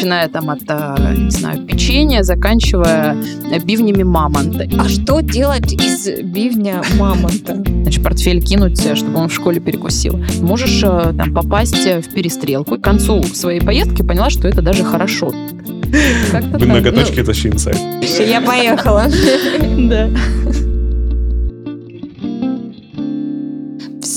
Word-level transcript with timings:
начиная 0.00 0.28
там 0.28 0.50
от, 0.50 0.62
э, 0.68 1.14
не 1.18 1.30
знаю, 1.30 1.66
печенья, 1.66 2.22
заканчивая 2.22 3.16
бивнями 3.64 4.02
мамонта. 4.02 4.68
А 4.78 4.88
что 4.88 5.20
делать 5.20 5.72
из 5.72 6.22
бивня 6.22 6.82
мамонта? 6.98 7.62
Значит, 7.82 8.02
портфель 8.02 8.42
кинуть, 8.42 8.84
э, 8.84 8.94
чтобы 8.94 9.18
он 9.18 9.28
в 9.28 9.34
школе 9.34 9.60
перекусил. 9.60 10.22
Можешь 10.40 10.82
э, 10.82 11.12
там 11.16 11.34
попасть 11.34 11.84
в 11.84 12.14
перестрелку. 12.14 12.76
К 12.78 12.82
концу 12.82 13.22
своей 13.22 13.60
поездки 13.60 14.02
поняла, 14.02 14.30
что 14.30 14.48
это 14.48 14.62
даже 14.62 14.84
хорошо. 14.84 15.30
Вы 15.32 16.66
многоточки, 16.66 17.16
ну, 17.16 17.22
это 17.22 17.48
инсайт. 17.48 17.78
Я 18.18 18.40
поехала. 18.40 19.06
Да. 19.90 20.08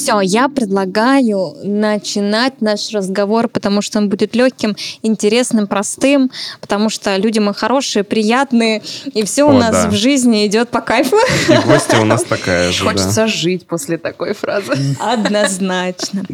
Все, 0.03 0.19
я 0.19 0.49
предлагаю 0.49 1.55
начинать 1.63 2.59
наш 2.59 2.91
разговор, 2.91 3.47
потому 3.47 3.81
что 3.81 3.99
он 3.99 4.09
будет 4.09 4.35
легким, 4.35 4.75
интересным, 5.01 5.65
простым, 5.65 6.29
потому 6.59 6.89
что 6.89 7.15
люди 7.15 7.39
мы 7.39 7.53
хорошие, 7.53 8.03
приятные, 8.03 8.81
и 9.13 9.23
все 9.23 9.45
у 9.45 9.53
нас 9.53 9.71
да. 9.71 9.89
в 9.89 9.93
жизни 9.93 10.45
идет 10.45 10.67
по 10.67 10.81
кайфу. 10.81 11.15
И 11.47 11.55
гостья 11.65 12.01
у 12.01 12.03
нас 12.03 12.21
такая 12.23 12.73
же. 12.73 12.83
Хочется 12.83 13.15
да. 13.15 13.27
жить 13.27 13.65
после 13.65 13.97
такой 13.97 14.33
фразы. 14.33 14.73
Однозначно. 14.99 16.25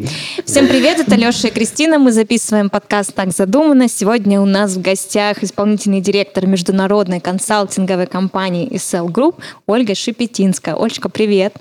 Всем 0.44 0.66
привет, 0.66 0.98
это 0.98 1.14
Леша 1.14 1.46
и 1.46 1.50
Кристина. 1.52 2.00
Мы 2.00 2.10
записываем 2.10 2.70
подкаст 2.70 3.14
«Так 3.14 3.30
задумано». 3.30 3.88
Сегодня 3.88 4.40
у 4.40 4.46
нас 4.46 4.72
в 4.72 4.82
гостях 4.82 5.44
исполнительный 5.44 6.00
директор 6.00 6.44
международной 6.44 7.20
консалтинговой 7.20 8.08
компании 8.08 8.68
SL 8.72 9.06
Group 9.06 9.36
Ольга 9.66 9.94
Шипетинская. 9.94 10.74
Ольга, 10.74 11.08
привет. 11.08 11.54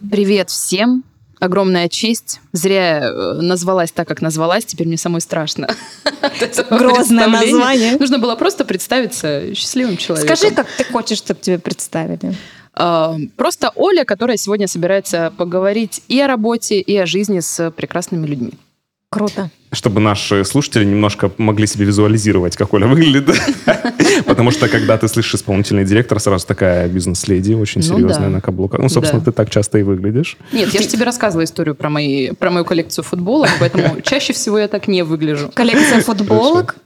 Привет 0.00 0.50
всем 0.50 1.04
огромная 1.44 1.88
честь. 1.88 2.40
Зря 2.52 3.00
э, 3.04 3.32
назвалась 3.40 3.92
так, 3.92 4.08
как 4.08 4.20
назвалась. 4.22 4.64
Теперь 4.64 4.86
мне 4.86 4.96
самой 4.96 5.20
страшно. 5.20 5.68
Грозное 6.70 7.28
название. 7.28 7.96
Нужно 7.98 8.18
было 8.18 8.34
просто 8.34 8.64
представиться 8.64 9.54
счастливым 9.54 9.96
человеком. 9.96 10.36
Скажи, 10.36 10.54
как 10.54 10.66
ты 10.76 10.84
хочешь, 10.84 11.18
чтобы 11.18 11.40
тебя 11.40 11.58
представили. 11.58 12.34
А, 12.72 13.16
просто 13.36 13.70
Оля, 13.76 14.04
которая 14.04 14.36
сегодня 14.36 14.66
собирается 14.66 15.32
поговорить 15.36 16.02
и 16.08 16.20
о 16.20 16.26
работе, 16.26 16.80
и 16.80 16.96
о 16.96 17.06
жизни 17.06 17.40
с 17.40 17.70
прекрасными 17.70 18.26
людьми. 18.26 18.54
Круто 19.10 19.50
чтобы 19.74 20.00
наши 20.00 20.44
слушатели 20.44 20.84
немножко 20.84 21.30
могли 21.38 21.66
себе 21.66 21.84
визуализировать, 21.84 22.56
как 22.56 22.72
Оля 22.74 22.86
выглядит. 22.86 23.36
Потому 24.26 24.50
что, 24.50 24.68
когда 24.68 24.96
ты 24.96 25.08
слышишь 25.08 25.34
исполнительный 25.34 25.84
директор, 25.84 26.20
сразу 26.20 26.46
такая 26.46 26.88
бизнес-леди, 26.88 27.54
очень 27.54 27.80
ну 27.80 27.96
серьезная 27.96 28.28
на 28.28 28.40
каблуках. 28.40 28.80
Ну, 28.80 28.88
собственно, 28.88 29.22
ты 29.22 29.32
так 29.32 29.50
часто 29.50 29.78
и 29.78 29.82
выглядишь. 29.82 30.36
Нет, 30.52 30.72
я 30.72 30.80
же 30.80 30.88
тебе 30.88 31.04
рассказывала 31.04 31.44
историю 31.44 31.74
про, 31.74 31.90
мои, 31.90 32.32
про 32.32 32.50
мою 32.50 32.64
коллекцию 32.64 33.04
футболок, 33.04 33.50
поэтому 33.60 34.00
чаще 34.02 34.32
всего 34.32 34.58
я 34.58 34.68
так 34.68 34.88
не 34.88 35.02
выгляжу. 35.02 35.50
Коллекция 35.54 36.00
футболок? 36.00 36.76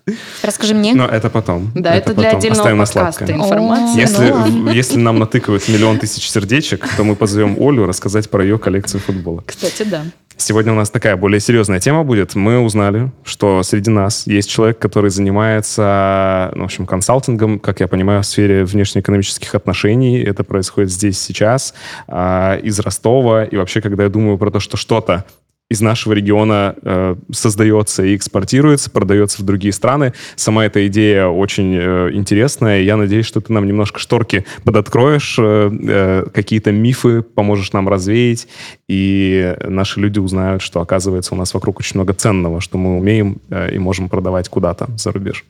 Расскажи 0.42 0.74
мне. 0.74 0.94
Но 0.94 1.06
это 1.06 1.30
потом. 1.30 1.70
Да, 1.74 1.94
это, 1.94 2.14
для 2.14 2.30
отдельного 2.30 2.84
подкаста 2.84 3.32
информация. 3.32 4.00
Если, 4.00 4.28
ну 4.28 4.70
если 4.70 4.98
нам 4.98 5.18
натыкают 5.18 5.68
миллион 5.68 5.98
тысяч 5.98 6.28
сердечек, 6.30 6.86
то 6.96 7.04
мы 7.04 7.16
позовем 7.16 7.56
Олю 7.60 7.86
рассказать 7.86 8.30
про 8.30 8.42
ее 8.42 8.58
коллекцию 8.58 9.00
футболок. 9.00 9.44
Кстати, 9.46 9.82
да. 9.82 10.04
Сегодня 10.40 10.72
у 10.72 10.76
нас 10.76 10.88
такая 10.88 11.16
более 11.16 11.40
серьезная 11.40 11.80
тема 11.80 12.04
будет. 12.04 12.36
Мы 12.36 12.60
узнали, 12.60 13.10
что 13.24 13.64
среди 13.64 13.90
нас 13.90 14.24
есть 14.28 14.48
человек, 14.48 14.78
который 14.78 15.10
занимается, 15.10 16.52
ну, 16.54 16.62
в 16.62 16.64
общем, 16.66 16.86
консалтингом, 16.86 17.58
как 17.58 17.80
я 17.80 17.88
понимаю, 17.88 18.22
в 18.22 18.26
сфере 18.26 18.64
внешнеэкономических 18.64 19.52
отношений. 19.56 20.20
Это 20.22 20.44
происходит 20.44 20.92
здесь 20.92 21.20
сейчас, 21.20 21.74
а, 22.06 22.56
из 22.56 22.78
Ростова. 22.78 23.46
И 23.46 23.56
вообще, 23.56 23.80
когда 23.80 24.04
я 24.04 24.08
думаю 24.08 24.38
про 24.38 24.52
то, 24.52 24.60
что 24.60 24.76
что-то 24.76 25.24
из 25.68 25.80
нашего 25.82 26.14
региона 26.14 26.74
э, 26.82 27.16
создается 27.30 28.02
и 28.02 28.16
экспортируется, 28.16 28.90
продается 28.90 29.42
в 29.42 29.44
другие 29.44 29.72
страны. 29.72 30.14
Сама 30.34 30.64
эта 30.64 30.86
идея 30.86 31.26
очень 31.26 31.74
э, 31.74 32.10
интересная. 32.12 32.82
Я 32.82 32.96
надеюсь, 32.96 33.26
что 33.26 33.40
ты 33.40 33.52
нам 33.52 33.66
немножко 33.66 33.98
шторки 33.98 34.46
подоткроешь, 34.64 35.36
э, 35.38 35.70
э, 35.70 36.24
какие-то 36.32 36.72
мифы 36.72 37.20
поможешь 37.22 37.72
нам 37.72 37.88
развеять, 37.88 38.48
и 38.88 39.56
наши 39.62 40.00
люди 40.00 40.18
узнают, 40.18 40.62
что, 40.62 40.80
оказывается, 40.80 41.34
у 41.34 41.36
нас 41.36 41.52
вокруг 41.52 41.80
очень 41.80 41.96
много 41.96 42.14
ценного, 42.14 42.62
что 42.62 42.78
мы 42.78 42.96
умеем 42.96 43.40
э, 43.50 43.74
и 43.74 43.78
можем 43.78 44.08
продавать 44.08 44.48
куда-то 44.48 44.88
за 44.96 45.12
рубеж. 45.12 45.44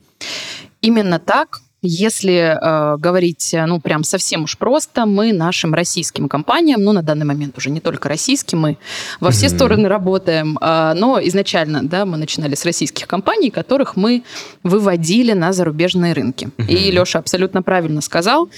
Именно 0.81 1.20
так. 1.20 1.60
Если 1.81 2.34
э, 2.34 2.97
говорить, 2.97 3.55
э, 3.55 3.65
ну, 3.66 3.81
прям 3.81 4.03
совсем 4.03 4.43
уж 4.44 4.59
просто, 4.59 5.06
мы 5.06 5.33
нашим 5.33 5.75
российским 5.75 6.28
компаниям, 6.28 6.83
ну, 6.83 6.91
на 6.91 7.03
данный 7.03 7.25
момент 7.25 7.56
уже 7.56 7.71
не 7.71 7.78
только 7.81 8.09
российским, 8.09 8.59
мы 8.59 8.78
во 9.21 9.31
все 9.31 9.47
mm-hmm. 9.47 9.55
стороны 9.55 9.88
работаем, 9.88 10.59
э, 10.61 10.94
но 10.97 11.21
изначально, 11.22 11.84
да, 11.84 12.05
мы 12.05 12.17
начинали 12.17 12.56
с 12.56 12.65
российских 12.65 13.06
компаний, 13.06 13.50
которых 13.50 13.94
мы 13.94 14.25
выводили 14.65 15.34
на 15.34 15.53
зарубежные 15.53 16.15
рынки. 16.15 16.50
Mm-hmm. 16.56 16.67
И 16.67 16.91
Леша 16.91 17.21
абсолютно 17.21 17.62
правильно 17.62 18.00
сказал. 18.00 18.49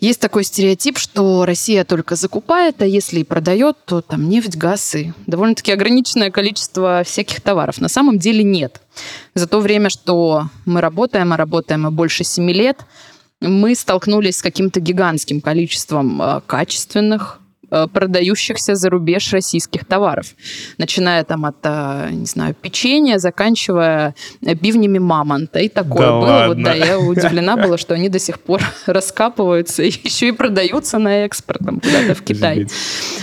Есть 0.00 0.20
такой 0.20 0.44
стереотип, 0.44 0.98
что 0.98 1.46
Россия 1.46 1.84
только 1.84 2.14
закупает, 2.14 2.82
а 2.82 2.86
если 2.86 3.20
и 3.20 3.24
продает, 3.24 3.76
то 3.86 4.02
там 4.02 4.28
нефть, 4.28 4.56
газ 4.56 4.94
и 4.96 5.12
довольно-таки 5.26 5.72
ограниченное 5.72 6.30
количество 6.30 7.02
всяких 7.06 7.40
товаров. 7.40 7.80
На 7.80 7.88
самом 7.88 8.18
деле 8.18 8.42
нет. 8.42 8.82
За 9.34 9.46
то 9.46 9.60
время, 9.60 9.90
что 9.90 10.44
мы 10.66 10.80
работаем, 10.80 11.32
а 11.32 11.36
работаем 11.36 11.82
мы 11.82 11.90
больше 11.90 12.24
семи 12.24 12.52
лет, 12.52 12.78
мы 13.40 13.74
столкнулись 13.74 14.38
с 14.38 14.42
каким-то 14.42 14.80
гигантским 14.80 15.40
количеством 15.40 16.20
а, 16.20 16.40
качественных, 16.46 17.40
Э, 17.72 17.86
продающихся 17.86 18.74
за 18.74 18.90
рубеж 18.90 19.32
российских 19.32 19.84
товаров. 19.84 20.34
Начиная 20.78 21.22
там 21.22 21.44
от, 21.44 21.56
э, 21.62 22.08
не 22.10 22.26
знаю, 22.26 22.54
печенья, 22.60 23.18
заканчивая 23.18 24.14
бивнями 24.40 24.98
мамонта. 24.98 25.60
И 25.60 25.68
такое 25.68 26.06
да 26.06 26.12
было. 26.12 26.26
Ладно. 26.26 26.48
Вот, 26.48 26.62
да, 26.62 26.74
я 26.74 26.98
удивлена 26.98 27.56
была, 27.56 27.78
что 27.78 27.94
они 27.94 28.08
до 28.08 28.18
сих 28.18 28.40
пор 28.40 28.60
раскапываются 28.86 29.84
и 29.84 29.92
еще 30.02 30.28
и 30.28 30.32
продаются 30.32 30.98
на 30.98 31.24
экспорт 31.24 31.60
там, 31.64 31.78
куда-то 31.78 32.14
в 32.16 32.22
Китай. 32.22 32.66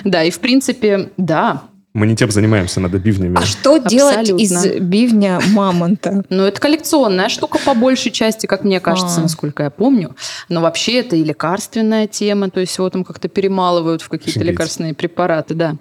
Да, 0.06 0.24
и 0.24 0.32
в 0.32 0.40
принципе, 0.40 1.10
да, 1.18 1.64
мы 1.98 2.06
не 2.06 2.16
тем 2.16 2.30
занимаемся, 2.30 2.80
надо 2.80 3.00
бивнями. 3.00 3.38
А 3.38 3.46
что 3.46 3.78
делать 3.80 4.30
из 4.30 4.80
бивня 4.80 5.42
мамонта? 5.52 6.24
Ну, 6.30 6.44
это 6.44 6.62
коллекционная 6.62 7.28
штука 7.28 7.58
по 7.58 7.74
большей 7.74 8.12
части, 8.12 8.46
как 8.46 8.64
мне 8.64 8.80
кажется, 8.80 9.20
а. 9.20 9.22
насколько 9.24 9.64
я 9.64 9.72
помню. 9.72 10.16
Но 10.48 10.62
вообще 10.62 11.00
это 11.00 11.16
и 11.16 11.24
лекарственная 11.24 12.06
тема, 12.06 12.52
то 12.52 12.60
есть 12.60 12.78
его 12.78 12.88
там 12.92 13.04
как-то 13.04 13.30
перемалывают 13.30 14.04
в 14.04 14.10
какие-то 14.10 14.44
лекарственные 14.44 14.94
препараты, 14.94 15.56
да. 15.56 15.76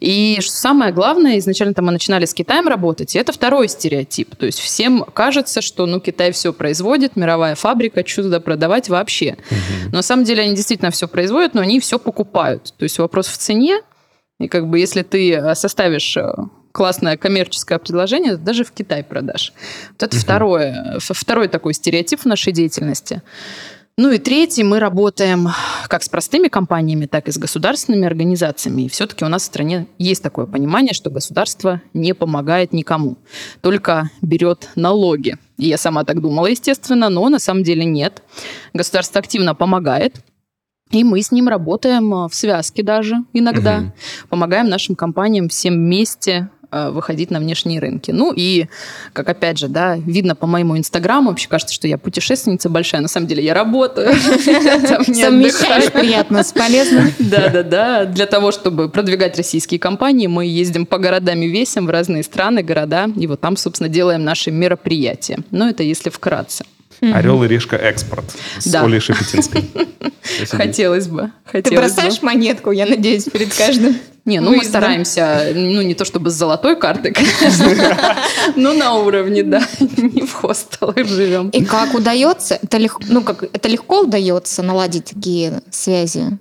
И 0.00 0.38
что 0.40 0.52
самое 0.52 0.92
главное, 0.92 1.38
изначально 1.38 1.74
там 1.74 1.86
мы 1.86 1.92
начинали 1.92 2.24
с 2.24 2.34
Китаем 2.34 2.66
работать, 2.66 3.14
и 3.14 3.18
это 3.18 3.32
второй 3.32 3.68
стереотип. 3.68 4.34
То 4.34 4.46
есть 4.46 4.58
всем 4.58 5.04
кажется, 5.04 5.62
что 5.62 5.86
ну 5.86 6.00
Китай 6.00 6.32
все 6.32 6.52
производит, 6.52 7.14
мировая 7.14 7.54
фабрика, 7.54 8.04
что 8.04 8.24
туда 8.24 8.40
продавать 8.40 8.88
вообще. 8.88 9.36
Угу. 9.50 9.90
Но 9.92 9.96
на 9.98 10.02
самом 10.02 10.24
деле 10.24 10.42
они 10.42 10.56
действительно 10.56 10.90
все 10.90 11.06
производят, 11.06 11.54
но 11.54 11.60
они 11.60 11.78
все 11.78 12.00
покупают. 12.00 12.74
То 12.76 12.82
есть 12.82 12.98
вопрос 12.98 13.28
в 13.28 13.36
цене, 13.36 13.80
и 14.42 14.48
как 14.48 14.68
бы 14.68 14.78
если 14.78 15.02
ты 15.02 15.32
э, 15.32 15.54
составишь 15.54 16.16
э, 16.16 16.34
классное 16.72 17.16
коммерческое 17.16 17.78
предложение, 17.78 18.36
даже 18.36 18.64
в 18.64 18.72
Китай 18.72 19.04
продашь. 19.04 19.52
Вот 19.92 20.02
это 20.02 20.16
uh 20.16 20.20
второе, 20.20 20.98
второй 21.00 21.48
такой 21.48 21.74
стереотип 21.74 22.20
в 22.20 22.24
нашей 22.26 22.52
деятельности. 22.52 23.22
Ну 23.98 24.10
и 24.10 24.18
третий, 24.18 24.62
мы 24.64 24.78
работаем 24.78 25.50
как 25.86 26.02
с 26.02 26.08
простыми 26.08 26.48
компаниями, 26.48 27.04
так 27.04 27.28
и 27.28 27.30
с 27.30 27.36
государственными 27.36 28.06
организациями. 28.06 28.82
И 28.82 28.88
все-таки 28.88 29.22
у 29.22 29.28
нас 29.28 29.42
в 29.42 29.46
стране 29.46 29.86
есть 29.98 30.22
такое 30.22 30.46
понимание, 30.46 30.94
что 30.94 31.10
государство 31.10 31.82
не 31.92 32.14
помогает 32.14 32.72
никому, 32.72 33.18
только 33.60 34.10
берет 34.22 34.70
налоги. 34.76 35.36
И 35.58 35.68
я 35.68 35.76
сама 35.76 36.04
так 36.04 36.22
думала, 36.22 36.46
естественно, 36.46 37.10
но 37.10 37.28
на 37.28 37.38
самом 37.38 37.64
деле 37.64 37.84
нет. 37.84 38.22
Государство 38.72 39.20
активно 39.20 39.54
помогает, 39.54 40.24
и 40.92 41.04
мы 41.04 41.22
с 41.22 41.32
ним 41.32 41.48
работаем 41.48 42.12
э, 42.14 42.28
в 42.28 42.34
связке 42.34 42.82
даже 42.82 43.16
иногда. 43.32 43.78
Угу. 43.78 43.92
Помогаем 44.28 44.68
нашим 44.68 44.94
компаниям 44.94 45.48
всем 45.48 45.74
вместе 45.74 46.50
э, 46.70 46.90
выходить 46.90 47.30
на 47.30 47.40
внешние 47.40 47.80
рынки. 47.80 48.10
Ну 48.10 48.32
и, 48.36 48.66
как 49.14 49.28
опять 49.30 49.58
же, 49.58 49.68
да, 49.68 49.96
видно 49.96 50.36
по 50.36 50.46
моему 50.46 50.76
инстаграму, 50.76 51.30
вообще 51.30 51.48
кажется, 51.48 51.74
что 51.74 51.88
я 51.88 51.96
путешественница 51.96 52.68
большая, 52.68 53.00
на 53.00 53.08
самом 53.08 53.26
деле 53.26 53.42
я 53.42 53.54
работаю. 53.54 54.14
Совмещаешь 54.14 55.90
приятно 55.90 56.42
с 56.42 56.52
полезным. 56.52 57.10
Да-да-да. 57.18 58.04
Для 58.04 58.26
того, 58.26 58.52
чтобы 58.52 58.90
продвигать 58.90 59.36
российские 59.38 59.80
компании, 59.80 60.26
мы 60.26 60.44
ездим 60.44 60.84
по 60.84 60.98
городам 60.98 61.40
и 61.40 61.48
весим 61.48 61.86
в 61.86 61.90
разные 61.90 62.22
страны, 62.22 62.62
города, 62.62 63.08
и 63.16 63.26
вот 63.26 63.40
там, 63.40 63.56
собственно, 63.56 63.88
делаем 63.88 64.24
наши 64.24 64.50
мероприятия. 64.50 65.38
Но 65.50 65.68
это 65.70 65.82
если 65.82 66.10
вкратце. 66.10 66.64
Орел 67.02 67.42
и 67.42 67.48
решка 67.48 67.76
экспорт 67.76 68.24
с 68.58 68.66
да. 68.66 68.84
Олей 68.84 69.00
Шепетинской. 69.00 69.68
Хотелось 70.50 71.08
бы. 71.08 71.32
Ты 71.50 71.74
бросаешь 71.74 72.22
монетку, 72.22 72.70
я 72.70 72.86
надеюсь, 72.86 73.24
перед 73.24 73.52
каждым. 73.56 73.96
Не, 74.24 74.38
ну 74.38 74.54
мы 74.54 74.64
стараемся, 74.64 75.50
ну 75.52 75.82
не 75.82 75.94
то 75.94 76.04
чтобы 76.04 76.30
с 76.30 76.34
золотой 76.34 76.76
карты, 76.76 77.10
конечно, 77.10 77.96
но 78.56 78.72
на 78.72 78.94
уровне, 78.94 79.42
да, 79.42 79.66
не 79.80 80.22
в 80.22 80.32
хостелах 80.32 81.04
живем. 81.08 81.48
И 81.48 81.64
как 81.64 81.92
удается? 81.92 82.56
Это 82.62 82.78
легко, 82.78 83.02
ну 83.08 83.22
как 83.22 83.42
это 83.42 83.68
легко 83.68 84.02
удается 84.02 84.62
наладить 84.62 85.06
такие 85.06 85.60
связи? 85.72 86.38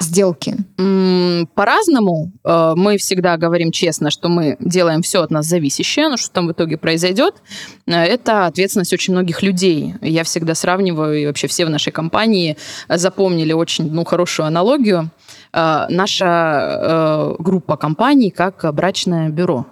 Сделки? 0.00 0.56
По-разному. 1.54 2.32
Э, 2.44 2.72
мы 2.76 2.96
всегда 2.96 3.36
говорим 3.36 3.70
честно, 3.70 4.10
что 4.10 4.28
мы 4.28 4.56
делаем 4.60 5.02
все 5.02 5.22
от 5.22 5.30
нас 5.30 5.46
зависящее, 5.46 6.08
но 6.08 6.16
что 6.16 6.30
там 6.30 6.48
в 6.48 6.52
итоге 6.52 6.76
произойдет, 6.76 7.34
э, 7.86 7.92
это 7.92 8.46
ответственность 8.46 8.92
очень 8.92 9.14
многих 9.14 9.42
людей. 9.42 9.94
Я 10.00 10.24
всегда 10.24 10.54
сравниваю, 10.54 11.20
и 11.20 11.26
вообще 11.26 11.46
все 11.46 11.66
в 11.66 11.70
нашей 11.70 11.92
компании 11.92 12.56
запомнили 12.88 13.52
очень 13.52 13.92
ну, 13.92 14.04
хорошую 14.04 14.46
аналогию. 14.46 15.10
Э, 15.52 15.86
наша 15.88 17.36
группа 17.38 17.76
компаний 17.76 18.30
как 18.30 18.64
брачное 18.74 19.28
бюро. 19.28 19.66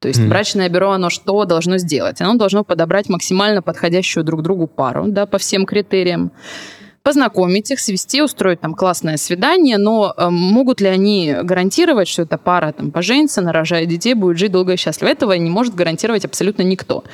То 0.00 0.08
есть 0.08 0.20
mm. 0.20 0.28
брачное 0.28 0.68
бюро, 0.70 0.92
оно 0.92 1.10
что 1.10 1.44
должно 1.44 1.76
сделать? 1.76 2.22
Оно 2.22 2.34
должно 2.34 2.64
подобрать 2.64 3.10
максимально 3.10 3.60
подходящую 3.60 4.24
друг 4.24 4.42
другу 4.42 4.66
пару, 4.66 5.06
да, 5.08 5.26
по 5.26 5.36
всем 5.36 5.66
критериям 5.66 6.32
познакомить 7.02 7.70
их, 7.70 7.80
свести, 7.80 8.22
устроить 8.22 8.60
там 8.60 8.74
классное 8.74 9.16
свидание, 9.16 9.78
но 9.78 10.14
э, 10.16 10.28
могут 10.30 10.80
ли 10.80 10.88
они 10.88 11.34
гарантировать, 11.42 12.08
что 12.08 12.22
эта 12.22 12.38
пара 12.38 12.72
там 12.72 12.90
поженится, 12.90 13.40
нарожает 13.40 13.88
детей, 13.88 14.14
будет 14.14 14.38
жить 14.38 14.52
долго 14.52 14.74
и 14.74 14.76
счастливо? 14.76 15.10
Этого 15.10 15.32
не 15.32 15.50
может 15.50 15.74
гарантировать 15.74 16.24
абсолютно 16.24 16.62
никто. 16.62 17.04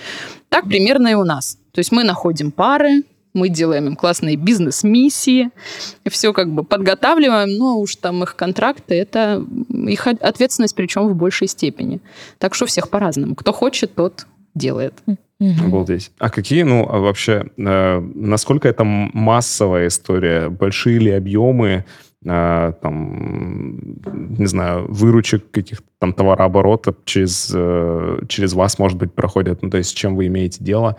Так 0.49 0.65
примерно 0.65 1.09
и 1.09 1.15
у 1.15 1.25
нас. 1.25 1.59
То 1.73 1.79
есть 1.79 1.93
мы 1.93 2.05
находим 2.05 2.51
пары, 2.51 3.05
мы 3.37 3.49
делаем 3.49 3.87
им 3.87 3.97
классные 3.97 4.37
бизнес-миссии, 4.37 5.51
все 6.11 6.33
как 6.33 6.51
бы 6.51 6.65
подготавливаем, 6.65 7.57
но 7.57 7.79
уж 7.79 7.97
там 7.97 8.23
их 8.23 8.35
контракты, 8.35 8.95
это 8.95 9.45
их 9.69 10.07
ответственность, 10.07 10.75
причем 10.75 11.07
в 11.09 11.15
большей 11.15 11.47
степени. 11.47 12.01
Так 12.39 12.55
что 12.55 12.67
всех 12.67 12.89
по-разному. 12.89 13.35
Кто 13.35 13.53
хочет, 13.53 13.95
тот 13.95 14.27
делает. 14.55 14.95
Угу. 15.39 15.67
Обалдеть. 15.67 16.13
А 16.19 16.31
какие, 16.31 16.63
ну, 16.63 16.87
а 16.89 16.99
вообще, 16.99 17.47
э, 17.59 18.01
насколько 18.15 18.69
это 18.69 18.85
массовая 18.85 19.89
история? 19.89 20.49
Большие 20.49 20.99
ли 20.99 21.11
объемы? 21.11 21.85
Э, 22.25 22.73
там, 22.81 23.97
не 24.39 24.47
знаю, 24.47 24.87
выручек 24.89 25.51
каких-то 25.51 25.85
там 25.99 26.13
товарооборота 26.13 26.95
через, 27.05 27.51
э, 27.55 28.19
через 28.29 28.53
вас, 28.53 28.79
может 28.79 28.99
быть, 28.99 29.13
проходят, 29.15 29.63
ну, 29.63 29.71
то 29.71 29.79
есть 29.79 29.91
с 29.91 29.93
чем 29.93 30.15
вы 30.15 30.27
имеете 30.27 30.63
дело. 30.63 30.97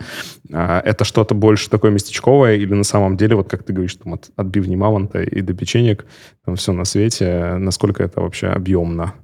Э, 0.50 0.80
это 0.84 1.04
что-то 1.04 1.34
больше 1.34 1.70
такое 1.70 1.92
местечковое 1.92 2.56
или 2.56 2.74
на 2.74 2.84
самом 2.84 3.16
деле, 3.16 3.36
вот 3.36 3.48
как 3.48 3.62
ты 3.62 3.72
говоришь, 3.72 3.94
там 3.94 4.14
от, 4.14 4.30
от 4.36 4.46
бивни 4.46 4.76
мамонта 4.76 5.22
и 5.22 5.40
до 5.40 5.54
печенек, 5.54 6.04
там 6.44 6.56
все 6.56 6.72
на 6.72 6.84
свете, 6.84 7.54
насколько 7.58 8.02
это 8.02 8.20
вообще 8.20 8.48
объемно? 8.48 9.14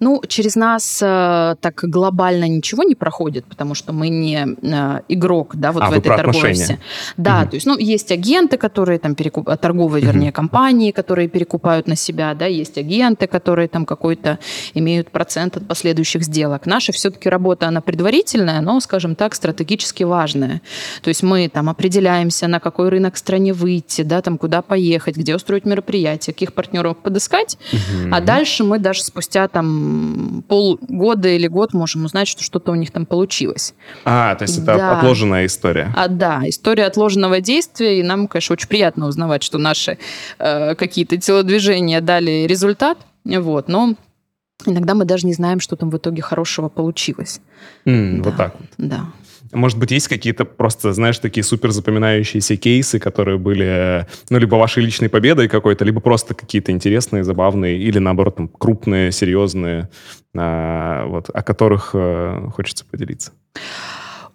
Ну, 0.00 0.22
через 0.28 0.56
нас 0.56 1.00
э, 1.02 1.56
так 1.60 1.80
глобально 1.82 2.48
ничего 2.48 2.82
не 2.82 2.94
проходит, 2.94 3.44
потому 3.46 3.74
что 3.74 3.92
мы 3.92 4.08
не 4.08 4.46
э, 4.62 5.00
игрок, 5.08 5.56
да, 5.56 5.72
вот 5.72 5.82
а, 5.82 5.90
в 5.90 5.92
этой 5.92 6.16
торговле. 6.16 6.78
Да, 7.16 7.40
угу. 7.40 7.50
то 7.50 7.56
есть, 7.56 7.66
ну, 7.66 7.78
есть 7.78 8.12
агенты, 8.12 8.58
которые 8.58 8.98
там 8.98 9.14
перекуп... 9.14 9.48
торговые, 9.60 10.04
вернее, 10.04 10.28
угу. 10.28 10.36
компании, 10.36 10.90
которые 10.90 11.28
перекупают 11.28 11.86
на 11.86 11.96
себя, 11.96 12.34
да, 12.34 12.46
есть 12.46 12.78
агенты, 12.78 13.26
которые 13.26 13.68
там 13.68 13.86
какой-то 13.86 14.38
имеют 14.86 15.10
процент 15.10 15.56
от 15.56 15.66
последующих 15.66 16.22
сделок. 16.22 16.64
Наша 16.64 16.92
все-таки 16.92 17.28
работа, 17.28 17.66
она 17.66 17.80
предварительная, 17.80 18.60
но, 18.60 18.78
скажем 18.78 19.16
так, 19.16 19.34
стратегически 19.34 20.04
важная. 20.04 20.62
То 21.02 21.08
есть 21.08 21.24
мы 21.24 21.48
там 21.48 21.68
определяемся, 21.68 22.46
на 22.46 22.60
какой 22.60 22.88
рынок 22.88 23.16
стране 23.16 23.52
выйти, 23.52 24.02
да, 24.02 24.22
там 24.22 24.38
куда 24.38 24.62
поехать, 24.62 25.16
где 25.16 25.34
устроить 25.34 25.64
мероприятие, 25.64 26.32
каких 26.34 26.52
партнеров 26.52 26.98
подыскать, 26.98 27.58
угу. 27.72 28.14
а 28.14 28.20
дальше 28.20 28.62
мы 28.62 28.78
даже 28.78 29.02
спустя 29.02 29.48
там 29.48 30.44
полгода 30.46 31.28
или 31.28 31.48
год 31.48 31.72
можем 31.72 32.04
узнать, 32.04 32.28
что 32.28 32.44
что-то 32.44 32.70
у 32.70 32.76
них 32.76 32.92
там 32.92 33.06
получилось. 33.06 33.74
А, 34.04 34.36
то 34.36 34.44
есть 34.44 34.58
это 34.58 34.76
да. 34.76 34.98
отложенная 34.98 35.46
история. 35.46 35.92
А, 35.96 36.06
да, 36.06 36.42
история 36.44 36.84
отложенного 36.84 37.40
действия, 37.40 37.98
и 37.98 38.02
нам, 38.04 38.28
конечно, 38.28 38.52
очень 38.52 38.68
приятно 38.68 39.08
узнавать, 39.08 39.42
что 39.42 39.58
наши 39.58 39.98
э, 40.38 40.76
какие-то 40.76 41.16
телодвижения 41.16 42.00
дали 42.00 42.46
результат, 42.46 42.98
вот, 43.24 43.68
но 43.68 43.96
иногда 44.64 44.94
мы 44.94 45.04
даже 45.04 45.26
не 45.26 45.34
знаем, 45.34 45.60
что 45.60 45.76
там 45.76 45.90
в 45.90 45.96
итоге 45.96 46.22
хорошего 46.22 46.68
получилось. 46.68 47.40
Mm, 47.84 48.18
да. 48.18 48.22
Вот 48.22 48.36
так 48.36 48.56
вот. 48.58 48.68
Да. 48.78 49.06
Может 49.52 49.78
быть, 49.78 49.92
есть 49.92 50.08
какие-то 50.08 50.44
просто, 50.44 50.92
знаешь, 50.92 51.18
такие 51.18 51.44
супер 51.44 51.70
запоминающиеся 51.70 52.56
кейсы, 52.56 52.98
которые 52.98 53.38
были, 53.38 54.06
ну, 54.28 54.38
либо 54.38 54.56
вашей 54.56 54.82
личной 54.82 55.08
победой 55.08 55.48
какой-то, 55.48 55.84
либо 55.84 56.00
просто 56.00 56.34
какие-то 56.34 56.72
интересные, 56.72 57.22
забавные, 57.22 57.78
или, 57.78 57.98
наоборот, 57.98 58.36
там, 58.36 58.48
крупные, 58.48 59.12
серьезные, 59.12 59.88
а, 60.36 61.06
вот, 61.06 61.30
о 61.32 61.42
которых 61.42 61.90
а, 61.94 62.50
хочется 62.50 62.84
поделиться? 62.90 63.32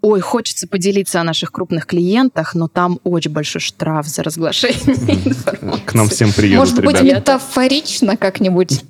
Ой, 0.01 0.19
хочется 0.19 0.67
поделиться 0.67 1.21
о 1.21 1.23
наших 1.23 1.51
крупных 1.51 1.85
клиентах, 1.85 2.55
но 2.55 2.67
там 2.67 2.99
очень 3.03 3.29
большой 3.29 3.61
штраф 3.61 4.07
за 4.07 4.23
разглашение 4.23 4.95
информации. 5.25 5.83
К 5.85 5.93
нам 5.93 6.09
всем 6.09 6.31
приедут, 6.33 6.57
Может 6.59 6.83
быть, 6.83 7.01
ребята. 7.01 7.33
метафорично 7.33 8.17
как-нибудь? 8.17 8.83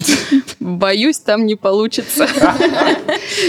Боюсь, 0.62 1.20
там 1.20 1.46
не 1.46 1.56
получится. 1.56 2.28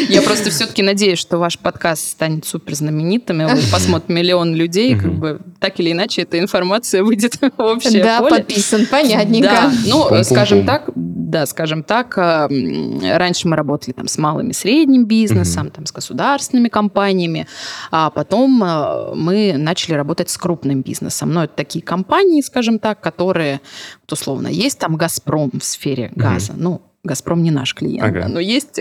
Я 0.09 0.23
просто 0.23 0.51
все-таки 0.51 0.83
надеюсь, 0.83 1.19
что 1.21 1.39
ваш 1.39 1.57
подкаст 1.59 2.05
станет 2.11 2.45
супер 2.45 2.75
знаменитым, 2.75 3.41
его 3.43 3.51
посмотрит 3.71 4.09
миллион 4.09 4.57
людей, 4.57 4.97
как 4.99 5.13
бы 5.15 5.41
так 5.61 5.79
или 5.79 5.93
иначе 5.93 6.23
эта 6.23 6.41
информация 6.41 7.05
выйдет 7.05 7.37
в 7.37 7.61
общее 7.63 8.03
Да, 8.03 8.23
подписан, 8.23 8.87
понятненько. 8.87 9.49
Да, 9.49 9.73
ну, 9.87 10.25
скажем 10.25 10.67
так, 10.67 10.91
да, 10.97 11.47
скажем 11.47 11.83
так, 11.85 12.17
раньше 12.17 13.49
мы 13.49 13.57
работали 13.57 13.93
там 13.95 14.09
с 14.09 14.19
малым 14.19 14.51
и 14.51 14.53
средним 14.53 15.07
бизнесом, 15.07 15.71
там 15.71 15.87
с 15.87 15.93
государственными 15.93 16.69
компаниями, 16.69 17.47
а 17.91 18.11
потом 18.11 18.63
а, 18.65 19.15
мы 19.15 19.55
начали 19.57 19.95
работать 19.95 20.31
с 20.31 20.37
крупным 20.37 20.83
бизнесом. 20.83 21.33
Но 21.33 21.45
это 21.45 21.55
такие 21.55 21.85
компании, 21.85 22.41
скажем 22.41 22.79
так, 22.79 23.01
которые, 23.01 23.61
вот 24.03 24.13
условно, 24.13 24.49
есть 24.49 24.79
там 24.79 24.97
«Газпром» 24.97 25.51
в 25.59 25.65
сфере 25.65 26.11
газа. 26.15 26.55
Ну, 26.57 26.83
«Газпром» 27.05 27.43
не 27.43 27.51
наш 27.51 27.75
клиент, 27.75 28.05
ага. 28.05 28.29
но 28.29 28.41
есть 28.41 28.81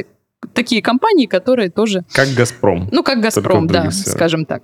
такие 0.54 0.82
компании, 0.82 1.26
которые 1.26 1.70
тоже... 1.70 2.04
Как 2.14 2.30
«Газпром». 2.30 2.90
Ну, 2.92 3.04
как 3.04 3.22
«Газпром», 3.22 3.68
да, 3.68 3.92
скажем 3.92 4.46
так. 4.46 4.64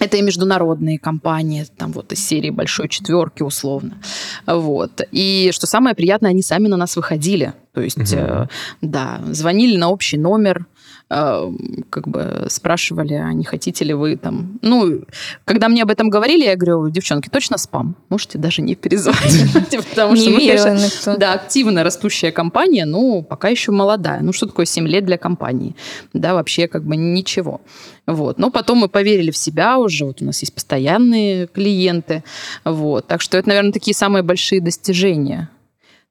Это 0.00 0.16
и 0.16 0.22
международные 0.22 0.98
компании, 0.98 1.64
там 1.76 1.92
вот 1.92 2.12
из 2.12 2.26
серии 2.26 2.50
большой 2.50 2.88
четверки 2.88 3.44
условно. 3.44 3.98
Вот. 4.44 5.00
И 5.12 5.50
что 5.52 5.68
самое 5.68 5.94
приятное, 5.94 6.30
они 6.30 6.42
сами 6.42 6.66
на 6.66 6.76
нас 6.76 6.96
выходили. 6.96 7.52
То 7.72 7.80
есть, 7.80 8.12
угу. 8.12 8.20
э, 8.20 8.46
да, 8.82 9.20
звонили 9.30 9.76
на 9.76 9.90
общий 9.90 10.18
номер, 10.18 10.66
э, 11.10 11.50
как 11.90 12.08
бы 12.08 12.46
спрашивали, 12.48 13.14
а 13.14 13.32
не 13.32 13.44
хотите 13.44 13.84
ли 13.84 13.94
вы 13.94 14.16
там... 14.16 14.58
Ну, 14.62 15.02
когда 15.44 15.68
мне 15.68 15.82
об 15.82 15.90
этом 15.90 16.08
говорили, 16.08 16.44
я 16.44 16.56
говорю, 16.56 16.90
девчонки, 16.90 17.28
точно 17.28 17.58
спам. 17.58 17.96
Можете 18.08 18.38
даже 18.38 18.62
не 18.62 18.74
перезвонить. 18.74 19.52
Потому 19.90 20.16
что 20.16 20.30
мы, 20.30 20.38
конечно, 20.38 21.16
да, 21.16 21.34
активно 21.34 21.84
растущая 21.84 22.32
компания, 22.32 22.84
но 22.84 23.22
пока 23.22 23.48
еще 23.48 23.72
молодая. 23.72 24.20
Ну, 24.20 24.32
что 24.32 24.46
такое 24.46 24.66
7 24.66 24.86
лет 24.86 25.04
для 25.04 25.18
компании? 25.18 25.74
Да, 26.12 26.34
вообще 26.34 26.68
как 26.68 26.84
бы 26.84 26.96
ничего. 26.96 27.60
Вот. 28.06 28.38
Но 28.38 28.50
потом 28.50 28.78
мы 28.78 28.88
поверили 28.88 29.30
в 29.30 29.36
себя 29.36 29.78
уже. 29.78 30.04
Вот 30.04 30.20
у 30.20 30.24
нас 30.24 30.40
есть 30.40 30.54
постоянные 30.54 31.46
клиенты. 31.46 32.22
Вот. 32.64 33.06
Так 33.06 33.20
что 33.20 33.38
это, 33.38 33.48
наверное, 33.48 33.72
такие 33.72 33.94
самые 33.94 34.22
большие 34.22 34.60
достижения 34.60 35.48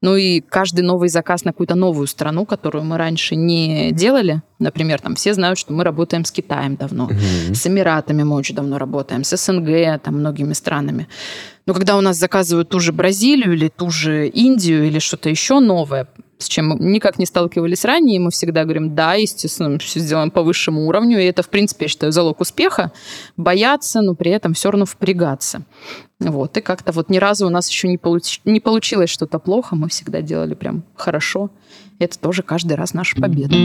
ну 0.04 0.18
и 0.18 0.42
каждый 0.42 0.82
новый 0.82 1.08
заказ 1.08 1.46
на 1.46 1.54
какую-то 1.54 1.76
новую 1.76 2.08
страну, 2.08 2.46
которую 2.46 2.84
мы 2.84 2.98
раньше 2.98 3.38
не 3.38 3.94
делали, 3.94 4.42
например, 4.60 5.00
там 5.00 5.16
все 5.16 5.34
знают, 5.34 5.58
что 5.58 5.72
мы 5.72 5.86
работаем 5.86 6.26
с 6.26 6.32
Китаем 6.32 6.76
давно, 6.76 7.08
mm-hmm. 7.10 7.56
с 7.56 7.68
Эмиратами 7.68 8.24
мы 8.24 8.36
очень 8.36 8.54
давно 8.54 8.78
работаем, 8.78 9.24
с 9.24 9.38
СНГ, 9.38 10.04
там 10.04 10.20
многими 10.20 10.52
странами. 10.52 11.08
Но 11.66 11.74
когда 11.74 11.96
у 11.96 12.02
нас 12.02 12.18
заказывают 12.18 12.68
ту 12.68 12.82
же 12.82 12.92
Бразилию 12.92 13.54
или 13.54 13.70
ту 13.70 13.90
же 13.92 14.28
Индию 14.28 14.86
или 14.86 15.00
что-то 15.00 15.30
еще 15.30 15.62
новое, 15.62 16.10
с 16.38 16.48
чем 16.48 16.70
мы 16.70 16.76
никак 16.80 17.20
не 17.20 17.26
сталкивались 17.26 17.86
ранее, 17.86 18.18
и 18.18 18.20
мы 18.20 18.32
всегда 18.32 18.64
говорим, 18.64 18.96
да, 18.96 19.14
естественно, 19.14 19.70
мы 19.70 19.80
все 19.80 20.00
сделаем 20.00 20.32
по 20.32 20.44
высшему 20.44 20.88
уровню, 20.88 21.20
и 21.22 21.26
это, 21.26 21.44
в 21.44 21.50
принципе, 21.50 21.86
я 21.86 21.90
считаю, 21.90 22.12
залог 22.12 22.42
успеха, 22.42 22.92
бояться, 23.38 24.02
но 24.02 24.16
при 24.16 24.32
этом 24.32 24.54
все 24.54 24.72
равно 24.72 24.86
впрягаться. 24.86 25.64
Вот, 26.20 26.58
и 26.58 26.62
как-то 26.62 26.92
вот 26.92 27.10
ни 27.10 27.18
разу 27.18 27.48
у 27.48 27.50
нас 27.50 27.70
еще 27.70 27.88
не, 27.88 27.98
получ... 27.98 28.42
не 28.46 28.60
получилось 28.60 29.10
что-то 29.10 29.40
плохо, 29.40 29.76
мы 29.76 29.90
всегда 29.90 30.22
делали 30.22 30.54
прям 30.54 30.84
хорошо. 30.96 31.50
Это 32.00 32.20
тоже 32.20 32.44
каждый 32.44 32.74
раз 32.74 32.94
наша 32.94 33.16
победа. 33.20 33.56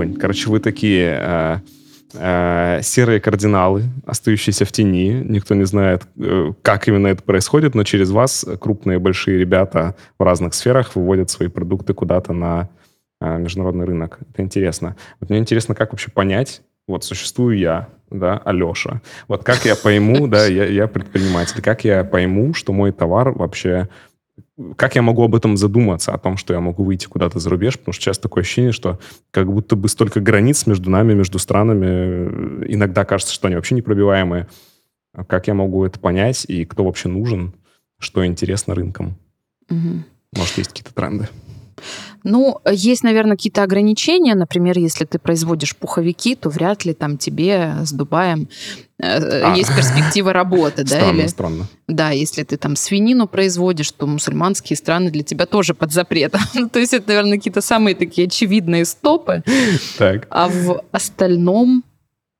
Огонь. 0.00 0.16
Короче, 0.16 0.48
вы 0.48 0.60
такие 0.60 1.18
э, 1.20 1.58
э, 2.14 2.80
серые 2.82 3.20
кардиналы, 3.20 3.84
остающиеся 4.06 4.64
в 4.64 4.72
тени. 4.72 5.22
Никто 5.24 5.54
не 5.54 5.64
знает, 5.64 6.02
э, 6.18 6.52
как 6.62 6.88
именно 6.88 7.08
это 7.08 7.22
происходит, 7.22 7.74
но 7.74 7.84
через 7.84 8.10
вас 8.10 8.46
крупные 8.60 8.98
большие 8.98 9.38
ребята 9.38 9.94
в 10.18 10.22
разных 10.22 10.54
сферах 10.54 10.94
выводят 10.94 11.30
свои 11.30 11.48
продукты 11.48 11.94
куда-то 11.94 12.32
на 12.32 12.68
э, 13.20 13.38
международный 13.38 13.86
рынок. 13.86 14.18
Это 14.32 14.42
интересно. 14.42 14.96
Вот 15.20 15.30
мне 15.30 15.38
интересно, 15.38 15.74
как 15.74 15.92
вообще 15.92 16.10
понять, 16.10 16.62
вот 16.88 17.04
существую 17.04 17.56
я, 17.56 17.88
да, 18.10 18.40
Алеша. 18.44 19.00
Вот 19.28 19.44
как 19.44 19.64
я 19.64 19.76
пойму, 19.76 20.26
да, 20.26 20.46
я, 20.46 20.64
я 20.64 20.88
предприниматель, 20.88 21.62
как 21.62 21.84
я 21.84 22.02
пойму, 22.02 22.54
что 22.54 22.72
мой 22.72 22.90
товар 22.90 23.30
вообще 23.30 23.88
как 24.76 24.96
я 24.96 25.02
могу 25.02 25.24
об 25.24 25.34
этом 25.34 25.56
задуматься, 25.56 26.12
о 26.12 26.18
том, 26.18 26.36
что 26.36 26.54
я 26.54 26.60
могу 26.60 26.84
выйти 26.84 27.06
куда-то 27.06 27.38
за 27.38 27.50
рубеж, 27.50 27.78
потому 27.78 27.92
что 27.92 28.04
часто 28.04 28.24
такое 28.24 28.42
ощущение, 28.42 28.72
что 28.72 28.98
как 29.30 29.52
будто 29.52 29.76
бы 29.76 29.88
столько 29.88 30.20
границ 30.20 30.66
между 30.66 30.90
нами, 30.90 31.14
между 31.14 31.38
странами, 31.38 31.86
э, 31.86 32.64
иногда 32.68 33.04
кажется, 33.04 33.34
что 33.34 33.46
они 33.46 33.56
вообще 33.56 33.74
непробиваемые. 33.74 34.48
Как 35.26 35.48
я 35.48 35.54
могу 35.54 35.84
это 35.84 35.98
понять, 35.98 36.44
и 36.48 36.64
кто 36.64 36.84
вообще 36.84 37.08
нужен, 37.08 37.54
что 37.98 38.24
интересно 38.24 38.74
рынкам? 38.74 39.16
Угу. 39.68 40.04
Может, 40.36 40.58
есть 40.58 40.70
какие-то 40.70 40.94
тренды? 40.94 41.28
Ну, 42.24 42.60
есть, 42.70 43.02
наверное, 43.02 43.36
какие-то 43.36 43.62
ограничения. 43.62 44.34
Например, 44.34 44.78
если 44.78 45.04
ты 45.04 45.18
производишь 45.18 45.76
пуховики, 45.76 46.34
то 46.34 46.48
вряд 46.50 46.84
ли 46.84 46.92
там 46.92 47.16
тебе 47.16 47.74
с 47.82 47.92
Дубаем 47.92 48.48
э, 48.98 49.42
а. 49.42 49.54
есть 49.56 49.74
перспектива 49.74 50.32
работы. 50.32 50.86
Странно, 50.86 51.12
да, 51.12 51.18
или, 51.18 51.26
странно. 51.26 51.66
Да, 51.88 52.10
если 52.10 52.42
ты 52.42 52.56
там 52.56 52.76
свинину 52.76 53.26
производишь, 53.26 53.90
то 53.92 54.06
мусульманские 54.06 54.76
страны 54.76 55.10
для 55.10 55.22
тебя 55.22 55.46
тоже 55.46 55.74
под 55.74 55.92
запретом. 55.92 56.40
Ну, 56.54 56.68
то 56.68 56.78
есть 56.78 56.92
это, 56.92 57.08
наверное, 57.08 57.38
какие-то 57.38 57.62
самые 57.62 57.94
такие 57.94 58.26
очевидные 58.26 58.84
стопы. 58.84 59.42
Так. 59.98 60.26
А 60.30 60.48
в 60.48 60.82
остальном 60.92 61.84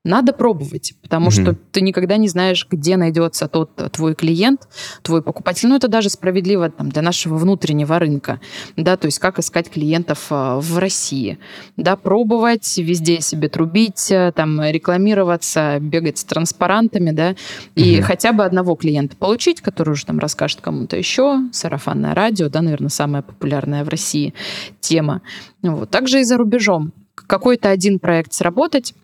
надо 0.04 0.32
пробовать, 0.32 0.94
потому 1.02 1.26
угу. 1.26 1.32
что 1.32 1.56
ты 1.72 1.82
никогда 1.82 2.16
не 2.16 2.28
знаешь, 2.28 2.66
где 2.70 2.96
найдется 2.96 3.48
тот 3.48 3.74
твой 3.92 4.14
клиент, 4.14 4.66
твой 5.02 5.22
покупатель. 5.22 5.68
Ну, 5.68 5.76
это 5.76 5.88
даже 5.88 6.08
справедливо 6.08 6.70
там, 6.70 6.88
для 6.88 7.02
нашего 7.02 7.36
внутреннего 7.36 7.98
рынка, 7.98 8.40
да, 8.76 8.96
то 8.96 9.06
есть 9.06 9.18
как 9.18 9.38
искать 9.38 9.68
клиентов 9.68 10.26
а, 10.30 10.58
в 10.58 10.78
России, 10.78 11.38
да, 11.76 11.96
пробовать, 11.96 12.78
везде 12.78 13.20
себе 13.20 13.50
трубить, 13.50 14.10
э, 14.10 14.32
там, 14.34 14.62
рекламироваться, 14.62 15.78
бегать 15.80 16.16
с 16.16 16.24
транспарантами, 16.24 17.10
да, 17.10 17.36
и 17.74 17.98
угу. 17.98 18.06
хотя 18.06 18.32
бы 18.32 18.44
одного 18.44 18.76
клиента 18.76 19.16
получить, 19.16 19.60
который 19.60 19.90
уже 19.90 20.06
там 20.06 20.18
расскажет 20.18 20.62
кому-то 20.62 20.96
еще, 20.96 21.40
сарафанное 21.52 22.14
радио, 22.14 22.48
да, 22.48 22.62
наверное, 22.62 22.88
самая 22.88 23.20
популярная 23.20 23.84
в 23.84 23.88
России 23.90 24.32
тема. 24.80 25.20
Вот. 25.62 25.90
Также 25.90 26.20
и 26.20 26.24
за 26.24 26.38
рубежом. 26.38 26.92
Какой-то 27.14 27.68
один 27.68 27.98
проект 27.98 28.32
сработать, 28.32 28.94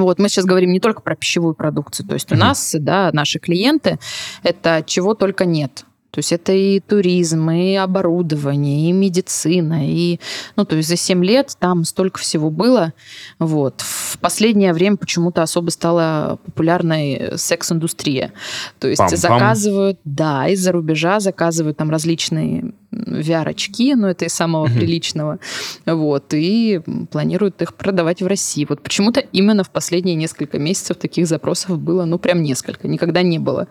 вот, 0.00 0.18
мы 0.18 0.28
сейчас 0.28 0.44
говорим 0.44 0.72
не 0.72 0.80
только 0.80 1.02
про 1.02 1.14
пищевую 1.14 1.54
продукцию, 1.54 2.06
то 2.06 2.14
есть 2.14 2.32
у 2.32 2.36
нас, 2.36 2.74
да, 2.78 3.10
наши 3.12 3.38
клиенты, 3.38 3.98
это 4.42 4.82
чего 4.86 5.14
только 5.14 5.44
нет. 5.44 5.84
То 6.12 6.18
есть 6.18 6.30
это 6.30 6.52
и 6.52 6.78
туризм, 6.78 7.50
и 7.50 7.74
оборудование, 7.74 8.90
и 8.90 8.92
медицина, 8.92 9.88
и, 9.88 10.20
ну, 10.56 10.66
то 10.66 10.76
есть 10.76 10.90
за 10.90 10.96
7 10.96 11.24
лет 11.24 11.56
там 11.58 11.84
столько 11.84 12.20
всего 12.20 12.50
было. 12.50 12.92
Вот. 13.38 13.80
В 13.80 14.18
последнее 14.18 14.74
время 14.74 14.98
почему-то 14.98 15.42
особо 15.42 15.70
стала 15.70 16.38
популярной 16.44 17.38
секс-индустрия. 17.38 18.34
То 18.78 18.88
есть 18.88 19.00
Пам-пам. 19.00 19.16
заказывают, 19.16 20.00
да, 20.04 20.48
из-за 20.48 20.72
рубежа 20.72 21.18
заказывают 21.18 21.78
там 21.78 21.90
различные 21.90 22.74
VR-очки, 22.92 23.94
но 23.94 24.10
это 24.10 24.26
из 24.26 24.34
самого 24.34 24.66
приличного, 24.66 25.38
вот, 25.86 26.34
и 26.34 26.82
планируют 27.10 27.62
их 27.62 27.72
продавать 27.72 28.20
в 28.20 28.26
России. 28.26 28.66
Вот 28.68 28.82
почему-то 28.82 29.20
именно 29.20 29.64
в 29.64 29.70
последние 29.70 30.14
несколько 30.14 30.58
месяцев 30.58 30.98
таких 30.98 31.26
запросов 31.26 31.78
было, 31.78 32.04
ну, 32.04 32.18
прям 32.18 32.42
несколько, 32.42 32.86
никогда 32.86 33.22
не 33.22 33.38
было. 33.38 33.66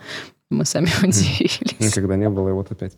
Мы 0.51 0.65
сами 0.65 0.87
удивились. 1.03 1.79
Никогда 1.79 2.17
не 2.17 2.29
было, 2.29 2.49
и 2.49 2.51
вот 2.51 2.71
опять. 2.71 2.93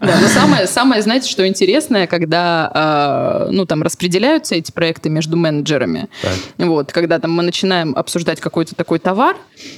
Да, 0.00 0.18
но 0.20 0.28
самое, 0.28 0.66
самое, 0.66 1.02
знаете, 1.02 1.28
что 1.28 1.46
интересное, 1.46 2.06
когда, 2.06 3.46
э, 3.46 3.50
ну, 3.52 3.66
там, 3.66 3.82
распределяются 3.82 4.54
эти 4.54 4.72
проекты 4.72 5.08
между 5.08 5.36
менеджерами, 5.36 6.08
так. 6.22 6.32
вот, 6.58 6.92
когда 6.92 7.18
там 7.18 7.32
мы 7.32 7.42
начинаем 7.42 7.94
обсуждать 7.96 8.40
какой-то 8.40 8.74
такой 8.74 8.98
товар, 8.98 9.36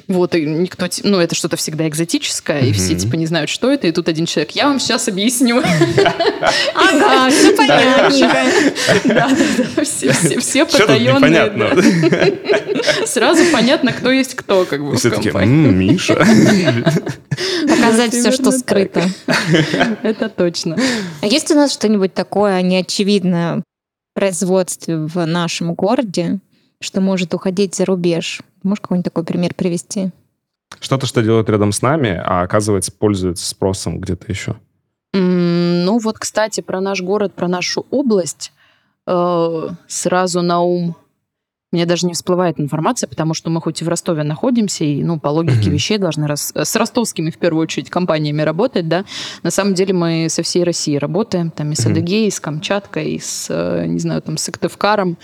вот, 0.09 0.35
и 0.35 0.45
никто, 0.45 0.87
ну, 1.04 1.18
это 1.18 1.35
что-то 1.35 1.56
всегда 1.56 1.87
экзотическое, 1.88 2.61
и 2.61 2.73
все, 2.73 2.95
типа, 2.95 3.14
не 3.16 3.26
знают, 3.26 3.50
что 3.50 3.71
это, 3.71 3.87
и 3.87 3.92
тут 3.92 4.09
один 4.09 4.26
человек, 4.26 4.52
я 4.52 4.66
вам 4.66 4.80
сейчас 4.80 5.09
объясню. 5.09 5.62
Ага, 6.75 7.30
все 7.30 7.52
понятненько. 7.56 8.45
Да, 9.04 9.28
да, 9.28 9.37
да, 9.76 9.85
все 10.40 10.64
потаенные. 10.64 11.52
Сразу 13.06 13.45
понятно, 13.52 13.92
кто 13.92 14.11
есть 14.11 14.35
кто, 14.35 14.64
как 14.64 14.85
бы, 14.85 14.97
в 14.97 15.11
компании. 15.11 15.71
Миша. 15.71 16.14
Показать 17.68 18.14
все, 18.14 18.33
что 18.33 18.52
скрыто. 18.52 19.02
Это 20.02 20.28
точно. 20.28 20.76
А 21.23 21.26
есть 21.26 21.50
у 21.50 21.54
нас 21.54 21.73
что-нибудь 21.73 22.14
такое 22.14 22.62
неочевидное 22.62 23.58
в 23.58 23.62
производстве 24.14 24.96
в 24.99 25.26
нашем 25.26 25.75
городе, 25.75 26.40
что 26.80 27.00
может 27.00 27.35
уходить 27.35 27.75
за 27.75 27.85
рубеж? 27.85 28.42
Можешь 28.62 28.80
какой-нибудь 28.80 29.04
такой 29.04 29.25
пример 29.25 29.54
привести? 29.54 30.11
Что-то, 30.80 31.06
что 31.06 31.23
делают 31.23 31.49
рядом 31.49 31.73
с 31.73 31.80
нами, 31.82 32.20
а 32.25 32.42
оказывается 32.42 32.92
пользуется 32.92 33.46
спросом 33.46 34.00
где-то 34.00 34.26
еще. 34.28 34.56
ну 35.14 35.99
вот, 35.99 36.18
кстати, 36.18 36.61
про 36.61 36.80
наш 36.80 37.00
город, 37.00 37.35
про 37.35 37.49
нашу 37.49 37.87
область 37.90 38.52
э, 39.06 39.68
сразу 39.87 40.42
на 40.42 40.61
ум 40.61 40.96
мне 41.76 41.85
даже 41.85 42.06
не 42.06 42.14
всплывает 42.14 42.59
информация, 42.59 43.06
потому 43.06 43.35
что 43.35 43.50
мы 43.50 43.61
хоть 43.61 43.83
и 43.83 43.85
в 43.85 43.88
Ростове 43.88 44.23
находимся, 44.23 44.85
и, 44.85 45.04
ну, 45.04 45.21
по 45.21 45.28
логике 45.28 45.68
mm-hmm. 45.68 45.73
вещей 45.73 45.99
должны 45.99 46.26
рас... 46.26 46.52
с 46.54 46.76
ростовскими, 46.76 47.30
в 47.30 47.37
первую 47.37 47.64
очередь, 47.64 47.90
компаниями 47.90 48.40
работать, 48.40 48.88
да. 48.88 49.04
На 49.42 49.50
самом 49.50 49.75
деле 49.75 49.92
мы 49.92 50.28
со 50.30 50.42
всей 50.42 50.64
России 50.64 50.97
работаем, 50.97 51.50
там 51.50 51.73
и 51.73 51.75
с 51.75 51.85
Адыгеей, 51.85 52.28
и 52.28 52.30
с 52.30 52.40
Камчаткой, 52.40 53.12
и 53.12 53.18
с, 53.18 53.49
э, 53.50 53.85
не 53.87 53.99
знаю, 53.99 54.23
там, 54.23 54.38
с 54.38 54.45
Сыктывкаром, 54.45 55.18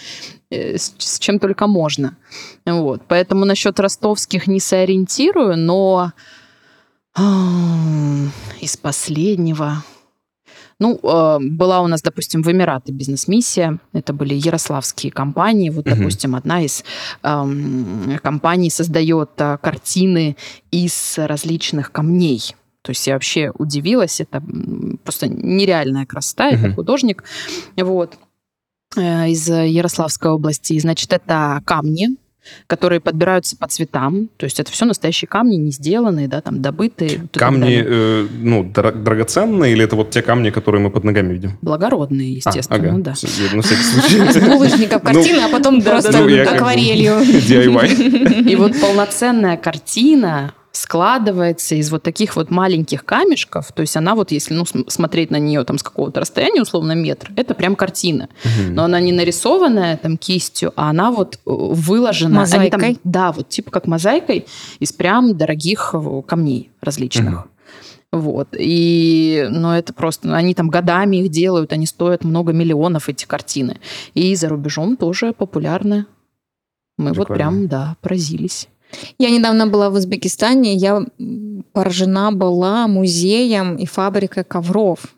э, 0.50 0.76
с, 0.76 0.94
с 0.99 1.18
чем 1.18 1.38
только 1.38 1.66
можно. 1.66 2.18
Вот. 2.66 3.00
Поэтому 3.09 3.47
насчет 3.47 3.80
ростовских 3.80 4.47
не 4.47 4.61
сориентирую, 4.61 5.56
но 5.56 6.12
из 8.61 8.76
последнего 8.76 9.82
ну, 10.79 10.99
э, 11.02 11.38
была 11.41 11.81
у 11.81 11.87
нас, 11.87 12.02
допустим, 12.02 12.43
в 12.43 12.50
Эмираты 12.50 12.93
бизнес-миссия. 12.93 13.79
Это 13.93 14.12
были 14.12 14.35
ярославские 14.35 15.12
компании. 15.12 15.71
Вот, 15.71 15.87
угу. 15.87 15.97
допустим, 15.97 16.35
одна 16.35 16.62
из 16.62 16.85
э, 17.23 18.19
компаний 18.23 18.71
создает 18.71 19.31
э, 19.38 19.59
картины 19.61 20.37
из 20.71 21.14
различных 21.17 21.93
камней. 21.93 22.55
То 22.83 22.91
есть 22.91 23.07
я 23.07 23.14
вообще 23.14 23.52
удивилась. 23.57 24.21
Это 24.21 24.43
просто 25.05 25.29
нереальная 25.29 26.07
красота. 26.07 26.49
Угу. 26.49 26.55
Это 26.57 26.75
художник. 26.75 27.25
Вот 27.76 28.14
э, 28.97 29.29
из 29.29 29.49
Ярославской 29.49 30.31
области. 30.31 30.79
Значит, 30.79 31.12
это 31.12 31.62
камни, 31.64 32.17
которые 32.66 33.00
подбираются 33.00 33.56
по 33.56 33.66
цветам. 33.68 34.28
То 34.37 34.44
есть 34.44 34.61
это 34.61 34.70
все 34.70 34.84
настоящие 34.84 35.28
камни, 35.28 35.56
не 35.56 35.70
сделанные, 35.70 36.28
да, 36.28 36.40
там 36.40 36.61
добытые. 36.61 37.28
Камни, 37.32 37.82
э, 37.84 38.26
ну, 38.40 38.64
драгоценные 38.64 39.72
или 39.72 39.84
это 39.84 39.96
вот 39.96 40.11
те 40.11 40.22
камни, 40.22 40.50
которые 40.50 40.80
мы 40.80 40.90
под 40.90 41.04
ногами 41.04 41.32
видим? 41.32 41.58
Благородные, 41.62 42.34
а, 42.44 42.49
естественно, 42.49 42.78
а, 42.78 42.92
ага. 42.92 42.99
да. 42.99 43.11
На 43.54 43.62
всякий 43.62 43.82
случай. 43.82 44.40
Булочников 44.40 45.02
картина, 45.04 45.46
а 45.46 45.49
потом 45.49 45.82
просто 45.82 46.18
акварелью. 46.18 47.12
DIY. 47.22 48.49
И 48.50 48.56
вот 48.56 48.80
полноценная 48.80 49.56
картина 49.56 50.54
складывается 50.83 51.77
из 51.77 51.93
вот 51.93 52.03
таких 52.03 52.35
вот 52.35 52.51
маленьких 52.51 53.05
камешков. 53.05 53.71
То 53.71 53.83
есть 53.83 53.97
она 53.97 54.17
вот, 54.17 54.33
если 54.33 54.53
ну, 54.53 54.65
смотреть 54.89 55.31
на 55.31 55.39
нее 55.39 55.62
там 55.62 55.79
с 55.79 55.83
какого-то 55.85 56.19
расстояния, 56.19 56.62
условно 56.62 56.93
метр, 56.93 57.31
это 57.37 57.55
прям 57.55 57.77
картина. 57.77 58.29
Угу. 58.45 58.73
Но 58.73 58.85
она 58.85 58.99
не 58.99 59.12
нарисованная 59.12 59.97
там 59.97 60.17
кистью, 60.17 60.73
а 60.75 60.91
она 60.91 61.12
вот 61.12 61.37
э, 61.37 61.39
выложена. 61.45 62.41
Мозаикой? 62.41 62.97
Там, 62.97 63.01
да, 63.05 63.31
вот 63.31 63.49
типа 63.49 63.71
как 63.71 63.87
мозаикой 63.87 64.45
из 64.81 64.93
прям 64.93 65.37
дорогих 65.37 65.95
э, 65.95 66.23
камней 66.27 66.73
различных. 66.81 67.33
Угу. 67.33 68.21
Вот. 68.21 68.49
И, 68.59 69.47
ну, 69.51 69.71
это 69.71 69.95
просто... 69.95 70.35
Они 70.35 70.53
там 70.53 70.69
годами 70.69 71.19
их 71.19 71.31
делают, 71.31 71.73
они 71.73 71.87
стоят 71.87 72.25
много 72.25 72.53
миллионов, 72.53 73.09
эти 73.09 73.25
картины. 73.25 73.79
И 74.15 74.35
за 74.35 74.49
рубежом 74.49 74.97
тоже 74.97 75.33
популярны. 75.33 76.07
Мы 76.99 77.11
Прикольно. 77.11 77.15
вот 77.29 77.29
прям, 77.29 77.69
да, 77.69 77.97
поразились. 78.03 78.69
Я 79.18 79.30
недавно 79.30 79.66
была 79.66 79.90
в 79.90 79.94
Узбекистане, 79.94 80.75
я 80.75 81.02
поражена 81.72 82.32
была 82.32 82.87
музеем 82.87 83.76
и 83.76 83.87
фабрикой 83.87 84.44
ковров. 84.44 85.14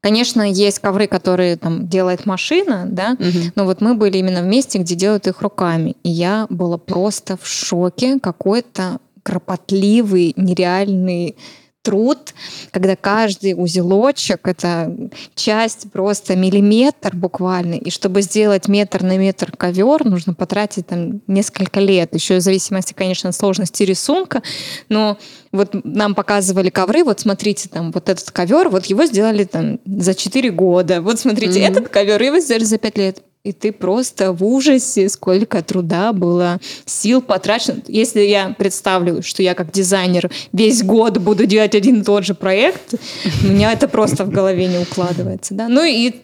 Конечно, 0.00 0.50
есть 0.50 0.78
ковры, 0.78 1.06
которые 1.06 1.56
там 1.56 1.86
делает 1.86 2.24
машина, 2.24 2.86
да, 2.88 3.16
угу. 3.18 3.52
но 3.54 3.66
вот 3.66 3.82
мы 3.82 3.94
были 3.94 4.16
именно 4.16 4.40
в 4.40 4.46
месте, 4.46 4.78
где 4.78 4.94
делают 4.94 5.26
их 5.26 5.42
руками. 5.42 5.94
И 6.02 6.08
я 6.08 6.46
была 6.48 6.78
просто 6.78 7.36
в 7.36 7.46
шоке. 7.46 8.18
Какой-то 8.18 8.98
кропотливый, 9.22 10.32
нереальный 10.36 11.36
труд, 11.82 12.34
когда 12.70 12.94
каждый 12.94 13.54
узелочек— 13.56 14.40
это 14.48 14.94
часть 15.34 15.90
просто 15.92 16.36
миллиметр 16.36 17.14
буквально, 17.14 17.74
и 17.74 17.90
чтобы 17.90 18.22
сделать 18.22 18.68
метр 18.68 19.02
на 19.02 19.16
метр 19.16 19.52
ковер, 19.56 20.04
нужно 20.04 20.34
потратить 20.34 20.86
там 20.86 21.22
несколько 21.26 21.80
лет, 21.80 22.14
еще 22.14 22.36
в 22.36 22.40
зависимости, 22.40 22.92
конечно, 22.92 23.30
от 23.30 23.34
сложности 23.34 23.82
рисунка, 23.82 24.42
но 24.88 25.16
вот 25.52 25.70
нам 25.84 26.14
показывали 26.14 26.68
ковры, 26.70 27.02
вот 27.02 27.20
смотрите, 27.20 27.68
там 27.68 27.92
вот 27.92 28.08
этот 28.08 28.30
ковер, 28.30 28.68
вот 28.68 28.86
его 28.86 29.06
сделали 29.06 29.44
там 29.44 29.80
за 29.86 30.14
4 30.14 30.50
года, 30.50 31.00
вот 31.00 31.18
смотрите, 31.18 31.60
mm-hmm. 31.60 31.70
этот 31.70 31.88
ковер 31.88 32.22
его 32.22 32.38
сделали 32.40 32.64
за 32.64 32.78
5 32.78 32.98
лет. 32.98 33.22
И 33.42 33.52
ты 33.52 33.72
просто 33.72 34.32
в 34.32 34.44
ужасе, 34.44 35.08
сколько 35.08 35.62
труда 35.62 36.12
было, 36.12 36.60
сил 36.84 37.22
потрачено. 37.22 37.80
Если 37.86 38.20
я 38.20 38.50
представлю, 38.50 39.22
что 39.22 39.42
я 39.42 39.54
как 39.54 39.72
дизайнер 39.72 40.30
весь 40.52 40.82
год 40.82 41.18
буду 41.18 41.46
делать 41.46 41.74
один 41.74 42.02
и 42.02 42.04
тот 42.04 42.24
же 42.24 42.34
проект, 42.34 42.94
у 43.42 43.46
меня 43.46 43.72
это 43.72 43.88
просто 43.88 44.24
в 44.24 44.30
голове 44.30 44.66
не 44.66 44.78
укладывается. 44.78 45.54
Да? 45.54 45.68
Ну 45.68 45.84
и 45.84 46.16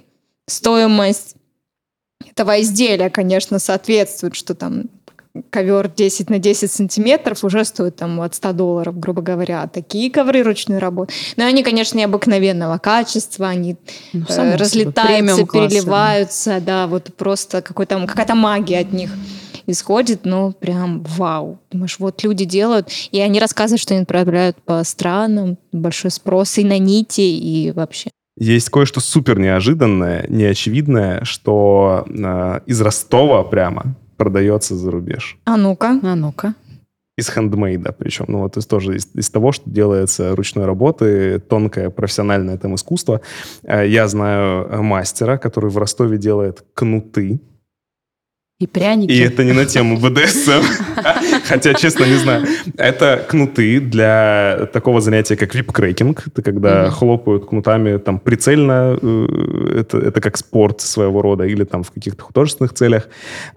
стоимость 0.46 1.36
этого 2.30 2.60
изделия, 2.60 3.08
конечно, 3.08 3.58
соответствует, 3.58 4.34
что 4.34 4.54
там 4.54 4.84
ковер 5.50 5.88
10 5.88 6.30
на 6.30 6.38
10 6.38 6.70
сантиметров 6.70 7.44
уже 7.44 7.64
стоит 7.64 7.96
там 7.96 8.20
от 8.20 8.34
100 8.34 8.52
долларов, 8.52 8.98
грубо 8.98 9.22
говоря. 9.22 9.66
Такие 9.66 10.10
ковры 10.10 10.42
ручной 10.42 10.78
работы. 10.78 11.12
Но 11.36 11.44
они, 11.44 11.62
конечно, 11.62 11.98
необыкновенного 11.98 12.78
качества, 12.78 13.48
они 13.48 13.76
ну, 14.12 14.24
э, 14.28 14.56
разлетаются, 14.56 15.46
переливаются, 15.46 16.60
да, 16.60 16.86
вот 16.86 17.14
просто 17.16 17.62
какой-то, 17.62 18.04
какая-то 18.06 18.34
магия 18.34 18.80
от 18.80 18.92
них 18.92 19.10
исходит, 19.66 20.20
ну, 20.24 20.52
прям 20.52 21.02
вау. 21.02 21.58
Думаешь, 21.70 21.98
вот 21.98 22.22
люди 22.22 22.44
делают, 22.44 22.88
и 23.10 23.20
они 23.20 23.40
рассказывают, 23.40 23.80
что 23.80 23.94
они 23.94 24.02
отправляют 24.02 24.56
по 24.62 24.82
странам, 24.84 25.58
большой 25.72 26.10
спрос 26.10 26.58
и 26.58 26.64
на 26.64 26.78
нити, 26.78 27.20
и 27.20 27.72
вообще. 27.72 28.10
Есть 28.38 28.68
кое-что 28.68 29.00
супер 29.00 29.38
неожиданное, 29.38 30.26
неочевидное, 30.28 31.24
что 31.24 32.04
э, 32.06 32.60
из 32.66 32.80
Ростова 32.80 33.42
прямо 33.44 33.96
продается 34.16 34.74
за 34.76 34.90
рубеж. 34.90 35.38
А 35.44 35.56
ну-ка. 35.56 36.00
А 36.02 36.14
ну-ка. 36.14 36.54
Из 37.16 37.28
хендмейда 37.28 37.92
причем. 37.92 38.26
Ну, 38.28 38.40
вот 38.40 38.56
из, 38.56 38.66
тоже 38.66 38.96
из, 38.96 39.08
из 39.14 39.30
того, 39.30 39.52
что 39.52 39.70
делается 39.70 40.36
ручной 40.36 40.66
работы, 40.66 41.38
тонкое 41.38 41.90
профессиональное 41.90 42.58
там 42.58 42.74
искусство. 42.74 43.22
Э, 43.62 43.88
я 43.88 44.06
знаю 44.06 44.82
мастера, 44.82 45.38
который 45.38 45.70
в 45.70 45.78
Ростове 45.78 46.18
делает 46.18 46.64
кнуты 46.74 47.40
и 48.58 48.66
пряники. 48.66 49.12
И 49.12 49.18
это 49.18 49.44
не 49.44 49.52
на 49.52 49.66
тему 49.66 49.98
БДСМ. 49.98 50.62
Хотя, 51.48 51.74
честно, 51.74 52.04
не 52.04 52.14
знаю. 52.14 52.46
Это 52.76 53.24
кнуты 53.28 53.80
для 53.80 54.68
такого 54.72 55.00
занятия, 55.00 55.36
как 55.36 55.54
вип-крекинг. 55.54 56.24
Это 56.26 56.42
когда 56.42 56.90
хлопают 56.90 57.46
кнутами 57.46 57.98
там 57.98 58.18
прицельно. 58.18 58.98
Э, 59.00 59.80
это, 59.80 59.98
это 59.98 60.20
как 60.20 60.36
спорт 60.36 60.80
своего 60.80 61.22
рода 61.22 61.44
или 61.44 61.64
там 61.64 61.82
в 61.82 61.90
каких-то 61.90 62.22
художественных 62.22 62.72
целях. 62.74 63.08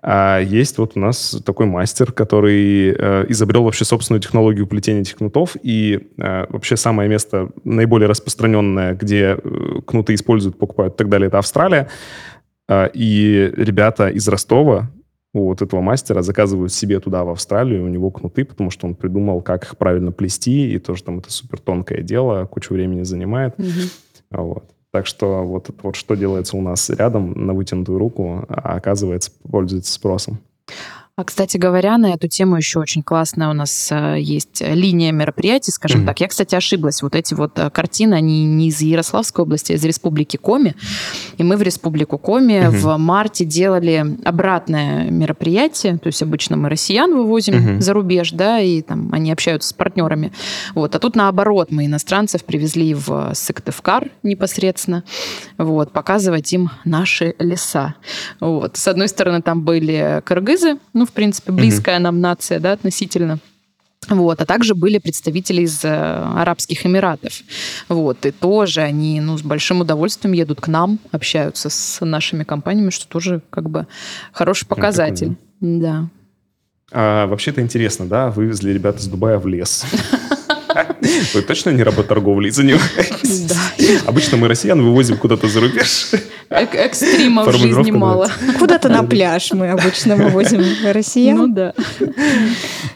А 0.01 0.39
есть 0.39 0.77
вот 0.77 0.93
у 0.95 0.99
нас 0.99 1.41
такой 1.45 1.65
мастер, 1.65 2.11
который 2.11 2.95
э, 2.97 3.25
изобрел 3.29 3.63
вообще 3.63 3.85
собственную 3.85 4.21
технологию 4.21 4.67
плетения 4.67 5.01
этих 5.01 5.15
кнутов. 5.15 5.55
И 5.63 6.07
э, 6.17 6.45
вообще 6.49 6.77
самое 6.77 7.09
место 7.09 7.49
наиболее 7.63 8.07
распространенное, 8.07 8.93
где 8.93 9.37
кнуты 9.85 10.13
используют, 10.13 10.57
покупают 10.57 10.95
и 10.95 10.97
так 10.97 11.09
далее, 11.09 11.27
это 11.27 11.39
Австралия. 11.39 11.87
И 12.93 13.51
ребята 13.57 14.09
из 14.09 14.27
Ростова 14.27 14.91
у 15.33 15.45
вот 15.45 15.61
этого 15.61 15.81
мастера 15.81 16.21
заказывают 16.21 16.73
себе 16.73 16.99
туда, 16.99 17.23
в 17.23 17.29
Австралию, 17.29 17.85
у 17.85 17.87
него 17.87 18.09
кнуты, 18.09 18.45
потому 18.45 18.71
что 18.71 18.87
он 18.87 18.95
придумал, 18.95 19.41
как 19.41 19.63
их 19.63 19.77
правильно 19.77 20.11
плести, 20.11 20.73
и 20.73 20.79
тоже 20.79 21.03
там 21.03 21.19
это 21.19 21.31
супер 21.31 21.59
тонкое 21.59 22.01
дело, 22.01 22.45
кучу 22.45 22.73
времени 22.73 23.03
занимает. 23.03 23.55
Mm-hmm. 23.57 23.91
Вот. 24.31 24.63
Так 24.91 25.05
что 25.05 25.43
вот, 25.43 25.69
вот 25.83 25.95
что 25.95 26.15
делается 26.15 26.57
у 26.57 26.61
нас 26.61 26.89
рядом 26.89 27.33
на 27.45 27.53
вытянутую 27.53 27.99
руку, 27.99 28.45
а 28.47 28.75
оказывается, 28.75 29.31
пользуется 29.43 29.93
спросом. 29.93 30.39
А, 31.19 31.25
кстати 31.25 31.57
говоря, 31.57 31.97
на 31.97 32.13
эту 32.13 32.29
тему 32.29 32.55
еще 32.55 32.79
очень 32.79 33.03
классная 33.03 33.49
у 33.49 33.53
нас 33.53 33.89
э, 33.91 34.15
есть 34.21 34.61
линия 34.61 35.11
мероприятий, 35.11 35.69
скажем 35.69 36.03
mm-hmm. 36.03 36.05
так. 36.05 36.21
Я, 36.21 36.29
кстати, 36.29 36.55
ошиблась. 36.55 37.01
Вот 37.01 37.13
эти 37.13 37.33
вот 37.33 37.59
э, 37.59 37.69
картины, 37.71 38.13
они 38.13 38.45
не 38.45 38.69
из 38.69 38.79
Ярославской 38.79 39.43
области, 39.43 39.73
а 39.73 39.75
из 39.75 39.83
Республики 39.83 40.37
Коми. 40.37 40.75
И 41.37 41.43
мы 41.43 41.57
в 41.57 41.61
Республику 41.61 42.17
Коми 42.17 42.53
mm-hmm. 42.53 42.69
в 42.69 42.97
марте 42.97 43.43
делали 43.43 44.15
обратное 44.23 45.11
мероприятие. 45.11 45.97
То 45.97 46.07
есть 46.07 46.23
обычно 46.23 46.55
мы 46.55 46.69
россиян 46.69 47.13
вывозим 47.13 47.55
mm-hmm. 47.55 47.81
за 47.81 47.93
рубеж, 47.93 48.31
да, 48.31 48.61
и 48.61 48.81
там 48.81 49.09
они 49.11 49.33
общаются 49.33 49.67
с 49.67 49.73
партнерами. 49.73 50.31
Вот. 50.73 50.95
А 50.95 50.99
тут 50.99 51.17
наоборот, 51.17 51.69
мы 51.69 51.87
иностранцев 51.87 52.45
привезли 52.45 52.93
в 52.93 53.33
Сыктывкар 53.33 54.09
непосредственно, 54.23 55.03
вот, 55.57 55.91
показывать 55.91 56.53
им 56.53 56.69
наши 56.85 57.35
леса. 57.39 57.95
Вот. 58.39 58.77
С 58.77 58.87
одной 58.87 59.09
стороны, 59.09 59.41
там 59.41 59.63
были 59.63 60.21
кыргызы, 60.25 60.77
ну, 60.93 61.08
в 61.09 61.13
принципе, 61.13 61.51
близкая 61.51 61.97
mm-hmm. 61.97 62.03
нам 62.03 62.21
нация, 62.21 62.59
да, 62.59 62.73
относительно. 62.73 63.39
Вот, 64.07 64.41
а 64.41 64.45
также 64.45 64.75
были 64.75 64.97
представители 64.97 65.63
из 65.63 65.83
э, 65.83 65.89
Арабских 65.89 66.85
Эмиратов. 66.85 67.41
Вот, 67.89 68.25
и 68.25 68.31
тоже 68.31 68.81
они 68.81 69.19
ну, 69.21 69.37
с 69.37 69.41
большим 69.41 69.81
удовольствием 69.81 70.33
едут 70.33 70.61
к 70.61 70.67
нам, 70.67 70.99
общаются 71.11 71.69
с 71.69 72.03
нашими 72.03 72.43
компаниями, 72.43 72.89
что 72.89 73.07
тоже 73.07 73.41
как 73.49 73.69
бы 73.69 73.87
хороший 74.31 74.67
показатель. 74.67 75.35
Прикольно. 75.59 75.81
Да. 75.81 76.09
А, 76.91 77.27
вообще-то 77.27 77.61
интересно, 77.61 78.07
да, 78.07 78.31
вывезли 78.31 78.71
ребята 78.71 78.99
из 78.99 79.07
Дубая 79.07 79.37
в 79.37 79.47
лес. 79.47 79.85
Вы 81.33 81.41
точно 81.41 81.71
не 81.71 81.83
работорговлей 81.83 82.49
занимаетесь? 82.51 83.41
Да. 83.41 83.55
Обычно 84.05 84.37
мы 84.37 84.47
россиян 84.47 84.81
вывозим 84.81 85.17
куда-то 85.17 85.47
за 85.47 85.61
рубеж. 85.61 86.11
Экстримов 86.49 87.47
в 87.47 87.57
жизни 87.57 87.91
мало. 87.91 88.29
Куда-то 88.57 88.89
на 88.89 89.03
пляж 89.03 89.51
мы 89.53 89.69
обычно 89.69 90.15
вывозим 90.15 90.63
россиян. 90.91 91.37
Ну 91.37 91.47
да. 91.47 91.73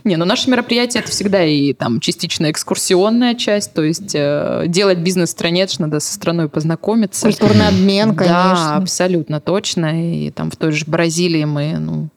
Не, 0.04 0.18
ну 0.18 0.26
наше 0.26 0.50
мероприятие 0.50 1.02
это 1.02 1.12
всегда 1.12 1.44
и 1.44 1.74
там 1.74 2.00
частично 2.00 2.52
экскурсионная 2.52 3.36
часть, 3.36 3.74
то 3.74 3.84
есть 3.84 4.14
э, 4.16 4.66
делать 4.68 4.98
бизнес 4.98 5.30
в 5.30 5.32
стране, 5.32 5.64
это 5.64 5.82
надо 5.82 6.00
со 6.00 6.14
страной 6.14 6.50
познакомиться. 6.50 7.28
Культурный 7.28 7.68
обмен, 7.68 8.16
конечно. 8.16 8.56
Да, 8.56 8.76
абсолютно 8.76 9.40
точно. 9.40 10.26
И 10.26 10.32
там 10.32 10.52
в 10.52 10.58
той 10.58 10.72
же 10.72 10.86
Бразилии 10.86 11.46
мы 11.46 11.78
ну, 11.80 12.10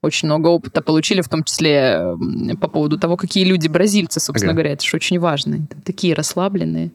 очень 0.00 0.26
много 0.26 0.48
опыта 0.48 0.80
получили, 0.80 1.20
в 1.20 1.28
том 1.28 1.44
числе 1.44 2.16
по 2.60 2.68
поводу 2.68 2.98
того, 2.98 3.16
какие 3.16 3.44
люди 3.44 3.68
бразильцы, 3.68 4.20
собственно 4.20 4.52
ага. 4.52 4.60
говоря, 4.60 4.72
это 4.72 4.84
же 4.84 4.96
очень 4.96 5.18
важно. 5.18 5.58
Там 5.68 5.80
такие 5.82 6.14
расслабленные, 6.14 6.90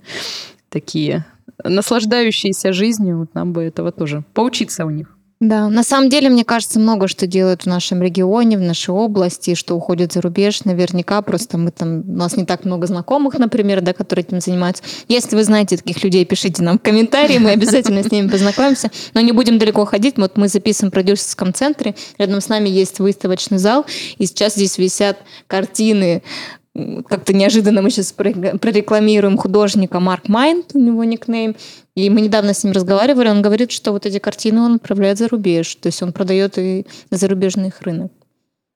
такие 0.70 1.26
наслаждающиеся 1.64 2.74
жизнью. 2.74 3.20
Вот 3.20 3.34
нам 3.34 3.54
бы 3.54 3.64
этого 3.64 3.92
тоже 3.92 4.24
поучиться 4.34 4.86
у 4.86 4.90
них. 4.90 5.16
Да, 5.42 5.70
на 5.70 5.84
самом 5.84 6.10
деле, 6.10 6.28
мне 6.28 6.44
кажется, 6.44 6.82
много 6.82 7.08
что 7.08 7.26
делают 7.26 7.62
в 7.62 7.66
нашем 7.66 8.04
регионе, 8.04 8.58
в 8.58 8.62
нашей 8.62 8.90
области, 8.90 9.56
что 9.56 9.74
уходит 9.78 10.12
за 10.12 10.20
рубеж. 10.20 10.66
Наверняка 10.66 11.22
просто 11.22 11.58
мы 11.58 11.72
там, 11.72 12.02
у 12.02 12.18
нас 12.18 12.36
не 12.36 12.46
так 12.46 12.66
много 12.66 12.88
знакомых, 12.88 13.40
например, 13.40 13.80
да, 13.80 13.94
которые 13.94 14.26
этим 14.26 14.42
занимаются. 14.42 14.84
Если 15.08 15.38
вы 15.38 15.46
знаете 15.46 15.78
таких 15.78 16.04
людей, 16.04 16.26
пишите 16.26 16.62
нам 16.62 16.78
в 16.78 16.82
комментарии, 16.82 17.38
мы 17.38 17.52
обязательно 17.52 18.04
с 18.04 18.12
ними 18.12 18.28
познакомимся. 18.28 18.92
Но 19.14 19.22
не 19.22 19.32
будем 19.32 19.60
далеко 19.60 19.86
ходить. 19.86 20.18
Вот 20.18 20.36
мы 20.36 20.50
записываем 20.50 20.92
в 20.92 20.94
продюсерском 20.94 21.54
центре, 21.54 21.96
рядом 22.18 22.42
с 22.42 22.50
нами 22.50 22.68
есть 22.68 23.00
выставочный 23.00 23.60
зал, 23.60 23.86
и 24.18 24.26
сейчас 24.26 24.56
здесь 24.56 24.78
висят 24.78 25.20
картины 25.48 26.22
как-то 26.76 27.34
неожиданно 27.34 27.82
мы 27.82 27.90
сейчас 27.90 28.14
прорекламируем 28.14 29.38
художника 29.38 30.00
Марк 30.00 30.28
Майнд, 30.28 30.72
у 30.74 30.80
него 30.80 31.04
никнейм. 31.04 31.56
И 31.96 32.10
мы 32.10 32.22
недавно 32.22 32.54
с 32.54 32.64
ним 32.64 32.74
разговаривали, 32.74 33.30
он 33.30 33.42
говорит, 33.42 33.72
что 33.72 33.92
вот 33.92 34.06
эти 34.06 34.20
картины 34.20 34.62
он 34.62 34.76
отправляет 34.76 35.18
за 35.18 35.28
рубеж, 35.28 35.76
то 35.76 35.88
есть 35.88 36.02
он 36.02 36.14
продает 36.14 36.58
и 36.58 36.86
на 37.12 37.18
зарубежный 37.18 37.74
рынок 37.82 38.12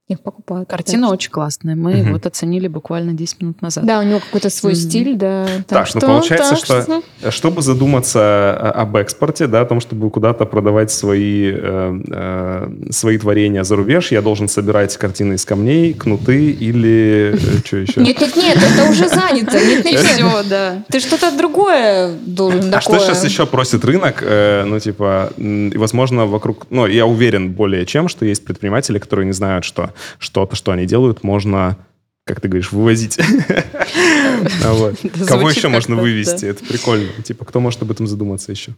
их 0.10 0.22
покупают. 0.22 0.70
Картина 0.70 1.10
очень 1.10 1.32
классная. 1.32 1.76
Мы 1.76 2.02
угу. 2.02 2.12
вот 2.14 2.26
оценили 2.26 2.68
буквально 2.68 3.14
10 3.14 3.42
минут 3.42 3.62
назад. 3.62 3.86
Да, 3.86 4.00
у 4.00 4.04
него 4.04 4.20
какой-то 4.20 4.50
свой 4.50 4.76
стиль, 4.76 5.16
да. 5.16 5.46
Так, 5.46 5.66
так 5.68 5.88
что, 5.88 6.00
ну 6.02 6.08
получается, 6.08 6.50
так 6.50 6.58
что, 6.60 6.82
что 6.82 7.32
чтобы 7.32 7.62
задуматься 7.62 8.54
об 8.72 8.98
экспорте, 8.98 9.48
да, 9.48 9.62
о 9.62 9.66
том, 9.66 9.80
чтобы 9.80 10.10
куда-то 10.10 10.46
продавать 10.46 10.92
свои, 10.92 11.54
э, 11.56 12.02
э, 12.10 12.92
свои 12.92 13.18
творения 13.18 13.64
за 13.64 13.78
рубеж, 13.78 14.12
я 14.12 14.22
должен 14.22 14.50
собирать 14.50 14.96
картины 14.98 15.36
из 15.36 15.46
камней, 15.46 15.94
кнуты 15.94 16.52
или 16.52 17.36
э, 17.36 17.58
что 17.64 17.78
еще? 17.78 18.02
Нет, 18.02 18.20
нет, 18.20 18.36
нет, 18.36 18.58
это 18.58 18.90
уже 18.90 19.08
занято. 19.08 19.58
Нет, 19.58 19.86
нет, 19.86 20.00
Все, 20.02 20.44
да. 20.50 20.84
Ты 20.90 21.00
что-то 21.00 21.36
другое 21.38 22.12
должен 22.26 22.74
А 22.74 22.82
что 22.82 23.00
сейчас 23.00 23.24
еще 23.24 23.46
просит 23.46 23.86
рынок? 23.86 24.22
Э, 24.22 24.66
ну, 24.66 24.80
типа, 24.80 25.32
возможно, 25.38 26.26
вокруг... 26.26 26.68
Ну, 26.70 26.88
я 26.88 27.06
уверен 27.06 27.54
более 27.54 27.86
чем, 27.86 28.10
что 28.10 28.26
есть 28.26 28.44
предприниматели, 28.44 29.00
которые 29.00 29.26
не 29.28 29.34
знают, 29.34 29.64
что 29.64 29.93
что-то, 30.20 30.56
что 30.56 30.72
они 30.72 30.86
делают, 30.86 31.24
можно 31.24 31.78
как 32.26 32.40
ты 32.40 32.48
говоришь, 32.48 32.72
вывозить. 32.72 33.18
Кого 35.28 35.50
еще 35.50 35.68
можно 35.68 35.98
вывести? 35.98 36.46
Это 36.46 36.64
прикольно. 36.64 37.10
Типа, 37.22 37.44
кто 37.44 37.60
может 37.60 37.82
об 37.82 37.92
этом 37.92 38.08
задуматься 38.08 38.52
еще? 38.52 38.76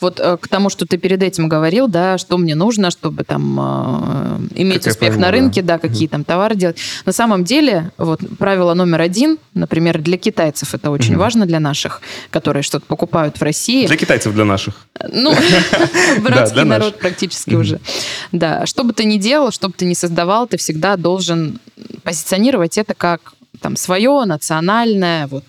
Вот 0.00 0.18
э, 0.18 0.36
к 0.36 0.48
тому, 0.48 0.68
что 0.68 0.84
ты 0.84 0.98
перед 0.98 1.22
этим 1.22 1.48
говорил, 1.48 1.86
да, 1.86 2.18
что 2.18 2.38
мне 2.38 2.54
нужно, 2.54 2.90
чтобы 2.90 3.22
там 3.22 3.58
э, 3.60 4.60
иметь 4.60 4.82
как 4.82 4.92
успех 4.92 5.10
пойму, 5.10 5.22
на 5.22 5.30
рынке, 5.30 5.62
да, 5.62 5.74
да 5.74 5.78
какие 5.78 6.08
там 6.08 6.24
товары 6.24 6.56
делать. 6.56 6.76
На 7.06 7.12
самом 7.12 7.44
деле, 7.44 7.92
вот 7.96 8.20
правило 8.38 8.74
номер 8.74 9.00
один, 9.00 9.38
например, 9.54 10.00
для 10.02 10.18
китайцев 10.18 10.74
это 10.74 10.90
очень 10.90 11.14
угу. 11.14 11.20
важно 11.20 11.46
для 11.46 11.60
наших, 11.60 12.00
которые 12.30 12.62
что-то 12.64 12.84
покупают 12.86 13.38
в 13.38 13.42
России. 13.42 13.86
Для 13.86 13.96
китайцев, 13.96 14.34
для 14.34 14.44
наших. 14.44 14.74
Ну, 15.12 15.32
братский 16.20 16.64
народ 16.64 16.98
практически 16.98 17.54
уже. 17.54 17.80
Да, 18.32 18.66
что 18.66 18.82
бы 18.82 18.92
ты 18.92 19.04
ни 19.04 19.18
делал, 19.18 19.52
что 19.52 19.68
бы 19.68 19.74
ты 19.76 19.84
ни 19.84 19.94
создавал, 19.94 20.48
ты 20.48 20.56
всегда 20.56 20.96
должен 20.96 21.60
позиционировать 22.02 22.76
это 22.76 22.94
как 22.94 23.34
там 23.60 23.76
свое, 23.76 24.24
национальное, 24.26 25.28
вот 25.28 25.44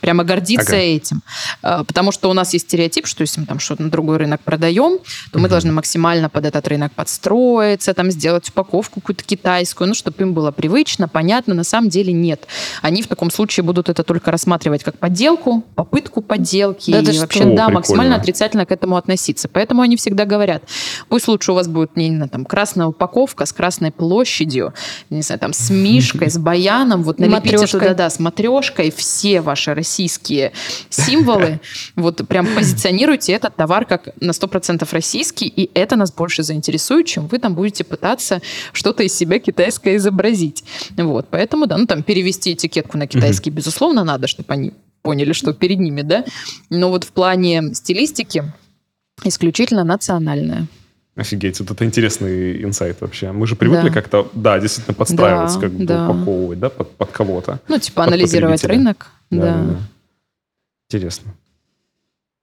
прямо 0.00 0.24
гордиться 0.24 0.72
ага. 0.72 0.76
этим. 0.76 1.22
А, 1.62 1.84
потому 1.84 2.12
что 2.12 2.30
у 2.30 2.32
нас 2.32 2.52
есть 2.52 2.66
стереотип, 2.66 3.06
что 3.06 3.22
если 3.22 3.40
мы 3.40 3.46
там 3.46 3.58
что-то 3.58 3.82
на 3.82 3.90
другой 3.90 4.18
рынок 4.18 4.40
продаем, 4.40 4.98
то 5.32 5.38
мы 5.38 5.48
должны 5.48 5.72
максимально 5.72 6.28
под 6.28 6.46
этот 6.46 6.66
рынок 6.68 6.92
подстроиться, 6.92 7.94
там 7.94 8.10
сделать 8.10 8.48
упаковку 8.48 9.00
какую-то 9.00 9.24
китайскую, 9.24 9.88
ну, 9.88 9.94
чтобы 9.94 10.16
им 10.22 10.34
было 10.34 10.50
привычно, 10.50 11.08
понятно. 11.08 11.54
На 11.54 11.64
самом 11.64 11.88
деле 11.88 12.12
нет. 12.12 12.46
Они 12.82 13.02
в 13.02 13.08
таком 13.08 13.30
случае 13.30 13.64
будут 13.64 13.88
это 13.88 14.02
только 14.02 14.30
рассматривать 14.30 14.84
как 14.84 14.98
подделку, 14.98 15.64
попытку 15.74 16.22
подделки. 16.22 16.90
Да, 16.90 17.00
и 17.00 17.18
вообще, 17.18 17.40
О, 17.40 17.44
да, 17.44 17.50
прикольно. 17.50 17.70
максимально 17.70 18.16
отрицательно 18.16 18.66
к 18.66 18.72
этому 18.72 18.96
относиться. 18.96 19.48
Поэтому 19.48 19.82
они 19.82 19.96
всегда 19.96 20.24
говорят, 20.24 20.62
пусть 21.08 21.28
лучше 21.28 21.52
у 21.52 21.54
вас 21.54 21.68
будет, 21.68 21.96
не 21.96 22.08
знаю, 22.08 22.30
там, 22.30 22.44
красная 22.44 22.86
упаковка 22.86 23.46
с 23.46 23.52
красной 23.52 23.90
площадью, 23.90 24.74
не 25.10 25.22
знаю, 25.22 25.38
там, 25.38 25.52
с 25.52 25.70
мишкой, 25.70 26.30
с 26.30 26.38
баяном, 26.38 27.02
вот 27.02 27.18
налепите 27.18 27.66
туда, 27.66 27.94
да, 27.94 28.10
с 28.10 28.18
матрешкой, 28.18 28.90
все 28.90 29.40
ваши 29.40 29.74
российские 29.90 30.52
символы, 30.88 31.60
вот 31.96 32.26
прям 32.28 32.46
позиционируйте 32.54 33.32
этот 33.32 33.56
товар 33.56 33.84
как 33.84 34.08
на 34.20 34.30
100% 34.30 34.86
российский, 34.92 35.46
и 35.48 35.70
это 35.74 35.96
нас 35.96 36.12
больше 36.12 36.42
заинтересует, 36.42 37.06
чем 37.06 37.26
вы 37.26 37.38
там 37.38 37.54
будете 37.54 37.82
пытаться 37.82 38.40
что-то 38.72 39.02
из 39.02 39.14
себя 39.14 39.38
китайское 39.40 39.96
изобразить. 39.96 40.64
Вот, 40.96 41.26
поэтому, 41.30 41.66
да, 41.66 41.76
ну 41.76 41.86
там 41.86 42.02
перевести 42.02 42.52
этикетку 42.52 42.98
на 42.98 43.06
китайский, 43.06 43.50
безусловно, 43.50 44.04
надо, 44.04 44.28
чтобы 44.28 44.52
они 44.52 44.72
поняли, 45.02 45.32
что 45.32 45.52
перед 45.52 45.80
ними, 45.80 46.02
да. 46.02 46.24
Но 46.70 46.90
вот 46.90 47.04
в 47.04 47.12
плане 47.12 47.74
стилистики 47.74 48.44
исключительно 49.24 49.84
национальная. 49.84 50.66
Офигеть, 51.16 51.58
вот 51.60 51.70
это 51.70 51.84
интересный 51.84 52.62
инсайт 52.62 53.00
вообще. 53.00 53.32
Мы 53.32 53.46
же 53.46 53.56
привыкли 53.56 53.88
да. 53.88 53.94
как-то, 53.94 54.30
да, 54.32 54.58
действительно 54.60 54.94
подстраиваться, 54.94 55.58
да, 55.58 55.66
как 55.66 55.72
бы 55.72 55.84
да. 55.84 56.08
упаковывать, 56.08 56.58
да, 56.60 56.68
под, 56.70 56.90
под 56.96 57.10
кого-то. 57.10 57.58
Ну, 57.66 57.78
типа 57.78 58.04
анализировать 58.04 58.64
рынок. 58.64 59.10
Да. 59.30 59.38
Да, 59.38 59.64
да. 59.64 59.78
Интересно. 60.88 61.34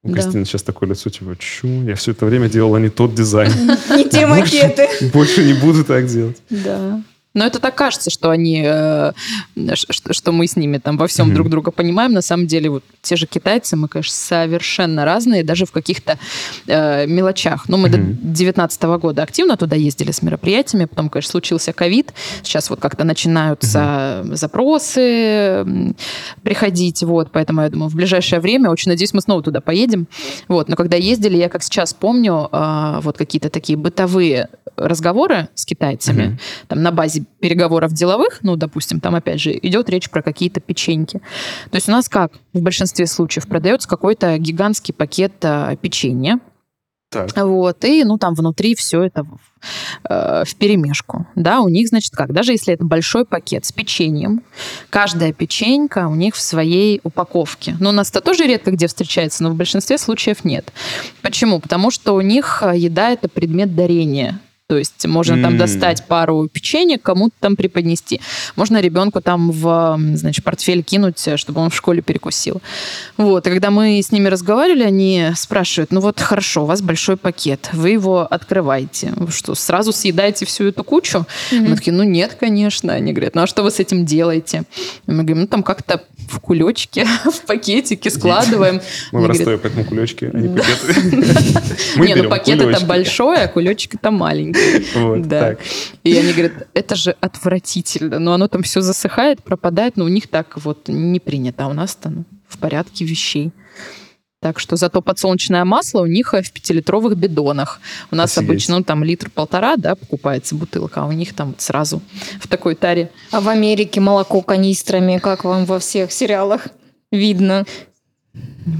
У 0.03 0.09
да. 0.09 0.13
Кристины 0.13 0.45
сейчас 0.45 0.63
такое 0.63 0.89
лицо, 0.89 1.09
типа, 1.09 1.35
чу, 1.37 1.67
я 1.83 1.95
все 1.95 2.11
это 2.11 2.25
время 2.25 2.49
делала 2.49 2.77
не 2.77 2.89
тот 2.89 3.13
дизайн. 3.13 3.51
Не 3.89 4.09
те 4.09 4.25
макеты. 4.25 4.87
Больше 5.11 5.43
не 5.43 5.53
буду 5.53 5.83
так 5.83 6.05
делать. 6.07 6.37
Да. 6.49 7.01
Но 7.37 7.45
это 7.45 7.59
так 7.59 7.75
кажется, 7.75 8.09
что 8.09 8.31
они, 8.31 8.63
э, 8.65 9.11
что, 9.75 10.31
мы 10.31 10.47
с 10.47 10.55
ними 10.55 10.79
там 10.79 10.97
во 10.97 11.05
всем 11.05 11.29
mm-hmm. 11.29 11.33
друг 11.35 11.49
друга 11.49 11.69
понимаем. 11.69 12.11
На 12.11 12.23
самом 12.23 12.47
деле 12.47 12.71
вот 12.71 12.83
те 13.03 13.15
же 13.15 13.27
китайцы, 13.27 13.75
мы, 13.75 13.87
конечно, 13.87 14.15
совершенно 14.15 15.05
разные, 15.05 15.43
даже 15.43 15.67
в 15.67 15.71
каких-то 15.71 16.17
э, 16.65 17.05
мелочах. 17.05 17.69
Ну, 17.69 17.77
мы 17.77 17.89
mm-hmm. 17.89 18.13
до 18.15 18.27
2019 18.27 18.81
года 18.99 19.21
активно 19.21 19.55
туда 19.55 19.75
ездили 19.75 20.09
с 20.09 20.23
мероприятиями, 20.23 20.85
потом, 20.85 21.09
конечно, 21.09 21.29
случился 21.29 21.73
ковид. 21.73 22.11
Сейчас 22.41 22.71
вот 22.71 22.79
как-то 22.79 23.03
начинаются 23.03 23.77
mm-hmm. 23.77 24.35
запросы 24.35 25.95
приходить, 26.41 27.03
вот, 27.03 27.29
поэтому 27.31 27.61
я 27.61 27.69
думаю, 27.69 27.89
в 27.89 27.95
ближайшее 27.95 28.39
время, 28.39 28.71
очень 28.71 28.89
надеюсь, 28.89 29.13
мы 29.13 29.21
снова 29.21 29.43
туда 29.43 29.61
поедем. 29.61 30.07
Вот, 30.47 30.69
но 30.69 30.75
когда 30.75 30.97
ездили, 30.97 31.37
я 31.37 31.49
как 31.49 31.61
сейчас 31.61 31.93
помню, 31.93 32.49
э, 32.51 32.99
вот 33.03 33.15
какие-то 33.15 33.51
такие 33.51 33.77
бытовые 33.77 34.49
разговоры 34.75 35.49
с 35.53 35.65
китайцами, 35.65 36.23
mm-hmm. 36.23 36.65
там 36.67 36.81
на 36.81 36.91
базе 36.91 37.26
переговоров 37.39 37.93
деловых, 37.93 38.39
ну, 38.41 38.55
допустим, 38.55 38.99
там, 38.99 39.15
опять 39.15 39.39
же, 39.39 39.57
идет 39.61 39.89
речь 39.89 40.09
про 40.09 40.21
какие-то 40.21 40.59
печеньки. 40.59 41.19
То 41.69 41.75
есть 41.75 41.87
у 41.87 41.91
нас 41.91 42.09
как 42.09 42.33
в 42.53 42.61
большинстве 42.61 43.05
случаев 43.07 43.47
продается 43.47 43.87
какой-то 43.87 44.37
гигантский 44.37 44.93
пакет 44.93 45.33
а, 45.43 45.75
печенья, 45.75 46.39
так. 47.09 47.29
Вот, 47.37 47.85
и, 47.85 48.03
ну, 48.03 48.17
там 48.17 48.33
внутри 48.33 48.75
все 48.75 49.03
это 49.03 49.25
э, 50.09 50.43
в 50.45 50.55
перемешку. 50.55 51.25
Да, 51.35 51.61
у 51.61 51.69
них, 51.69 51.87
значит, 51.87 52.13
как? 52.13 52.33
Даже 52.33 52.51
если 52.51 52.73
это 52.73 52.83
большой 52.83 53.23
пакет 53.23 53.63
с 53.63 53.71
печеньем, 53.71 54.43
каждая 54.89 55.31
печенька 55.31 56.09
у 56.09 56.15
них 56.15 56.35
в 56.35 56.41
своей 56.41 56.99
упаковке. 57.03 57.77
Ну, 57.79 57.89
у 57.89 57.93
нас 57.93 58.09
это 58.09 58.19
тоже 58.19 58.45
редко 58.45 58.71
где 58.71 58.87
встречается, 58.87 59.43
но 59.43 59.51
в 59.51 59.55
большинстве 59.55 59.97
случаев 59.97 60.43
нет. 60.43 60.73
Почему? 61.21 61.61
Потому 61.61 61.91
что 61.91 62.13
у 62.13 62.19
них 62.19 62.61
э, 62.61 62.77
еда– 62.77 63.09
это 63.11 63.29
предмет 63.29 63.73
дарения. 63.73 64.41
То 64.69 64.77
есть 64.77 65.05
можно 65.05 65.35
mm. 65.35 65.41
там 65.43 65.57
достать 65.57 66.03
пару 66.07 66.49
печенья, 66.49 66.97
кому-то 66.97 67.33
там 67.39 67.55
преподнести. 67.55 68.19
Можно 68.57 68.81
ребенку 68.81 69.21
там 69.21 69.49
в, 69.49 69.97
значит, 70.15 70.43
портфель 70.43 70.83
кинуть, 70.83 71.25
чтобы 71.37 71.61
он 71.61 71.69
в 71.69 71.75
школе 71.75 72.01
перекусил. 72.01 72.61
Вот. 73.15 73.47
И 73.47 73.49
когда 73.49 73.71
мы 73.71 74.01
с 74.01 74.11
ними 74.11 74.27
разговаривали, 74.27 74.83
они 74.83 75.29
спрашивают, 75.37 75.91
ну 75.93 76.01
вот 76.01 76.19
хорошо, 76.19 76.63
у 76.63 76.65
вас 76.65 76.81
большой 76.81 77.15
пакет, 77.15 77.69
вы 77.71 77.91
его 77.91 78.27
открываете. 78.29 79.13
Вы 79.15 79.31
что, 79.31 79.55
сразу 79.55 79.93
съедаете 79.93 80.45
всю 80.45 80.65
эту 80.65 80.83
кучу? 80.83 81.25
Mm-hmm. 81.51 81.67
Мы 81.69 81.75
такие, 81.77 81.93
ну 81.93 82.03
нет, 82.03 82.35
конечно. 82.37 82.91
Они 82.91 83.13
говорят, 83.13 83.35
ну 83.35 83.43
а 83.43 83.47
что 83.47 83.63
вы 83.63 83.71
с 83.71 83.79
этим 83.79 84.05
делаете? 84.05 84.63
И 85.07 85.11
мы 85.11 85.23
говорим, 85.23 85.43
ну 85.43 85.47
там 85.47 85.63
как-то 85.63 86.03
в 86.27 86.39
кулечке, 86.39 87.05
в 87.25 87.41
пакетике 87.45 88.09
складываем. 88.09 88.81
Мы 89.11 89.21
в 89.21 89.25
Ростове, 89.27 89.57
поэтому 89.57 89.85
кулечки, 89.85 90.29
а 90.33 90.37
не 90.37 90.49
пакеты. 90.49 91.97
Не, 91.97 92.15
ну 92.15 92.29
пакет 92.29 92.61
это 92.61 92.85
большой, 92.85 93.43
а 93.43 93.47
кулечек 93.47 93.95
это 93.95 94.11
маленький. 94.11 94.56
Вот, 94.95 95.27
да. 95.27 95.39
Так. 95.39 95.59
И 96.03 96.17
они 96.17 96.31
говорят, 96.31 96.67
это 96.73 96.95
же 96.95 97.15
отвратительно, 97.21 98.19
но 98.19 98.33
оно 98.33 98.47
там 98.47 98.63
все 98.63 98.81
засыхает, 98.81 99.43
пропадает, 99.43 99.97
но 99.97 100.05
у 100.05 100.07
них 100.07 100.27
так 100.27 100.57
вот 100.57 100.87
не 100.87 101.19
принято, 101.19 101.65
а 101.65 101.67
у 101.67 101.73
нас-то 101.73 102.09
ну, 102.09 102.25
в 102.47 102.57
порядке 102.57 103.05
вещей. 103.05 103.51
Так 104.39 104.59
что 104.59 104.75
зато 104.75 105.01
подсолнечное 105.01 105.65
масло 105.65 106.01
у 106.01 106.05
них 106.05 106.33
в 106.33 106.51
пятилитровых 106.51 107.17
бидонах. 107.17 107.81
У 108.11 108.15
нас 108.15 108.31
Офигеть. 108.33 108.49
обычно 108.49 108.77
ну, 108.77 108.83
там 108.83 109.03
литр-полтора, 109.03 109.77
да, 109.77 109.95
покупается 109.95 110.53
бутылка, 110.53 111.01
а 111.01 111.05
у 111.07 111.11
них 111.11 111.33
там 111.33 111.55
сразу 111.57 112.01
в 112.39 112.47
такой 112.47 112.75
таре. 112.75 113.09
А 113.31 113.41
в 113.41 113.49
Америке 113.49 113.99
молоко 113.99 114.41
канистрами, 114.41 115.17
как 115.17 115.43
вам 115.43 115.65
во 115.65 115.79
всех 115.79 116.11
сериалах 116.11 116.67
видно? 117.11 117.65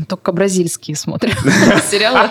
Только 0.08 0.32
бразильские 0.34 0.98
смотрят 0.98 1.38
сериалы. 1.90 2.30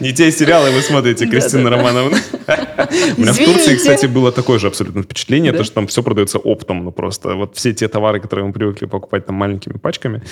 Не 0.00 0.12
те 0.12 0.32
сериалы 0.32 0.70
вы 0.70 0.80
смотрите, 0.80 1.26
Кристина 1.26 1.68
Романовна. 1.70 2.16
У 3.16 3.20
меня 3.20 3.32
в 3.32 3.38
Турции, 3.38 3.76
кстати, 3.76 4.06
было 4.06 4.32
такое 4.32 4.58
же 4.58 4.68
абсолютно 4.68 5.02
впечатление, 5.02 5.52
то, 5.52 5.64
что 5.64 5.74
там 5.74 5.86
все 5.86 6.02
продается 6.02 6.38
оптом, 6.38 6.84
ну 6.84 6.92
просто 6.92 7.34
вот 7.34 7.56
все 7.56 7.72
те 7.72 7.88
товары, 7.88 8.20
которые 8.20 8.46
мы 8.46 8.52
привыкли 8.52 8.86
покупать 8.86 9.26
там 9.26 9.36
маленькими 9.36 9.74
пачками, 9.74 10.22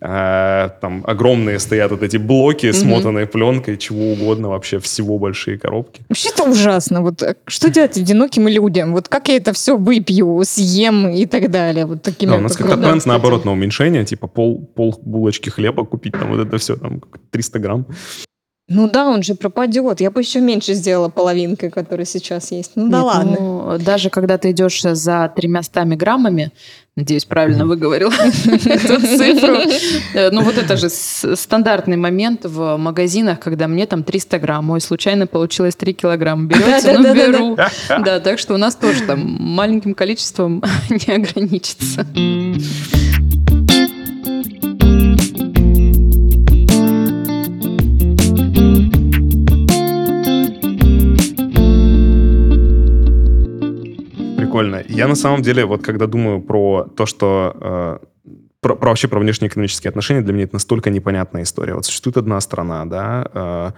а, 0.00 0.68
там 0.80 1.04
огромные 1.06 1.58
стоят 1.58 1.90
вот 1.90 2.02
эти 2.02 2.16
блоки, 2.16 2.72
смотанные 2.72 3.26
пленкой, 3.26 3.76
чего 3.76 4.12
угодно, 4.12 4.48
вообще 4.48 4.78
всего 4.78 5.18
большие 5.18 5.58
коробки. 5.58 6.02
Вообще 6.08 6.28
это 6.30 6.44
ужасно. 6.44 7.02
Вот 7.02 7.22
э, 7.22 7.34
что 7.46 7.70
делать 7.70 7.96
одиноким 7.96 8.48
людям? 8.48 8.92
Вот 8.92 9.08
как 9.08 9.28
я 9.28 9.36
это 9.36 9.52
все 9.52 9.76
выпью, 9.76 10.42
съем 10.44 11.08
и 11.08 11.26
так 11.26 11.50
далее? 11.50 11.86
Вот 11.86 12.02
такими. 12.02 12.36
у 12.36 12.40
нас 12.40 12.56
как-то 12.56 12.76
тренд 12.76 13.04
наоборот 13.06 13.44
на 13.44 13.52
уменьшение, 13.52 14.04
типа 14.04 14.26
пол, 14.26 14.68
пол 14.74 14.98
булочки 15.02 15.50
хлеба 15.58 15.84
купить, 15.84 16.12
там 16.12 16.30
вот 16.30 16.46
это 16.46 16.56
все, 16.58 16.76
там 16.76 17.02
300 17.30 17.58
грамм. 17.58 17.86
Ну 18.70 18.88
да, 18.88 19.08
он 19.08 19.22
же 19.22 19.34
пропадет. 19.34 20.00
Я 20.00 20.10
бы 20.10 20.20
еще 20.20 20.40
меньше 20.40 20.74
сделала 20.74 21.08
половинкой, 21.08 21.70
которая 21.70 22.04
сейчас 22.04 22.52
есть. 22.52 22.72
Ну 22.74 22.90
да 22.90 22.98
Нет, 22.98 23.06
ладно. 23.06 23.36
Ну, 23.40 23.78
даже 23.78 24.10
когда 24.10 24.36
ты 24.36 24.50
идешь 24.50 24.82
за 24.82 25.32
тремястами 25.34 25.96
граммами, 25.96 26.52
надеюсь, 26.94 27.24
правильно 27.24 27.64
выговорил 27.64 28.10
эту 28.12 29.00
цифру, 29.00 29.56
э, 30.14 30.30
ну 30.30 30.42
вот 30.42 30.58
это 30.58 30.76
же 30.76 30.90
стандартный 30.90 31.96
момент 31.96 32.44
в 32.44 32.76
магазинах, 32.76 33.40
когда 33.40 33.68
мне 33.68 33.86
там 33.86 34.04
300 34.04 34.38
грамм, 34.38 34.70
ой, 34.70 34.82
случайно 34.82 35.26
получилось 35.26 35.74
3 35.74 35.94
килограмма. 35.94 36.46
Берете? 36.48 36.98
Ну 36.98 37.14
беру. 37.14 37.56
Да, 37.88 38.20
так 38.20 38.38
что 38.38 38.54
у 38.54 38.58
нас 38.58 38.76
тоже 38.76 39.02
там 39.04 39.20
маленьким 39.40 39.94
количеством 39.94 40.62
не 40.90 41.14
ограничится. 41.14 42.06
Прикольно. 54.48 54.82
Я 54.88 55.08
на 55.08 55.14
самом 55.14 55.42
деле, 55.42 55.64
вот 55.64 55.82
когда 55.82 56.06
думаю 56.06 56.40
про 56.40 56.88
то, 56.96 57.06
что 57.06 57.56
э, 57.60 57.98
про, 58.60 58.74
про 58.76 58.88
вообще 58.88 59.08
про 59.08 59.20
внешнеэкономические 59.20 59.90
отношения, 59.90 60.22
для 60.22 60.32
меня 60.32 60.44
это 60.44 60.56
настолько 60.56 60.90
непонятная 60.90 61.42
история. 61.42 61.74
Вот 61.74 61.86
существует 61.86 62.16
одна 62.16 62.40
страна, 62.40 62.84
да, 62.84 63.30
э, 63.32 63.70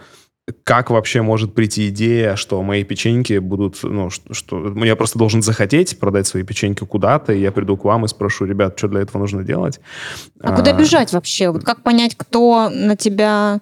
как 0.64 0.90
вообще 0.90 1.22
может 1.22 1.54
прийти 1.54 1.88
идея, 1.88 2.34
что 2.36 2.62
мои 2.62 2.82
печеньки 2.82 3.38
будут, 3.38 3.78
ну, 3.82 4.10
что, 4.10 4.34
что 4.34 4.84
я 4.84 4.96
просто 4.96 5.18
должен 5.18 5.42
захотеть 5.42 5.98
продать 5.98 6.26
свои 6.26 6.42
печеньки 6.42 6.84
куда-то, 6.84 7.32
и 7.32 7.40
я 7.40 7.52
приду 7.52 7.76
к 7.76 7.84
вам 7.84 8.04
и 8.04 8.08
спрошу, 8.08 8.46
ребят, 8.46 8.76
что 8.76 8.88
для 8.88 9.00
этого 9.00 9.20
нужно 9.20 9.44
делать? 9.44 9.80
А, 10.40 10.52
а 10.52 10.56
куда 10.56 10.72
бежать 10.72 11.12
вообще? 11.12 11.50
Вот 11.50 11.64
как 11.64 11.82
понять, 11.82 12.16
кто 12.16 12.68
на 12.70 12.96
тебя 12.96 13.60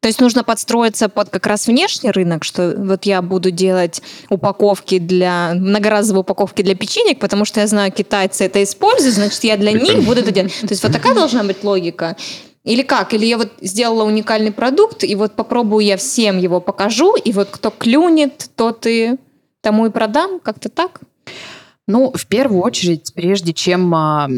то 0.00 0.06
есть 0.06 0.20
нужно 0.20 0.44
подстроиться 0.44 1.08
под 1.08 1.28
как 1.30 1.46
раз 1.46 1.66
внешний 1.66 2.10
рынок, 2.10 2.44
что 2.44 2.74
вот 2.76 3.04
я 3.04 3.20
буду 3.20 3.50
делать 3.50 4.00
упаковки 4.30 4.98
для, 4.98 5.54
многоразовые 5.54 6.20
упаковки 6.20 6.62
для 6.62 6.76
печенек, 6.76 7.18
потому 7.18 7.44
что 7.44 7.60
я 7.60 7.66
знаю, 7.66 7.90
китайцы 7.90 8.44
это 8.44 8.62
используют, 8.62 9.16
значит, 9.16 9.42
я 9.42 9.56
для 9.56 9.72
них 9.72 10.04
буду 10.04 10.20
это 10.20 10.30
делать. 10.30 10.54
То 10.60 10.68
есть 10.70 10.82
вот 10.84 10.92
такая 10.92 11.14
должна 11.14 11.42
быть 11.42 11.64
логика. 11.64 12.16
Или 12.62 12.82
как? 12.82 13.12
Или 13.14 13.26
я 13.26 13.38
вот 13.38 13.52
сделала 13.60 14.04
уникальный 14.04 14.52
продукт, 14.52 15.02
и 15.02 15.14
вот 15.16 15.32
попробую 15.32 15.84
я 15.84 15.96
всем 15.96 16.38
его 16.38 16.60
покажу, 16.60 17.16
и 17.16 17.32
вот 17.32 17.48
кто 17.50 17.70
клюнет, 17.70 18.50
тот 18.54 18.86
и 18.86 19.16
тому 19.62 19.86
и 19.86 19.90
продам, 19.90 20.38
как-то 20.38 20.68
так? 20.68 21.00
Ну, 21.88 22.12
в 22.14 22.26
первую 22.26 22.60
очередь, 22.62 23.12
прежде 23.14 23.54
чем 23.54 23.94
а, 23.94 24.28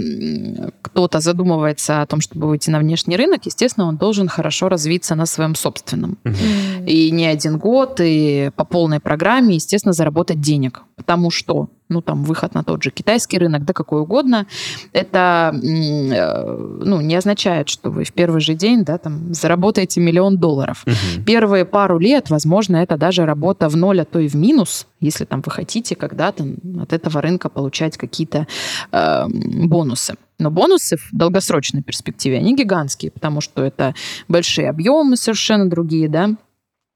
кто-то 0.83 1.19
задумывается 1.19 2.01
о 2.01 2.07
том, 2.07 2.21
чтобы 2.21 2.47
выйти 2.47 2.71
на 2.71 2.79
внешний 2.79 3.17
рынок, 3.17 3.45
естественно, 3.45 3.87
он 3.87 3.97
должен 3.97 4.29
хорошо 4.29 4.69
развиться 4.69 5.17
на 5.17 5.27
своем 5.27 5.57
собственном. 5.57 6.17
Mm-hmm. 6.23 6.87
И 6.87 7.11
не 7.11 7.27
один 7.27 7.59
год, 7.59 7.99
и 8.01 8.53
по 8.55 8.65
полной 8.65 9.01
программе, 9.01 9.57
естественно, 9.57 9.93
заработать 9.93 10.41
денег. 10.41 10.83
Потому 11.01 11.31
что 11.31 11.71
ну, 11.91 12.01
там, 12.03 12.23
выход 12.23 12.55
на 12.55 12.63
тот 12.63 12.83
же 12.83 12.91
китайский 12.91 13.39
рынок, 13.39 13.65
да 13.65 13.73
какой 13.73 14.03
угодно, 14.03 14.47
это, 14.93 15.53
э, 15.53 16.57
ну, 16.85 17.01
не 17.01 17.17
означает, 17.17 17.69
что 17.69 17.91
вы 17.91 18.05
в 18.05 18.13
первый 18.13 18.41
же 18.41 18.55
день, 18.55 18.85
да, 18.85 18.97
там, 18.97 19.35
заработаете 19.35 20.01
миллион 20.01 20.39
долларов. 20.39 20.85
Угу. 20.87 21.25
Первые 21.27 21.65
пару 21.65 21.99
лет, 21.99 22.31
возможно, 22.31 22.77
это 22.77 22.97
даже 22.97 23.27
работа 23.27 23.69
в 23.69 23.77
ноль, 23.77 24.01
а 24.01 24.05
то 24.05 24.21
и 24.21 24.29
в 24.29 24.35
минус, 24.35 24.87
если 25.01 25.25
там 25.25 25.43
вы 25.45 25.51
хотите 25.51 25.97
когда-то 25.97 26.47
от 26.81 26.93
этого 26.93 27.21
рынка 27.21 27.49
получать 27.49 27.97
какие-то 27.97 28.47
э, 28.93 29.27
бонусы. 29.29 30.15
Но 30.39 30.51
бонусы 30.51 30.97
в 30.97 31.09
долгосрочной 31.11 31.83
перспективе, 31.83 32.39
они 32.39 32.55
гигантские, 32.55 33.11
потому 33.11 33.41
что 33.41 33.65
это 33.65 33.95
большие 34.29 34.71
объемы 34.71 35.17
совершенно 35.17 35.69
другие, 35.69 36.09
да, 36.09 36.37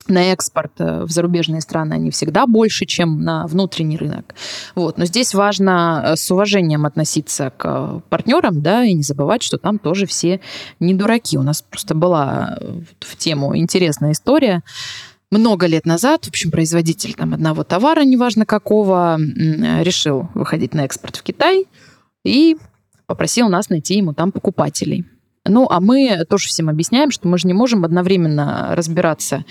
на 0.09 0.33
экспорт 0.33 0.73
э, 0.79 1.05
в 1.05 1.11
зарубежные 1.11 1.61
страны 1.61 1.95
они 1.95 2.11
всегда 2.11 2.47
больше, 2.47 2.87
чем 2.87 3.23
на 3.23 3.47
внутренний 3.47 3.97
рынок. 3.97 4.35
Вот. 4.75 4.99
Но 4.99 5.05
здесь 5.07 5.35
важно 5.35 6.03
э, 6.05 6.17
с 6.17 6.31
уважением 6.31 6.87
относиться 6.87 7.53
к 7.57 8.03
партнерам, 8.09 8.63
да, 8.63 8.85
и 8.85 8.93
не 8.93 9.03
забывать, 9.03 9.43
что 9.43 9.59
там 9.59 9.79
тоже 9.79 10.07
все 10.07 10.41
не 10.81 10.95
дураки. 10.95 11.39
У 11.39 11.43
нас 11.43 11.63
просто 11.63 11.95
была 11.95 12.57
э, 12.61 12.81
в 13.01 13.17
тему 13.17 13.57
интересная 13.57 14.13
история. 14.13 14.63
Много 15.31 15.67
лет 15.67 15.85
назад, 15.85 16.27
в 16.27 16.29
общем, 16.29 16.51
производитель 16.51 17.15
там 17.15 17.35
одного 17.35 17.65
товара, 17.65 18.05
неважно 18.05 18.47
какого, 18.47 19.19
решил 19.19 20.29
выходить 20.35 20.75
на 20.75 20.85
экспорт 20.85 21.17
в 21.17 21.23
Китай 21.23 21.65
и 22.25 22.57
попросил 23.07 23.49
нас 23.49 23.69
найти 23.69 23.97
ему 23.97 24.15
там 24.15 24.31
покупателей. 24.31 25.05
Ну, 25.47 25.67
а 25.69 25.81
мы 25.81 26.25
тоже 26.27 26.49
всем 26.49 26.71
объясняем, 26.71 27.11
что 27.11 27.29
мы 27.29 27.37
же 27.37 27.47
не 27.47 27.53
можем 27.53 27.85
одновременно 27.85 28.75
разбираться 28.75 29.45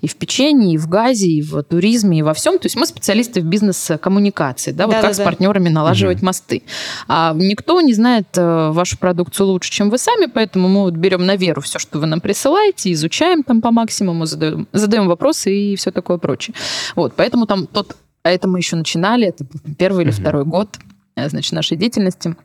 и 0.00 0.06
в 0.06 0.14
печенье, 0.14 0.74
и 0.74 0.78
в 0.78 0.88
газе, 0.88 1.26
и 1.26 1.42
в 1.42 1.64
туризме, 1.64 2.20
и 2.20 2.22
во 2.22 2.34
всем. 2.34 2.60
То 2.60 2.66
есть 2.66 2.76
мы 2.76 2.86
специалисты 2.86 3.40
в 3.40 3.44
бизнес-коммуникации, 3.44 4.70
да, 4.70 4.86
вот 4.86 4.92
да, 4.92 5.00
как 5.00 5.10
да, 5.10 5.14
с 5.14 5.18
да. 5.18 5.24
партнерами 5.24 5.68
налаживать 5.68 6.18
угу. 6.18 6.26
мосты. 6.26 6.62
А 7.08 7.34
никто 7.34 7.80
не 7.80 7.94
знает 7.94 8.28
э, 8.36 8.70
вашу 8.70 8.96
продукцию 8.96 9.48
лучше, 9.48 9.72
чем 9.72 9.90
вы 9.90 9.98
сами, 9.98 10.26
поэтому 10.26 10.68
мы 10.68 10.82
вот 10.82 10.94
берем 10.94 11.26
на 11.26 11.34
веру 11.34 11.62
все, 11.62 11.80
что 11.80 11.98
вы 11.98 12.06
нам 12.06 12.20
присылаете, 12.20 12.92
изучаем 12.92 13.42
там 13.42 13.60
по 13.60 13.72
максимуму, 13.72 14.26
задаем, 14.26 14.68
задаем 14.72 15.08
вопросы 15.08 15.52
и 15.52 15.74
все 15.74 15.90
такое 15.90 16.18
прочее. 16.18 16.54
Вот, 16.94 17.14
поэтому 17.16 17.46
там 17.46 17.66
тот, 17.66 17.96
а 18.22 18.30
это 18.30 18.46
мы 18.46 18.58
еще 18.60 18.76
начинали, 18.76 19.26
это 19.26 19.44
первый 19.76 20.04
или 20.04 20.10
угу. 20.10 20.20
второй 20.20 20.44
год, 20.44 20.78
э, 21.16 21.28
значит, 21.28 21.50
нашей 21.50 21.76
деятельности– 21.76 22.36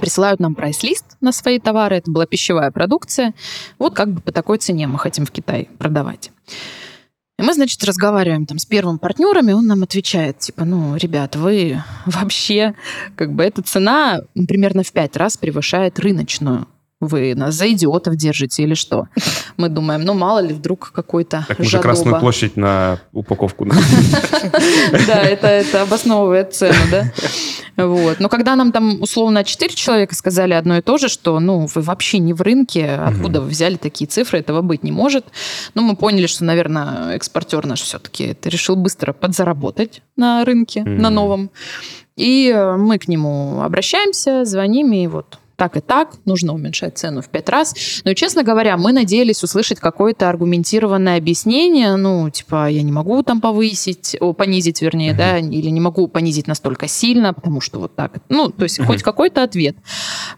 присылают 0.00 0.40
нам 0.40 0.54
прайс-лист 0.54 1.05
на 1.26 1.32
свои 1.32 1.58
товары, 1.58 1.96
это 1.96 2.10
была 2.10 2.24
пищевая 2.24 2.70
продукция. 2.70 3.34
Вот 3.78 3.94
как 3.94 4.10
бы 4.10 4.20
по 4.20 4.32
такой 4.32 4.58
цене 4.58 4.86
мы 4.86 4.98
хотим 4.98 5.26
в 5.26 5.30
Китай 5.30 5.68
продавать. 5.78 6.30
И 7.38 7.42
мы, 7.42 7.52
значит, 7.52 7.84
разговариваем 7.84 8.46
там 8.46 8.58
с 8.58 8.64
первым 8.64 8.98
партнером, 8.98 9.50
и 9.50 9.52
он 9.52 9.66
нам 9.66 9.82
отвечает, 9.82 10.38
типа, 10.38 10.64
ну, 10.64 10.96
ребят, 10.96 11.36
вы 11.36 11.82
вообще, 12.06 12.74
как 13.14 13.32
бы, 13.32 13.44
эта 13.44 13.62
цена 13.62 14.22
примерно 14.48 14.82
в 14.82 14.92
пять 14.92 15.16
раз 15.16 15.36
превышает 15.36 15.98
рыночную 15.98 16.66
вы 17.00 17.34
нас 17.34 17.54
за 17.54 17.70
идиотов 17.72 18.16
держите 18.16 18.62
или 18.62 18.74
что? 18.74 19.08
Мы 19.56 19.68
думаем, 19.68 20.02
ну 20.02 20.14
мало 20.14 20.38
ли 20.38 20.54
вдруг 20.54 20.92
какой-то 20.92 21.44
Так 21.46 21.58
мы 21.58 21.64
же 21.64 21.78
Красную 21.78 22.18
площадь 22.20 22.56
на 22.56 23.00
упаковку. 23.12 23.66
Да, 25.06 25.22
это, 25.22 25.46
это 25.46 25.82
обосновывает 25.82 26.54
цену, 26.54 26.78
да? 26.90 27.12
Вот. 27.76 28.20
Но 28.20 28.28
когда 28.28 28.56
нам 28.56 28.72
там 28.72 29.02
условно 29.02 29.44
четыре 29.44 29.74
человека 29.74 30.14
сказали 30.14 30.54
одно 30.54 30.78
и 30.78 30.80
то 30.80 30.96
же, 30.96 31.08
что 31.08 31.38
ну 31.40 31.66
вы 31.74 31.82
вообще 31.82 32.18
не 32.18 32.32
в 32.32 32.40
рынке, 32.40 32.94
откуда 32.94 33.42
вы 33.42 33.48
взяли 33.48 33.76
такие 33.76 34.08
цифры, 34.08 34.38
этого 34.38 34.62
быть 34.62 34.82
не 34.82 34.92
может. 34.92 35.26
Ну 35.74 35.82
мы 35.82 35.96
поняли, 35.96 36.26
что, 36.26 36.44
наверное, 36.44 37.14
экспортер 37.14 37.66
наш 37.66 37.82
все-таки 37.82 38.36
решил 38.44 38.76
быстро 38.76 39.12
подзаработать 39.12 40.02
на 40.16 40.44
рынке, 40.44 40.82
на 40.82 41.10
новом. 41.10 41.50
И 42.16 42.54
мы 42.78 42.98
к 42.98 43.08
нему 43.08 43.60
обращаемся, 43.60 44.46
звоним, 44.46 44.92
и 44.92 45.06
вот 45.06 45.38
так 45.56 45.76
и 45.76 45.80
так, 45.80 46.16
нужно 46.24 46.52
уменьшать 46.54 46.98
цену 46.98 47.22
в 47.22 47.28
пять 47.28 47.48
раз. 47.48 47.74
Но, 48.04 48.12
честно 48.14 48.42
говоря, 48.42 48.76
мы 48.76 48.92
надеялись 48.92 49.42
услышать 49.42 49.80
какое-то 49.80 50.28
аргументированное 50.28 51.16
объяснение, 51.16 51.96
ну, 51.96 52.28
типа, 52.30 52.68
я 52.68 52.82
не 52.82 52.92
могу 52.92 53.22
там 53.22 53.40
повысить, 53.40 54.16
о, 54.20 54.32
понизить, 54.32 54.82
вернее, 54.82 55.12
uh-huh. 55.12 55.16
да, 55.16 55.38
или 55.38 55.70
не 55.70 55.80
могу 55.80 56.08
понизить 56.08 56.46
настолько 56.46 56.88
сильно, 56.88 57.32
потому 57.32 57.60
что 57.60 57.80
вот 57.80 57.96
так. 57.96 58.12
Ну, 58.28 58.50
то 58.50 58.64
есть 58.64 58.78
uh-huh. 58.78 58.86
хоть 58.86 59.02
какой-то 59.02 59.42
ответ. 59.42 59.76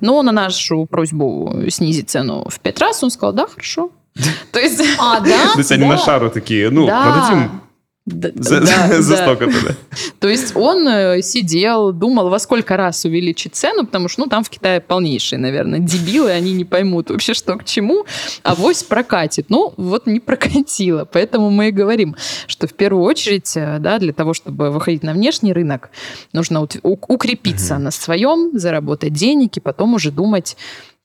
Но 0.00 0.22
на 0.22 0.32
нашу 0.32 0.86
просьбу 0.86 1.64
снизить 1.68 2.10
цену 2.10 2.46
в 2.48 2.60
пять 2.60 2.78
раз 2.78 3.02
он 3.02 3.10
сказал, 3.10 3.32
да, 3.32 3.46
хорошо. 3.46 3.90
То 4.52 4.60
есть... 4.60 4.80
А, 4.98 5.20
да? 5.20 5.52
То 5.52 5.58
есть 5.58 5.72
они 5.72 5.84
на 5.84 5.98
шару 5.98 6.30
такие, 6.30 6.70
ну, 6.70 6.86
продадим 6.86 7.67
да, 8.08 8.30
за, 8.34 8.60
да, 8.60 8.88
за 9.02 9.16
да. 9.16 9.74
То 10.18 10.28
есть 10.28 10.56
он 10.56 10.88
э, 10.88 11.22
сидел, 11.22 11.92
думал, 11.92 12.30
во 12.30 12.38
сколько 12.38 12.76
раз 12.76 13.04
увеличить 13.04 13.54
цену, 13.54 13.86
потому 13.86 14.08
что 14.08 14.22
ну, 14.22 14.26
там 14.28 14.44
в 14.44 14.50
Китае 14.50 14.80
полнейшие, 14.80 15.38
наверное, 15.38 15.78
дебилы, 15.78 16.30
они 16.30 16.52
не 16.52 16.64
поймут 16.64 17.10
вообще, 17.10 17.34
что 17.34 17.56
к 17.56 17.64
чему, 17.64 18.06
а 18.42 18.54
вось 18.54 18.82
прокатит. 18.82 19.46
Ну, 19.50 19.74
вот 19.76 20.06
не 20.06 20.20
прокатило. 20.20 21.04
Поэтому 21.04 21.50
мы 21.50 21.68
и 21.68 21.70
говорим, 21.70 22.16
что 22.46 22.66
в 22.66 22.72
первую 22.72 23.04
очередь, 23.04 23.56
э, 23.56 23.78
да, 23.78 23.98
для 23.98 24.12
того, 24.12 24.34
чтобы 24.34 24.70
выходить 24.70 25.02
на 25.02 25.12
внешний 25.12 25.52
рынок, 25.52 25.90
нужно 26.32 26.62
укрепиться 26.82 27.74
угу. 27.74 27.82
на 27.82 27.90
своем, 27.90 28.58
заработать 28.58 29.12
денег 29.12 29.56
и 29.56 29.60
потом 29.60 29.94
уже 29.94 30.10
думать, 30.10 30.56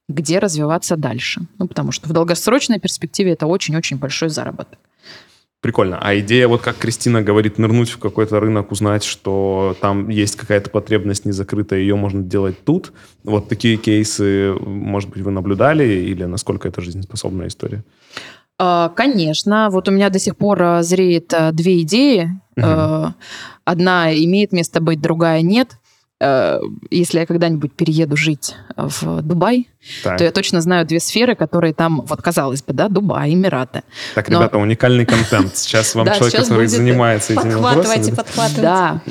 где 0.08 0.40
развиваться 0.40 0.96
дальше. 0.96 1.42
Ну, 1.58 1.68
потому 1.68 1.92
что 1.92 2.08
в 2.08 2.14
долгосрочной 2.14 2.80
перспективе 2.80 3.34
это 3.34 3.48
очень-очень 3.48 3.98
большой 3.98 4.30
заработок. 4.30 4.80
Прикольно. 5.64 5.98
А 6.02 6.20
идея, 6.20 6.50
вот 6.50 6.62
как 6.62 6.78
Кристина 6.78 7.22
говорит, 7.22 7.58
нырнуть 7.58 7.90
в 7.90 7.98
какой-то 7.98 8.42
рынок, 8.42 8.74
узнать, 8.74 9.06
что 9.06 9.78
там 9.80 10.10
есть 10.10 10.36
какая-то 10.36 10.70
потребность 10.70 11.24
не 11.24 11.32
закрытая, 11.32 11.80
ее 11.80 11.96
можно 11.96 12.22
делать 12.22 12.66
тут. 12.66 12.92
Вот 13.24 13.48
такие 13.48 13.78
кейсы, 13.78 14.54
может 14.60 15.10
быть, 15.10 15.22
вы 15.22 15.32
наблюдали 15.32 15.86
или 15.86 16.26
насколько 16.26 16.68
это 16.68 16.82
жизнеспособная 16.82 17.48
история? 17.48 17.86
А, 18.60 18.90
конечно. 18.90 19.70
Вот 19.72 19.88
у 19.88 19.92
меня 19.92 20.10
до 20.10 20.20
сих 20.20 20.36
пор 20.36 20.62
а, 20.62 20.84
зреет 20.84 21.34
а, 21.34 21.54
две 21.54 21.82
идеи. 21.84 22.30
Угу. 22.58 23.14
Одна 23.64 24.14
имеет 24.14 24.52
место 24.52 24.82
быть, 24.82 25.00
другая 25.00 25.42
нет. 25.42 25.80
Если 26.20 27.20
я 27.20 27.26
когда-нибудь 27.26 27.74
перееду 27.74 28.18
жить 28.18 28.56
в 28.76 29.22
Дубай, 29.22 29.70
так. 30.04 30.18
то 30.18 30.24
я 30.24 30.32
точно 30.32 30.62
знаю 30.62 30.86
две 30.86 31.00
сферы, 31.00 31.36
которые 31.36 31.74
там, 31.74 32.02
вот 32.02 32.22
казалось 32.22 32.64
бы, 32.64 32.74
да, 32.74 32.88
Дубай, 32.88 33.34
Эмираты. 33.34 33.84
Так, 34.16 34.30
Но... 34.30 34.40
ребята, 34.40 34.58
уникальный 34.58 35.06
контент. 35.06 35.56
Сейчас 35.58 35.96
вам 35.96 36.08
человек, 36.14 36.36
который 36.36 36.68
занимается 36.68 37.34
этими 37.34 37.54
вопросами. 37.54 38.16
Подхватывайте, 38.16 38.62
Да. 38.62 39.02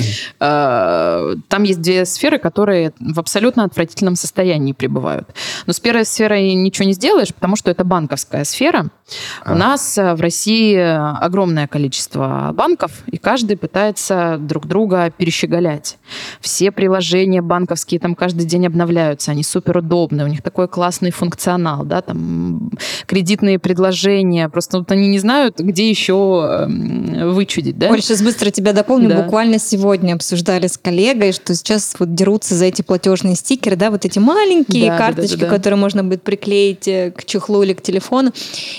Э, 0.41 1.35
там 1.49 1.63
есть 1.63 1.81
две 1.81 2.05
сферы, 2.05 2.39
которые 2.39 2.93
в 2.99 3.19
абсолютно 3.19 3.65
отвратительном 3.65 4.17
состоянии 4.17 4.73
пребывают. 4.73 5.29
Но 5.67 5.73
с 5.73 5.81
первой 5.81 6.05
сферой 6.05 6.55
ничего 6.55 6.87
не 6.87 6.95
сделаешь, 6.95 7.35
потому 7.35 7.57
что 7.57 7.71
это 7.71 7.85
банковская 7.85 8.45
сфера. 8.45 8.87
У 9.45 9.51
а. 9.51 9.55
нас 9.55 9.99
э, 9.99 10.15
в 10.15 10.21
России 10.21 10.77
огромное 10.77 11.67
количество 11.67 12.51
банков, 12.55 12.93
и 13.07 13.19
каждый 13.19 13.57
пытается 13.57 14.37
друг 14.39 14.67
друга 14.67 15.11
перещеголять. 15.11 15.99
Все 16.41 16.71
приложения 16.71 17.43
банковские 17.43 18.01
там 18.01 18.15
каждый 18.15 18.47
день 18.47 18.67
обновляются, 18.67 19.31
они 19.31 19.43
супер 19.43 19.79
удобны, 19.79 20.25
у 20.25 20.29
них 20.29 20.43
такой 20.43 20.62
классный 20.67 21.11
функционал, 21.11 21.85
да, 21.85 22.03
там 22.03 22.71
кредитные 23.07 23.59
предложения, 23.59 24.49
просто 24.49 24.79
вот 24.79 24.91
они 24.91 25.09
не 25.09 25.19
знают, 25.19 25.59
где 25.59 25.89
еще 25.89 26.67
эм, 26.67 27.33
вычудить, 27.33 27.79
да. 27.79 27.91
Оль, 27.91 28.03
сейчас 28.03 28.23
быстро 28.23 28.51
тебя 28.51 28.73
дополню, 28.73 29.09
да. 29.09 29.23
буквально 29.23 29.59
сегодня 29.59 30.15
обсуждали 30.15 30.67
с 30.67 30.79
коллегой, 30.79 31.33
что 31.33 31.55
сейчас 31.55 31.95
вот 31.99 32.15
дерутся 32.15 32.55
за 32.55 32.67
эти 32.67 32.83
платежные 32.83 33.35
стикеры, 33.35 33.77
да, 33.77 33.91
вот 33.91 34.05
эти 34.05 34.19
маленькие 34.19 34.91
да, 34.91 34.99
карточки, 34.99 35.35
да, 35.35 35.41
да, 35.41 35.47
да, 35.47 35.51
да. 35.51 35.57
которые 35.57 35.79
можно 35.79 36.05
будет 36.05 36.23
приклеить 36.23 36.89
э, 36.89 37.11
к 37.11 37.25
чехлу 37.25 37.63
или 37.63 37.73
к 37.73 37.83
телефону, 37.83 38.33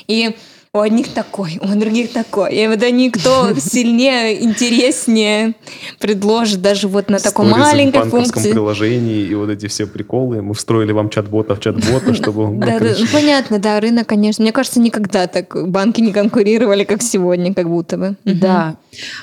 и 0.07 0.35
у 0.75 0.79
одних 0.79 1.09
такой, 1.09 1.59
у 1.61 1.67
других 1.79 2.13
такой. 2.13 2.55
И 2.55 2.67
вот 2.67 2.81
они 2.81 3.11
кто 3.11 3.53
сильнее, 3.59 4.43
интереснее 4.43 5.53
предложит 5.99 6.63
даже 6.63 6.87
вот 6.87 7.11
на 7.11 7.19
такой 7.19 7.45
маленькой 7.45 8.01
в 8.01 8.09
функции. 8.09 8.51
приложении 8.51 9.21
и 9.21 9.35
вот 9.35 9.51
эти 9.51 9.67
все 9.67 9.85
приколы. 9.85 10.41
Мы 10.41 10.55
встроили 10.55 10.91
вам 10.91 11.11
чат-бота 11.11 11.53
в 11.53 11.59
чат-бота, 11.61 12.15
чтобы... 12.15 12.57
Да, 12.57 12.79
ну, 12.79 13.05
понятно, 13.13 13.59
да, 13.59 13.79
рынок, 13.79 14.07
конечно. 14.07 14.41
Мне 14.41 14.51
кажется, 14.51 14.79
никогда 14.79 15.27
так 15.27 15.69
банки 15.69 16.01
не 16.01 16.11
конкурировали, 16.11 16.85
как 16.85 17.03
сегодня, 17.03 17.53
как 17.53 17.69
будто 17.69 17.97
бы. 17.97 18.15
Да. 18.25 18.75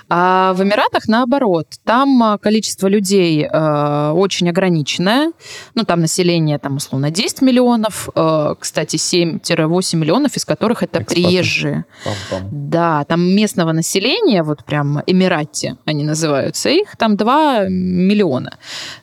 А 0.09 0.53
в 0.55 0.63
Эмиратах 0.63 1.09
наоборот. 1.09 1.67
Там 1.85 2.23
а, 2.23 2.39
количество 2.39 2.87
людей 2.87 3.45
э, 3.45 4.11
очень 4.11 4.49
ограниченное. 4.49 5.33
Ну, 5.75 5.85
там 5.85 6.01
население, 6.01 6.59
там, 6.59 6.77
условно, 6.77 7.11
10 7.11 7.43
миллионов. 7.43 8.09
Э, 8.15 8.55
кстати, 8.59 8.97
7-8 8.97 9.97
миллионов, 9.97 10.37
из 10.37 10.45
которых 10.45 10.83
это 10.83 11.03
Экспаты. 11.03 11.23
приезжие. 11.23 11.85
Пам-пам. 12.05 12.49
Да, 12.51 13.05
там 13.05 13.23
местного 13.23 13.73
населения, 13.73 14.43
вот 14.43 14.65
прям 14.65 15.03
Эмирате 15.07 15.77
они 15.85 16.05
называются, 16.05 16.69
их 16.69 16.97
там 16.97 17.17
2 17.17 17.67
миллиона. 17.69 18.59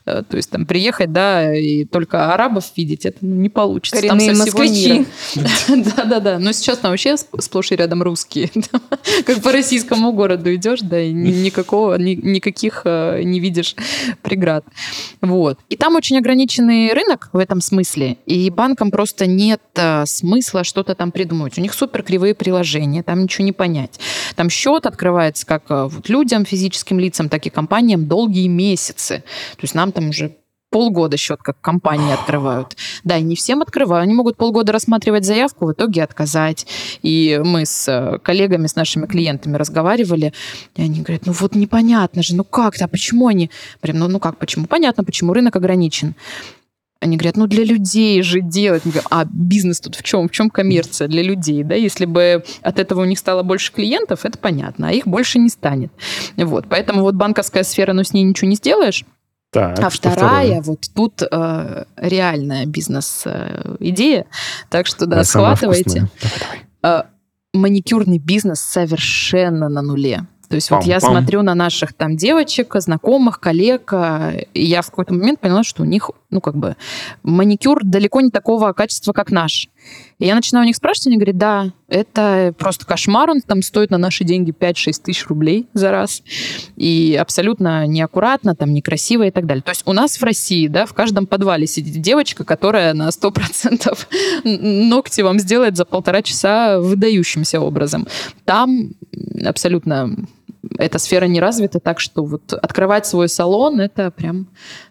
Э, 0.06 0.24
то 0.28 0.38
есть 0.38 0.50
там 0.50 0.66
приехать, 0.66 1.12
да, 1.12 1.56
и 1.56 1.86
только 1.86 2.34
арабов 2.34 2.66
видеть, 2.76 3.06
это 3.06 3.18
ну, 3.22 3.36
не 3.36 3.50
получится. 3.50 4.02
Коренные 4.02 4.36
там 4.36 4.48
мира. 4.64 5.06
Да-да-да. 5.96 6.40
Но 6.40 6.52
сейчас 6.52 6.80
там 6.80 6.92
вообще 6.92 7.18
сплошь 7.18 7.72
и 7.72 7.76
рядом 7.76 8.04
русские. 8.04 8.50
Как 9.26 9.42
по 9.42 9.52
российскому 9.52 10.12
городу 10.14 10.57
идешь, 10.58 10.82
да, 10.82 11.00
и 11.00 11.12
никакого, 11.14 11.96
никаких 11.98 12.82
э, 12.86 13.22
не 13.24 13.40
видишь 13.40 13.76
преград. 14.22 14.66
Вот. 15.22 15.60
И 15.70 15.76
там 15.78 15.96
очень 15.96 16.18
ограниченный 16.18 16.94
рынок 16.94 17.30
в 17.34 17.38
этом 17.38 17.62
смысле, 17.62 18.18
и 18.26 18.50
банкам 18.50 18.92
просто 18.92 19.26
нет 19.26 19.62
э, 19.76 20.06
смысла 20.06 20.64
что-то 20.64 20.96
там 20.96 21.12
придумывать. 21.12 21.58
У 21.58 21.62
них 21.62 21.74
супер 21.74 22.04
кривые 22.04 22.36
приложения, 22.36 23.04
там 23.04 23.24
ничего 23.24 23.46
не 23.46 23.54
понять. 23.54 24.00
Там 24.36 24.50
счет 24.50 24.86
открывается 24.86 25.46
как 25.46 25.64
э, 25.70 25.88
вот 25.90 26.10
людям, 26.10 26.46
физическим 26.46 27.00
лицам, 27.00 27.30
так 27.30 27.46
и 27.46 27.50
компаниям 27.50 28.08
долгие 28.08 28.48
месяцы. 28.48 29.24
То 29.56 29.62
есть 29.62 29.76
нам 29.76 29.92
там 29.92 30.10
уже 30.10 30.36
полгода 30.78 31.18
счет 31.18 31.42
как 31.42 31.60
компании 31.60 32.14
открывают. 32.14 32.78
Да, 33.04 33.18
и 33.18 33.24
не 33.24 33.36
всем 33.36 33.64
открывают. 33.64 34.04
Они 34.04 34.14
могут 34.14 34.38
полгода 34.38 34.72
рассматривать 34.72 35.26
заявку, 35.26 35.66
в 35.66 35.72
итоге 35.72 36.04
отказать. 36.04 36.68
И 37.02 37.42
мы 37.44 37.66
с 37.66 37.88
э, 37.88 38.20
коллегами, 38.20 38.68
с 38.68 38.76
нашими 38.76 39.08
клиентами 39.08 39.58
разговаривали, 39.58 40.34
и 40.76 40.84
они 40.84 41.02
говорят, 41.02 41.26
ну 41.26 41.32
вот 41.32 41.56
непонятно 41.56 42.22
же, 42.22 42.36
ну 42.36 42.44
как-то, 42.44 42.86
а 42.86 42.88
почему 42.88 43.26
они... 43.26 43.50
Прям, 43.82 43.98
ну, 43.98 44.08
ну 44.08 44.20
как, 44.20 44.38
почему? 44.38 44.68
Понятно, 44.68 45.04
почему 45.04 45.34
рынок 45.34 45.56
ограничен. 45.56 46.14
Они 47.00 47.18
говорят, 47.18 47.38
ну 47.38 47.48
для 47.48 47.64
людей 47.64 48.22
же 48.22 48.42
делать. 48.42 48.84
Мы 48.86 48.92
а 49.10 49.26
бизнес 49.26 49.80
тут 49.80 49.96
в 49.96 50.04
чем? 50.04 50.28
В 50.28 50.32
чем 50.32 50.52
коммерция 50.52 51.08
для 51.08 51.24
людей? 51.24 51.64
Да? 51.64 51.74
Если 51.74 52.06
бы 52.06 52.44
от 52.62 52.78
этого 52.78 53.02
у 53.02 53.06
них 53.06 53.18
стало 53.18 53.42
больше 53.42 53.74
клиентов, 53.74 54.26
это 54.26 54.38
понятно, 54.38 54.90
а 54.90 54.92
их 54.92 55.08
больше 55.08 55.40
не 55.40 55.50
станет. 55.50 55.92
Вот. 56.36 56.66
Поэтому 56.70 57.02
вот 57.02 57.16
банковская 57.16 57.64
сфера, 57.64 57.94
ну 57.94 58.04
с 58.04 58.14
ней 58.14 58.22
ничего 58.22 58.48
не 58.48 58.56
сделаешь. 58.56 59.06
Так, 59.58 59.80
а 59.80 59.90
вторая, 59.90 60.18
второе? 60.18 60.62
вот 60.62 60.86
тут 60.94 61.22
э, 61.22 61.86
реальная 61.98 62.66
бизнес-идея. 62.66 64.26
Так 64.70 64.88
что, 64.88 65.06
да, 65.06 65.24
схватывайте. 65.24 66.08
Давай, 66.22 66.66
давай. 66.82 67.02
Э, 67.02 67.04
маникюрный 67.54 68.20
бизнес 68.20 68.62
совершенно 68.62 69.70
на 69.70 69.82
нуле. 69.82 70.26
То 70.50 70.56
есть 70.56 70.70
пам, 70.70 70.80
вот 70.80 70.88
я 70.88 71.00
пам. 71.00 71.12
смотрю 71.12 71.42
на 71.42 71.56
наших 71.56 71.94
там 71.94 72.16
девочек, 72.16 72.74
знакомых, 72.76 73.40
коллег, 73.40 73.92
э, 73.92 74.46
и 74.54 74.66
я 74.66 74.82
в 74.82 74.90
какой-то 74.90 75.14
момент 75.14 75.40
поняла, 75.40 75.64
что 75.64 75.84
у 75.84 75.86
них, 75.86 76.10
ну, 76.30 76.40
как 76.40 76.56
бы, 76.56 76.76
маникюр 77.24 77.82
далеко 77.84 78.22
не 78.22 78.32
такого 78.32 78.72
качества, 78.74 79.12
как 79.14 79.32
наш. 79.32 79.70
И 80.20 80.26
я 80.26 80.34
начинаю 80.34 80.64
у 80.64 80.68
них 80.68 80.76
спрашивать, 80.76 81.08
они 81.08 81.18
говорят, 81.18 81.38
да, 81.38 81.74
это 81.88 82.54
просто 82.58 82.86
кошмар, 82.86 83.30
он 83.30 83.42
там 83.42 83.62
стоит 83.62 83.92
на 83.92 84.00
наши 84.00 84.24
деньги 84.24 84.52
5-6 84.52 85.02
тысяч 85.04 85.28
рублей 85.28 85.68
за 85.74 85.92
раз. 85.92 86.24
И 86.76 87.18
абсолютно 87.20 87.86
неаккуратно, 87.86 88.56
там, 88.56 88.74
некрасиво 88.74 89.24
и 89.24 89.32
так 89.32 89.46
далее. 89.46 89.62
То 89.62 89.72
есть 89.72 89.84
у 89.86 89.94
нас 89.94 90.18
в 90.18 90.24
России, 90.24 90.68
да, 90.68 90.88
в 90.88 90.94
каждом 90.94 91.28
подвале 91.28 91.68
сидит 91.68 92.02
девочка, 92.02 92.44
которая 92.44 92.94
на 92.94 93.10
100% 93.10 93.98
ногти 94.90 95.22
вам 95.22 95.40
сделает 95.40 95.78
за 95.78 95.86
полтора 95.86 96.24
часа 96.24 96.80
выдающимся 96.80 97.62
образом. 97.62 98.08
Там 98.46 98.94
абсолютно 99.46 100.16
эта 100.78 101.00
сфера 101.00 101.26
не 101.26 101.40
развита, 101.40 101.80
так 101.80 102.00
что 102.00 102.24
вот 102.24 102.54
открывать 102.54 103.06
свой 103.06 103.30
салон 103.30 103.80
это 103.80 104.12
прям 104.12 104.48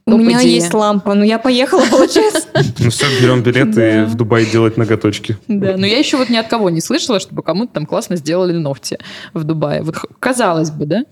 У 0.06 0.16
меня 0.16 0.40
идея. 0.40 0.54
есть 0.54 0.74
лампа, 0.74 1.14
но 1.14 1.24
я 1.24 1.38
поехала, 1.38 1.84
получается. 1.90 2.48
Ну 2.78 2.90
все, 2.90 3.06
берем 3.20 3.42
билет 3.42 3.76
и 3.76 4.04
в 4.04 4.14
Дубай 4.14 4.46
делать 4.46 4.76
ноготочки. 4.76 5.36
Да, 5.48 5.76
но 5.76 5.86
я 5.86 5.98
еще 5.98 6.16
вот 6.16 6.28
ни 6.28 6.36
от 6.36 6.48
кого 6.48 6.70
не 6.70 6.80
слышала, 6.80 7.20
чтобы 7.20 7.42
кому-то 7.42 7.72
там 7.72 7.86
классно 7.86 8.16
сделали 8.16 8.52
ногти 8.52 8.98
в 9.34 9.44
Дубае. 9.44 9.82
Вот 9.82 9.96
казалось 10.20 10.70
бы, 10.70 10.86
да? 10.86 11.04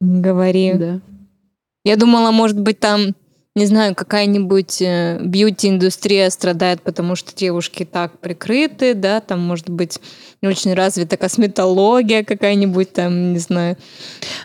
Не 0.00 0.20
говори. 0.20 0.72
Да. 0.74 1.00
Я 1.84 1.96
думала, 1.96 2.30
может 2.30 2.60
быть, 2.60 2.80
там 2.80 3.14
не 3.54 3.66
знаю, 3.66 3.94
какая-нибудь 3.94 4.80
э, 4.82 5.18
бьюти-индустрия 5.20 6.30
страдает, 6.30 6.80
потому 6.82 7.16
что 7.16 7.34
девушки 7.34 7.84
так 7.84 8.18
прикрыты, 8.20 8.94
да, 8.94 9.20
там 9.20 9.40
может 9.40 9.68
быть 9.68 9.98
не 10.40 10.48
очень 10.48 10.74
развита 10.74 11.16
косметология 11.16 12.22
какая-нибудь 12.22 12.92
там, 12.92 13.32
не 13.32 13.38
знаю. 13.38 13.76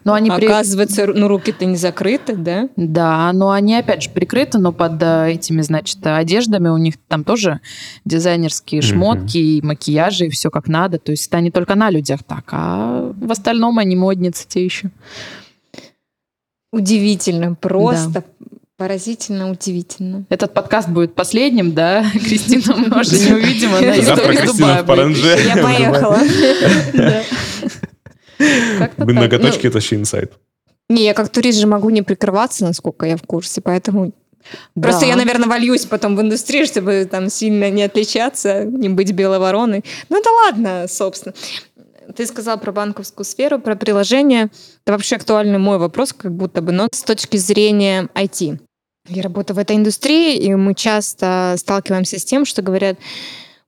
Но 0.04 0.14
они 0.14 0.32
Оказывается, 0.32 1.06
при... 1.06 1.14
ну, 1.14 1.28
руки-то 1.28 1.66
не 1.66 1.76
закрыты, 1.76 2.36
да? 2.36 2.70
Да, 2.76 3.32
но 3.34 3.52
они, 3.52 3.76
опять 3.76 4.04
же, 4.04 4.10
прикрыты, 4.10 4.58
но 4.58 4.72
под 4.72 5.02
э, 5.04 5.34
этими, 5.34 5.62
значит, 5.62 6.00
одеждами 6.06 6.70
у 6.70 6.78
них 6.78 6.96
там 7.08 7.24
тоже 7.24 7.60
дизайнерские 8.06 8.82
шмотки 8.82 9.38
mm-hmm. 9.38 9.60
и 9.60 9.62
макияжи, 9.62 10.26
и 10.26 10.30
все 10.30 10.50
как 10.50 10.68
надо. 10.68 10.98
То 10.98 11.12
есть 11.12 11.28
это 11.28 11.40
не 11.40 11.52
только 11.52 11.76
на 11.76 11.92
людях 11.92 12.24
так, 12.24 12.46
а 12.52 13.14
в 13.16 13.32
остальном 13.32 13.78
они 13.78 13.96
модницы 13.96 14.48
те 14.48 14.66
еще. 14.66 14.90
Удивительно, 16.72 17.54
просто 17.54 18.10
да. 18.10 18.24
Поразительно, 18.78 19.52
удивительно. 19.52 20.26
Этот 20.30 20.54
подкаст 20.54 20.90
будет 20.90 21.14
последним, 21.14 21.74
да? 21.74 22.06
Кристина, 22.14 22.76
мы 22.76 23.02
уже 23.02 23.20
не 23.20 23.34
увидим, 23.34 23.74
она 23.74 23.96
из 23.96 24.08
Дубая 24.08 24.84
Я 25.44 25.64
поехала. 25.64 26.20
Ноготочки— 28.98 29.68
это 29.68 29.78
вообще 29.78 29.96
инсайт. 29.98 30.34
Не, 30.90 31.06
я 31.06 31.14
как 31.14 31.30
турист 31.30 31.60
же 31.60 31.68
могу 31.68 31.90
не 31.92 32.02
прикрываться, 32.02 32.66
насколько 32.66 33.06
я 33.06 33.16
в 33.16 33.24
курсе, 33.24 33.62
поэтому 33.62 34.12
Просто 34.76 35.06
я, 35.06 35.16
наверное, 35.16 35.48
вольюсь 35.48 35.86
потом 35.86 36.16
в 36.16 36.22
индустрию, 36.22 36.66
чтобы 36.66 37.08
там 37.10 37.30
сильно 37.30 37.70
не 37.70 37.84
отличаться, 37.84 38.66
не 38.66 38.90
быть 38.90 39.12
белой 39.14 39.40
вороной. 39.40 39.84
Ну 40.10 40.22
да 40.22 40.30
ладно, 40.32 40.86
собственно. 40.90 41.34
Ты 42.16 42.28
сказал 42.28 42.60
про 42.60 42.72
банковскую 42.72 43.26
сферу, 43.26 43.60
про 43.60 43.76
приложение. 43.76 44.50
Это 44.86 44.94
вообще 44.94 45.16
актуальный 45.16 45.58
мой 45.58 45.78
вопрос, 45.78 46.14
как 46.14 46.32
будто 46.32 46.62
бы, 46.62 46.72
но 46.72 46.88
с 46.92 47.04
точки 47.04 47.38
зрения 47.38 48.08
IT. 48.14 48.60
Я 49.10 49.24
работаю 49.24 49.56
в 49.58 49.60
этой 49.60 49.76
индустрии, 49.76 50.38
и 50.38 50.54
мы 50.56 50.76
часто 50.76 51.56
сталкиваемся 51.58 52.20
с 52.20 52.24
тем, 52.24 52.46
что 52.46 52.62
говорят, 52.62 52.98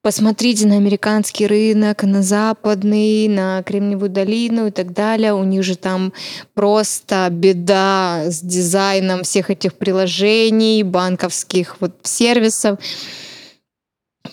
посмотрите 0.01 0.67
на 0.67 0.77
американский 0.77 1.47
рынок, 1.47 2.03
на 2.03 2.21
западный, 2.21 3.27
на 3.27 3.63
Кремниевую 3.63 4.09
долину 4.09 4.67
и 4.67 4.71
так 4.71 4.93
далее. 4.93 5.33
У 5.33 5.43
них 5.43 5.63
же 5.63 5.75
там 5.75 6.13
просто 6.53 7.27
беда 7.31 8.25
с 8.27 8.39
дизайном 8.39 9.23
всех 9.23 9.49
этих 9.49 9.73
приложений, 9.73 10.83
банковских 10.83 11.77
вот 11.81 11.93
сервисов. 12.03 12.79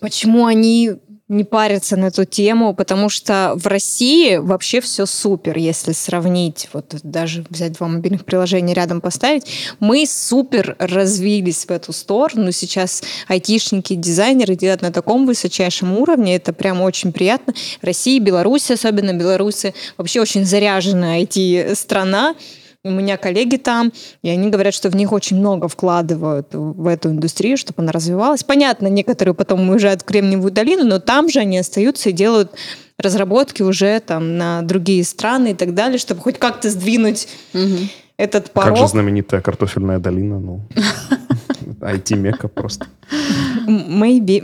Почему 0.00 0.46
они 0.46 0.98
не 1.32 1.44
париться 1.44 1.96
на 1.96 2.06
эту 2.06 2.24
тему, 2.24 2.74
потому 2.74 3.08
что 3.08 3.54
в 3.56 3.66
России 3.66 4.36
вообще 4.36 4.80
все 4.80 5.06
супер, 5.06 5.58
если 5.58 5.92
сравнить, 5.92 6.68
вот 6.72 6.94
даже 7.02 7.44
взять 7.48 7.72
два 7.72 7.88
мобильных 7.88 8.24
приложения 8.24 8.74
рядом 8.74 9.00
поставить, 9.00 9.46
мы 9.80 10.06
супер 10.06 10.76
развились 10.78 11.64
в 11.64 11.70
эту 11.70 11.92
сторону. 11.92 12.52
Сейчас 12.52 13.02
айтишники, 13.28 13.94
дизайнеры 13.94 14.54
делают 14.54 14.82
на 14.82 14.92
таком 14.92 15.26
высочайшем 15.26 15.98
уровне, 15.98 16.36
это 16.36 16.52
прям 16.52 16.80
очень 16.82 17.12
приятно. 17.12 17.54
Россия, 17.80 18.20
Беларусь, 18.20 18.70
особенно 18.70 19.12
Беларусь, 19.12 19.64
вообще 19.96 20.20
очень 20.20 20.44
заряженная 20.44 21.22
IT-страна, 21.22 22.34
у 22.84 22.90
меня 22.90 23.16
коллеги 23.16 23.56
там, 23.56 23.92
и 24.22 24.28
они 24.28 24.50
говорят, 24.50 24.74
что 24.74 24.90
в 24.90 24.96
них 24.96 25.12
очень 25.12 25.36
много 25.38 25.68
вкладывают 25.68 26.48
в 26.52 26.86
эту 26.88 27.10
индустрию, 27.10 27.56
чтобы 27.56 27.82
она 27.82 27.92
развивалась. 27.92 28.42
Понятно, 28.42 28.88
некоторые 28.88 29.34
потом 29.34 29.70
уезжают 29.70 30.02
в 30.02 30.04
Кремниевую 30.04 30.50
долину, 30.50 30.84
но 30.84 30.98
там 30.98 31.28
же 31.28 31.38
они 31.38 31.58
остаются 31.58 32.10
и 32.10 32.12
делают 32.12 32.50
разработки 32.98 33.62
уже 33.62 34.00
там 34.00 34.36
на 34.36 34.62
другие 34.62 35.04
страны 35.04 35.52
и 35.52 35.54
так 35.54 35.74
далее, 35.74 35.98
чтобы 35.98 36.22
хоть 36.22 36.38
как-то 36.38 36.70
сдвинуть 36.70 37.28
угу. 37.54 37.88
этот 38.16 38.50
порог. 38.50 38.78
Как 38.78 38.86
же 38.86 38.90
знаменитая 38.90 39.40
картофельная 39.40 40.00
долина, 40.00 40.40
ну, 40.40 40.66
IT-мека 41.80 42.48
просто. 42.48 42.86
Maybe. 43.68 44.42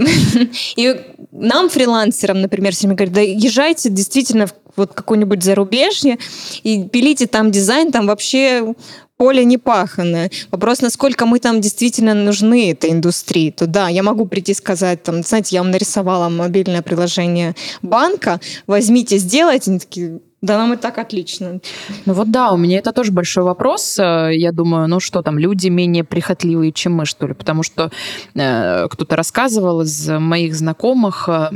И 0.77 1.01
нам, 1.33 1.69
фрилансерам, 1.69 2.41
например, 2.41 2.73
все 2.73 2.87
время 2.87 2.97
говорят, 2.97 3.15
да 3.15 3.21
езжайте 3.21 3.91
действительно 3.91 4.47
в 4.47 4.55
вот 4.79 4.95
какое-нибудь 4.95 5.43
зарубежье 5.43 6.19
и 6.63 6.85
пилите 6.85 7.27
там 7.27 7.51
дизайн, 7.51 7.93
там 7.93 8.07
вообще 8.07 8.75
поле 9.19 9.45
не 9.45 9.59
пахано. 9.59 10.31
Вопрос, 10.51 10.81
насколько 10.81 11.27
мы 11.27 11.41
там 11.41 11.61
действительно 11.61 12.15
нужны 12.15 12.71
этой 12.71 12.93
индустрии. 12.93 13.51
То 13.51 13.67
да, 13.67 13.89
я 13.89 14.03
могу 14.03 14.27
прийти 14.27 14.53
и 14.53 14.55
сказать, 14.55 15.03
там, 15.03 15.23
знаете, 15.23 15.57
я 15.57 15.63
вам 15.63 15.73
нарисовала 15.73 16.29
мобильное 16.29 16.83
приложение 16.83 17.55
банка, 17.83 18.41
возьмите, 18.67 19.19
сделайте. 19.19 19.71
Они 19.71 19.81
такие, 19.81 20.21
да, 20.41 20.57
нам 20.57 20.73
и 20.73 20.77
так 20.77 20.99
отлично. 20.99 21.61
Ну 22.07 22.13
вот 22.13 22.31
да, 22.31 22.53
у 22.53 22.57
меня 22.57 22.79
это 22.79 22.93
тоже 22.93 23.11
большой 23.11 23.43
вопрос. 23.43 23.99
Э, 23.99 24.31
я 24.33 24.53
думаю, 24.53 24.87
ну 24.87 25.01
что 25.01 25.23
там, 25.23 25.37
люди 25.37 25.67
менее 25.67 26.05
прихотливые, 26.05 26.73
чем 26.73 26.95
мы, 26.95 27.07
что 27.07 27.27
ли? 27.27 27.35
Потому 27.35 27.65
что 27.65 27.91
э, 28.35 28.87
кто-то 28.89 29.17
рассказывал 29.17 29.81
из 29.81 30.09
моих 30.09 30.55
знакомых, 30.55 31.29
э, 31.29 31.51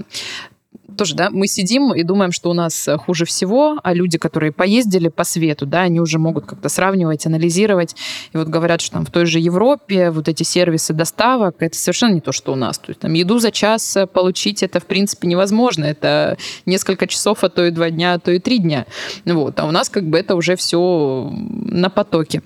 тоже, 0.97 1.15
да, 1.15 1.31
мы 1.31 1.47
сидим 1.47 1.93
и 1.95 2.03
думаем, 2.03 2.33
что 2.33 2.51
у 2.51 2.55
нас 2.55 2.89
хуже 3.05 3.25
всего, 3.25 3.79
а 3.83 3.95
люди, 3.95 4.18
которые 4.18 4.53
поездили 4.53 5.09
по 5.09 5.25
свету, 5.25 5.66
да, 5.66 5.83
они 5.83 6.01
уже 6.01 6.18
могут 6.18 6.47
как-то 6.47 6.68
сравнивать, 6.68 7.27
анализировать. 7.27 7.97
И 8.33 8.37
вот 8.37 8.49
говорят, 8.49 8.81
что 8.81 8.93
там 8.93 9.07
в 9.07 9.11
той 9.11 9.27
же 9.27 9.39
Европе 9.39 10.11
вот 10.11 10.29
эти 10.29 10.43
сервисы 10.43 10.93
доставок, 10.93 11.57
это 11.61 11.77
совершенно 11.77 12.14
не 12.14 12.20
то, 12.20 12.33
что 12.33 12.53
у 12.53 12.57
нас. 12.57 12.79
То 12.79 12.91
есть 12.91 13.01
там 13.01 13.12
еду 13.14 13.39
за 13.39 13.51
час 13.51 13.97
получить, 14.12 14.62
это 14.62 14.81
в 14.81 14.87
принципе 14.87 15.29
невозможно. 15.29 15.85
Это 15.85 16.37
несколько 16.66 17.07
часов, 17.07 17.43
а 17.45 17.49
то 17.49 17.64
и 17.64 17.70
два 17.70 17.91
дня, 17.91 18.14
а 18.14 18.18
то 18.18 18.31
и 18.31 18.39
три 18.39 18.59
дня. 18.59 18.87
Вот. 19.25 19.59
А 19.59 19.66
у 19.66 19.70
нас 19.70 19.89
как 19.89 20.05
бы 20.05 20.18
это 20.18 20.35
уже 20.35 20.57
все 20.57 21.31
на 21.33 21.91
потоке. 21.91 22.43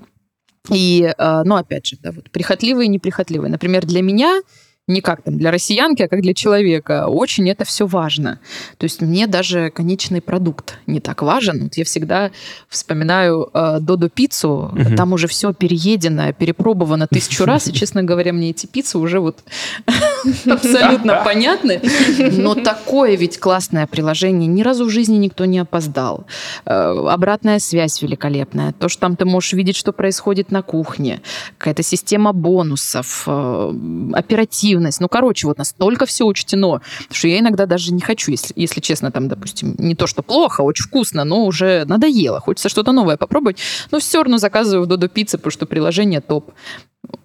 И, 0.71 1.15
э, 1.17 1.43
ну, 1.45 1.57
опять 1.57 1.87
же, 1.87 1.97
да, 2.03 2.11
вот 2.13 2.31
прихотливые 2.31 2.87
и 2.87 2.91
неприхотливые. 2.91 3.51
Например, 3.51 3.87
для 3.87 4.03
меня 4.03 4.41
не 4.89 5.01
как 5.01 5.23
там 5.23 5.37
для 5.37 5.51
россиянки, 5.51 6.03
а 6.03 6.09
как 6.09 6.23
для 6.23 6.33
человека. 6.33 7.07
Очень 7.09 7.51
это 7.51 7.65
все 7.65 7.87
важно. 7.87 8.39
То 8.79 8.85
есть 8.85 9.01
мне 9.01 9.27
даже 9.27 9.71
конечный 9.71 10.21
продукт 10.21 10.79
не 10.87 11.01
так 11.01 11.23
важен. 11.23 11.65
Вот 11.65 11.77
я 11.77 11.85
всегда 11.85 12.31
вспоминаю 12.69 13.51
э, 13.53 13.79
Додо 13.81 14.09
пиццу, 14.09 14.71
угу. 14.73 14.97
там 14.97 15.13
уже 15.13 15.27
все 15.27 15.53
переедено, 15.53 16.33
перепробовано 16.33 17.09
тысячу 17.09 17.45
раз, 17.45 17.67
и, 17.67 17.73
честно 17.73 18.05
говоря, 18.05 18.33
мне 18.33 18.51
эти 18.51 18.67
пиццы 18.67 18.99
уже 18.99 19.19
вот 19.19 19.41
абсолютно 20.47 21.21
понятны. 21.25 21.83
Но 22.19 22.55
такое 22.55 23.17
ведь 23.17 23.41
классное 23.41 23.89
приложение. 23.89 24.47
Ни 24.47 24.63
разу 24.63 24.85
в 24.85 24.91
жизни 24.91 25.17
никто 25.17 25.47
не 25.47 25.59
опоздал. 25.59 26.27
Э, 26.65 26.95
обратная 27.09 27.59
связь 27.59 28.01
великолепная. 28.03 28.73
То, 28.73 28.89
что 28.89 29.01
там 29.01 29.17
ты 29.17 29.25
можешь 29.25 29.53
видеть, 29.53 29.75
что 29.75 29.93
происходит 29.93 30.53
на 30.53 30.63
кухне. 30.63 31.23
Какая-то 31.59 31.83
система 31.83 32.33
бонусов, 32.33 33.25
э, 33.27 33.73
оператив 34.13 34.76
эффективность. 34.77 35.01
Ну, 35.01 35.09
короче, 35.09 35.47
вот 35.47 35.59
настолько 35.59 36.07
все 36.07 36.25
учтено, 36.25 36.81
что 37.11 37.29
я 37.29 37.39
иногда 37.39 37.67
даже 37.67 37.93
не 37.93 38.01
хочу, 38.01 38.31
если, 38.31 38.53
если 38.57 38.81
честно, 38.81 39.11
там, 39.11 39.29
допустим, 39.29 39.75
не 39.79 39.95
то, 39.95 40.07
что 40.07 40.23
плохо, 40.23 40.63
очень 40.63 40.85
вкусно, 40.85 41.25
но 41.25 41.45
уже 41.47 41.85
надоело, 41.87 42.41
хочется 42.41 42.69
что-то 42.69 42.93
новое 42.93 43.17
попробовать, 43.17 43.59
но 43.91 43.99
все 43.99 44.23
равно 44.23 44.39
заказываю 44.39 44.85
в 44.85 44.87
Додо 44.87 45.09
Пиццы, 45.09 45.39
потому 45.39 45.51
что 45.51 45.67
приложение 45.67 46.21
топ. 46.21 46.53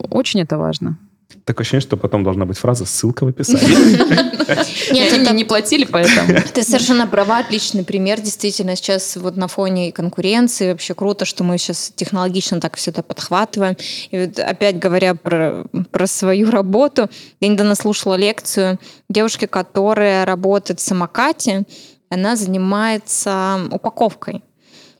Очень 0.09 0.41
это 0.41 0.57
важно. 0.57 0.97
Такое 1.45 1.63
ощущение, 1.63 1.81
что 1.81 1.97
потом 1.97 2.23
должна 2.23 2.45
быть 2.45 2.57
фраза 2.57 2.85
«ссылка 2.85 3.25
в 3.25 3.29
описании». 3.29 4.31
Нет, 4.91 5.13
это 5.13 5.33
не 5.33 5.45
платили, 5.45 5.85
поэтому. 5.85 6.39
Ты 6.53 6.63
совершенно 6.63 7.07
права, 7.07 7.39
отличный 7.39 7.83
пример. 7.83 8.19
Действительно, 8.19 8.75
сейчас 8.75 9.15
вот 9.15 9.37
на 9.37 9.47
фоне 9.47 9.91
конкуренции 9.91 10.71
вообще 10.71 10.93
круто, 10.93 11.25
что 11.25 11.43
мы 11.43 11.57
сейчас 11.57 11.91
технологично 11.95 12.59
так 12.59 12.75
все 12.75 12.91
это 12.91 13.03
подхватываем. 13.03 13.77
И 14.11 14.19
вот 14.19 14.39
опять 14.39 14.79
говоря 14.79 15.15
про, 15.15 15.65
про 15.91 16.07
свою 16.07 16.51
работу, 16.51 17.09
я 17.39 17.47
недавно 17.47 17.75
слушала 17.75 18.15
лекцию 18.15 18.79
девушки, 19.09 19.45
которая 19.45 20.25
работает 20.25 20.79
в 20.79 20.83
самокате, 20.83 21.65
она 22.09 22.35
занимается 22.35 23.61
упаковкой. 23.71 24.43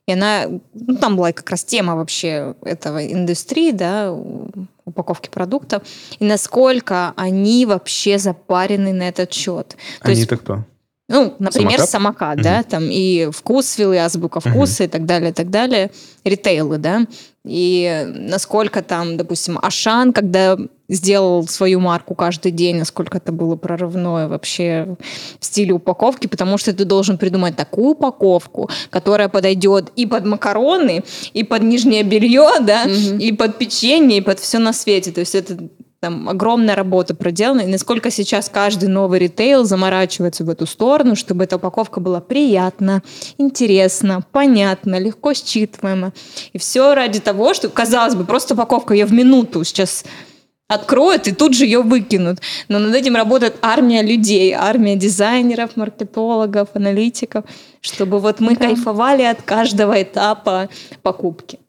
И 0.07 0.13
она, 0.13 0.45
ну, 0.73 0.97
там 0.97 1.15
была 1.15 1.32
как 1.32 1.49
раз 1.51 1.63
тема 1.63 1.95
вообще 1.95 2.55
этого 2.63 3.05
индустрии, 3.05 3.71
да, 3.71 4.11
упаковки 4.86 5.29
продуктов, 5.29 5.84
и 6.19 6.25
насколько 6.25 7.13
они 7.15 7.65
вообще 7.65 8.17
запарены 8.17 8.93
на 8.93 9.07
этот 9.09 9.34
счет. 9.34 9.75
Они-то 10.01 10.38
кто? 10.38 10.63
Ну, 11.11 11.36
например, 11.39 11.82
самокат, 11.82 11.89
самокат 11.89 12.36
угу. 12.38 12.43
да, 12.43 12.63
там 12.63 12.84
и 12.89 13.29
вкусвилл, 13.34 13.91
и 13.91 13.97
азбука 13.97 14.39
вкуса, 14.39 14.84
угу. 14.84 14.88
и 14.88 14.91
так 14.91 15.05
далее, 15.05 15.32
и 15.32 15.34
так 15.34 15.49
далее, 15.49 15.91
ритейлы, 16.23 16.77
да, 16.77 17.05
и 17.43 18.07
насколько 18.07 18.82
там, 18.82 19.17
допустим, 19.17 19.59
Ашан, 19.61 20.13
когда 20.13 20.57
сделал 20.92 21.48
свою 21.48 21.80
марку 21.80 22.14
каждый 22.16 22.52
день, 22.52 22.78
насколько 22.78 23.18
это 23.18 23.32
было 23.32 23.56
прорывное 23.56 24.28
вообще 24.28 24.98
в 25.39 25.46
стиле 25.46 25.74
упаковки, 25.74 26.28
потому 26.28 26.58
что 26.58 26.74
ты 26.74 26.86
должен 26.86 27.18
придумать 27.18 27.56
такую 27.56 27.92
упаковку, 27.92 28.70
которая 28.89 29.30
подойдет 29.30 29.92
и 29.96 30.06
под 30.06 30.26
макароны, 30.26 31.04
и 31.34 31.44
под 31.44 31.64
нижнее 31.64 32.04
белье, 32.04 32.50
да, 32.62 32.84
угу. 32.84 33.18
и 33.18 33.32
под 33.32 33.58
печенье, 33.58 34.18
и 34.18 34.22
под 34.22 34.39
все 34.39 34.60
на 34.60 34.74
свете. 34.74 35.12
То 35.12 35.22
есть 35.22 35.34
это 35.34 35.58
там 36.02 36.28
огромная 36.28 36.76
работа 36.76 37.14
проделана, 37.14 37.62
и 37.62 37.68
насколько 37.68 38.10
сейчас 38.10 38.50
каждый 38.50 38.89
новый 38.89 39.20
ритейл 39.20 39.64
заморачивается 39.64 40.44
в 40.44 40.50
эту 40.50 40.66
сторону, 40.66 41.16
чтобы 41.16 41.44
эта 41.44 41.58
упаковка 41.58 42.00
была 42.00 42.20
приятна, 42.20 43.04
интересна, 43.38 44.26
понятна, 44.32 44.98
легко 45.00 45.34
считываема. 45.34 46.12
И 46.54 46.58
все 46.58 46.96
ради 46.96 47.20
того, 47.20 47.54
что, 47.54 47.70
казалось 47.70 48.16
бы, 48.16 48.26
просто 48.26 48.56
упаковка 48.56 48.96
ее 48.96 49.06
в 49.06 49.14
минуту 49.14 49.64
сейчас 49.64 50.04
откроют 50.72 51.28
и 51.28 51.34
тут 51.34 51.53
же 51.53 51.65
ее 51.65 51.82
выкинут. 51.82 52.39
Но 52.69 52.80
над 52.80 52.95
этим 52.95 53.15
работает 53.15 53.55
армия 53.61 54.01
людей, 54.01 54.53
армия 54.53 54.95
дизайнеров, 54.95 55.76
маркетологов, 55.76 56.69
аналитиков, 56.74 57.43
чтобы 57.82 58.19
вот 58.19 58.39
мы 58.39 58.55
да. 58.55 58.67
кайфовали 58.67 59.24
от 59.24 59.41
каждого 59.41 60.01
этапа 60.01 60.69
покупки. 61.03 61.59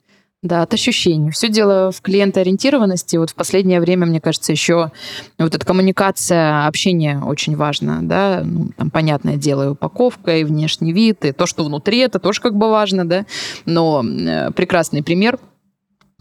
Да, 0.42 0.62
от 0.62 0.74
ощущений. 0.74 1.30
Все 1.30 1.48
дело 1.48 1.92
в 1.92 2.00
клиентоориентированности. 2.00 3.16
Вот 3.16 3.30
в 3.30 3.34
последнее 3.36 3.80
время, 3.80 4.06
мне 4.06 4.20
кажется, 4.20 4.50
еще 4.50 4.90
вот 5.38 5.54
эта 5.54 5.64
коммуникация, 5.64 6.66
общение 6.66 7.22
очень 7.22 7.56
важно. 7.56 8.00
Да? 8.02 8.42
Ну, 8.44 8.70
там, 8.76 8.90
понятное 8.90 9.36
дело, 9.36 9.66
и 9.66 9.68
упаковка, 9.68 10.36
и 10.38 10.44
внешний 10.44 10.92
вид, 10.92 11.24
и 11.24 11.30
то, 11.30 11.46
что 11.46 11.64
внутри, 11.64 11.98
это 11.98 12.18
тоже 12.18 12.40
как 12.40 12.56
бы 12.56 12.70
важно. 12.70 13.04
Да? 13.04 13.24
Но 13.66 14.02
э, 14.04 14.50
прекрасный 14.50 15.02
пример– 15.02 15.38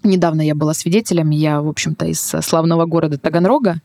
Недавно 0.03 0.41
я 0.41 0.55
была 0.55 0.73
свидетелем, 0.73 1.29
я, 1.29 1.61
в 1.61 1.67
общем-то, 1.67 2.05
из 2.05 2.19
славного 2.19 2.85
города 2.85 3.17
Таганрога, 3.17 3.81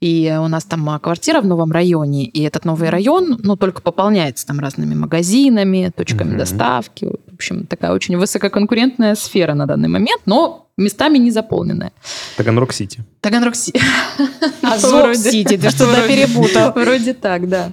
и 0.00 0.36
у 0.40 0.48
нас 0.48 0.64
там 0.64 0.98
квартира 1.00 1.40
в 1.40 1.46
новом 1.46 1.70
районе, 1.70 2.24
и 2.24 2.42
этот 2.42 2.64
новый 2.64 2.90
район, 2.90 3.38
ну, 3.42 3.56
только 3.56 3.80
пополняется 3.80 4.46
там 4.46 4.58
разными 4.58 4.94
магазинами, 4.94 5.92
точками 5.94 6.34
mm-hmm. 6.34 6.38
доставки. 6.38 7.04
В 7.30 7.34
общем, 7.34 7.66
такая 7.66 7.92
очень 7.92 8.16
высококонкурентная 8.16 9.14
сфера 9.14 9.54
на 9.54 9.66
данный 9.66 9.88
момент, 9.88 10.22
но 10.26 10.61
местами 10.78 11.18
не 11.18 11.30
заполненная. 11.30 11.92
Таганрог-Сити. 12.36 13.04
Таганрог-Сити. 13.20 13.80
Азов-Сити, 14.62 15.58
ты 15.58 15.70
что-то 15.70 16.08
перепутал. 16.08 16.72
Вроде 16.72 17.12
так, 17.12 17.48
да. 17.48 17.72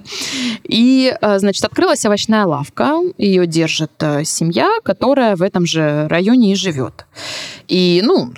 И, 0.64 1.14
а, 1.20 1.38
значит, 1.38 1.64
открылась 1.64 2.04
овощная 2.04 2.44
лавка, 2.44 3.00
ее 3.16 3.46
держит 3.46 3.92
э, 4.00 4.24
семья, 4.24 4.70
которая 4.84 5.34
в 5.36 5.42
этом 5.42 5.66
же 5.66 6.06
районе 6.08 6.52
и 6.52 6.54
живет. 6.54 7.06
И, 7.68 8.02
ну, 8.04 8.32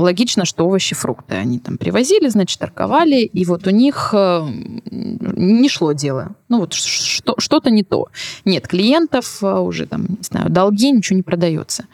логично, 0.00 0.44
что 0.44 0.66
овощи, 0.66 0.94
фрукты 0.94 1.34
они 1.34 1.58
там 1.58 1.76
привозили, 1.76 2.28
значит, 2.28 2.58
торговали, 2.60 3.22
и 3.22 3.44
вот 3.44 3.66
у 3.66 3.70
них 3.70 4.10
э, 4.12 4.46
не 4.90 5.68
шло 5.68 5.92
дело. 5.92 6.36
Ну, 6.48 6.60
вот 6.60 6.74
что-то 6.74 7.70
не 7.70 7.82
то. 7.82 8.06
Нет 8.44 8.68
клиентов, 8.68 9.42
э, 9.42 9.58
уже 9.58 9.86
там, 9.86 10.02
не 10.02 10.22
знаю, 10.22 10.48
долги, 10.48 10.90
ничего 10.92 11.16
не 11.16 11.22
продается. 11.22 11.86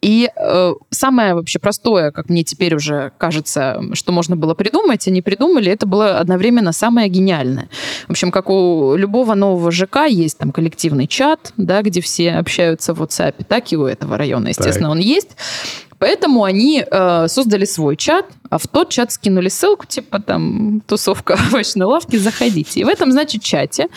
И 0.00 0.30
э, 0.34 0.72
самое 0.90 1.34
вообще 1.34 1.58
простое, 1.58 2.12
как 2.12 2.28
мне 2.28 2.44
теперь 2.44 2.74
уже 2.76 3.12
кажется, 3.18 3.82
что 3.94 4.12
можно 4.12 4.36
было 4.36 4.54
придумать, 4.54 5.08
они 5.08 5.20
придумали, 5.20 5.72
это 5.72 5.86
было 5.86 6.18
одновременно 6.18 6.72
самое 6.72 7.08
гениальное. 7.08 7.68
В 8.06 8.12
общем, 8.12 8.30
как 8.30 8.50
у 8.50 8.94
любого 8.94 9.34
нового 9.34 9.72
ЖК 9.72 10.06
есть 10.06 10.38
там 10.38 10.52
коллективный 10.52 11.08
чат, 11.08 11.52
да, 11.56 11.82
где 11.82 12.00
все 12.00 12.32
общаются 12.34 12.94
в 12.94 13.02
WhatsApp, 13.02 13.44
так 13.48 13.72
и 13.72 13.76
у 13.76 13.86
этого 13.86 14.16
района, 14.16 14.48
естественно, 14.48 14.88
так. 14.88 14.96
он 14.96 14.98
есть. 14.98 15.36
Поэтому 15.98 16.44
они 16.44 16.84
э, 16.88 17.28
создали 17.28 17.64
свой 17.64 17.96
чат, 17.96 18.26
а 18.50 18.58
в 18.58 18.66
тот 18.66 18.88
чат 18.90 19.12
скинули 19.12 19.48
ссылку, 19.48 19.84
типа 19.86 20.20
там 20.20 20.80
тусовка 20.86 21.34
овощной 21.48 21.86
лавки, 21.86 22.16
заходите. 22.16 22.80
И 22.80 22.84
в 22.84 22.88
этом, 22.88 23.12
значит, 23.12 23.42
чате 23.42 23.88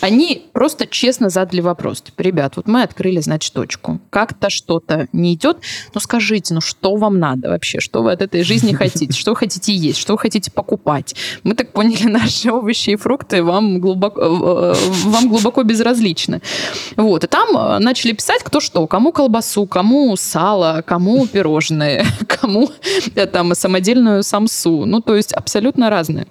они 0.00 0.46
просто 0.52 0.86
честно 0.86 1.28
задали 1.28 1.60
вопрос. 1.60 2.00
Типа, 2.00 2.22
ребят, 2.22 2.56
вот 2.56 2.66
мы 2.66 2.82
открыли, 2.82 3.20
значит, 3.20 3.52
точку. 3.52 4.00
Как-то 4.10 4.48
что-то 4.48 5.08
не 5.12 5.34
идет. 5.34 5.58
Ну 5.94 6.00
скажите, 6.00 6.54
ну 6.54 6.60
что 6.60 6.96
вам 6.96 7.18
надо 7.18 7.50
вообще? 7.50 7.80
Что 7.80 8.02
вы 8.02 8.12
от 8.12 8.22
этой 8.22 8.42
жизни 8.42 8.72
хотите? 8.72 9.12
Что 9.18 9.34
хотите 9.34 9.74
есть? 9.74 9.98
Что 9.98 10.16
хотите 10.16 10.50
покупать? 10.50 11.14
Мы 11.42 11.54
так 11.54 11.72
поняли, 11.72 12.04
наши 12.08 12.50
овощи 12.50 12.90
и 12.90 12.96
фрукты 12.96 13.42
вам 13.42 13.80
глубоко, 13.80 14.20
э, 14.20 14.24
э, 14.24 14.74
вам 15.04 15.28
глубоко 15.28 15.62
безразличны. 15.62 16.40
Вот. 16.96 17.24
И 17.24 17.26
там 17.26 17.56
э, 17.56 17.78
начали 17.78 18.12
писать 18.12 18.42
кто 18.42 18.60
что. 18.60 18.86
Кому 18.86 19.12
колбасу, 19.12 19.66
кому 19.66 20.16
сало, 20.16 20.82
кому 20.86 21.26
пирог 21.26 21.49
пирожные, 21.50 22.04
кому 22.26 22.70
там 23.32 23.54
самодельную 23.54 24.22
самсу. 24.22 24.84
Ну, 24.86 25.00
то 25.00 25.16
есть 25.16 25.32
абсолютно 25.32 25.90
разные. 25.90 26.26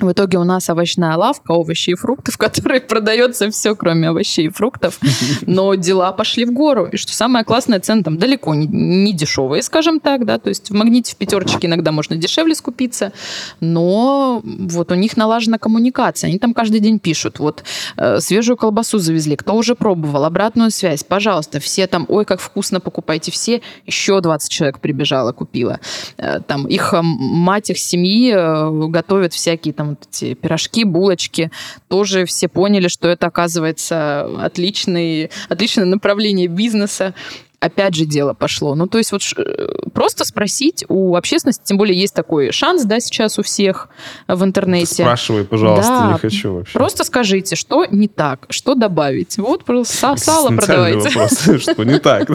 В 0.00 0.12
итоге 0.12 0.38
у 0.38 0.44
нас 0.44 0.68
овощная 0.70 1.16
лавка, 1.16 1.52
овощи 1.52 1.90
и 1.90 1.94
фрукты, 1.94 2.32
в 2.32 2.38
которой 2.38 2.80
продается 2.90 3.50
все, 3.50 3.74
кроме 3.74 4.08
овощей 4.08 4.46
и 4.46 4.48
фруктов. 4.48 4.98
Но 5.42 5.74
дела 5.74 6.12
пошли 6.12 6.44
в 6.44 6.52
гору. 6.52 6.86
И 6.86 6.96
что 6.96 7.12
самое 7.12 7.44
классное, 7.44 7.80
цены 7.80 8.02
там 8.02 8.16
далеко 8.16 8.54
не, 8.54 8.66
не 8.66 9.12
дешевые, 9.12 9.62
скажем 9.62 10.00
так, 10.00 10.24
да, 10.24 10.38
то 10.38 10.48
есть 10.48 10.70
в 10.70 10.74
магните 10.74 11.12
в 11.12 11.16
пятерочке 11.16 11.66
иногда 11.66 11.92
можно 11.92 12.16
дешевле 12.16 12.54
скупиться, 12.54 13.12
но 13.60 14.40
вот 14.44 14.90
у 14.90 14.94
них 14.94 15.16
налажена 15.16 15.58
коммуникация. 15.58 16.28
Они 16.28 16.38
там 16.38 16.54
каждый 16.54 16.80
день 16.80 16.98
пишут, 16.98 17.38
вот 17.38 17.64
э, 17.96 18.20
свежую 18.20 18.56
колбасу 18.56 18.98
завезли, 18.98 19.36
кто 19.36 19.54
уже 19.54 19.74
пробовал, 19.74 20.24
обратную 20.24 20.70
связь, 20.70 21.04
пожалуйста, 21.04 21.60
все 21.60 21.86
там, 21.86 22.06
ой, 22.08 22.24
как 22.24 22.40
вкусно 22.40 22.80
покупайте, 22.80 23.30
все, 23.30 23.60
еще 23.86 24.20
20 24.20 24.50
человек 24.50 24.80
прибежало, 24.80 25.32
купила. 25.32 25.80
Э, 26.16 26.40
там 26.40 26.66
их 26.66 26.94
мать, 27.02 27.70
их 27.70 27.78
семьи 27.78 28.32
э, 28.34 28.88
готовят 28.88 29.32
всякие 29.32 29.74
там 29.74 29.89
там 29.90 29.96
вот 30.00 30.08
эти 30.08 30.34
пирожки, 30.34 30.84
булочки, 30.84 31.50
тоже 31.88 32.24
все 32.24 32.48
поняли, 32.48 32.88
что 32.88 33.08
это 33.08 33.26
оказывается 33.26 34.22
отличный, 34.42 35.30
отличное 35.48 35.84
направление 35.84 36.46
бизнеса 36.46 37.14
опять 37.62 37.94
же 37.94 38.06
дело 38.06 38.32
пошло. 38.32 38.74
Ну, 38.74 38.86
то 38.86 38.96
есть 38.96 39.12
вот 39.12 39.20
э, 39.36 39.68
просто 39.92 40.24
спросить 40.24 40.82
у 40.88 41.14
общественности, 41.14 41.62
тем 41.62 41.76
более 41.76 41.98
есть 41.98 42.14
такой 42.14 42.52
шанс, 42.52 42.84
да, 42.84 43.00
сейчас 43.00 43.38
у 43.38 43.42
всех 43.42 43.90
в 44.26 44.42
интернете. 44.42 45.02
Спрашивай, 45.02 45.44
пожалуйста, 45.44 45.92
да, 45.92 46.12
не 46.14 46.18
хочу 46.18 46.54
вообще. 46.54 46.72
Просто 46.72 47.04
скажите, 47.04 47.56
что 47.56 47.84
не 47.84 48.08
так, 48.08 48.46
что 48.48 48.74
добавить. 48.74 49.36
Вот 49.36 49.66
просто 49.66 50.16
сало 50.16 50.48
продавайте. 50.48 51.10
вопрос, 51.10 51.38
что 51.62 51.84
не 51.84 51.98
так. 51.98 52.30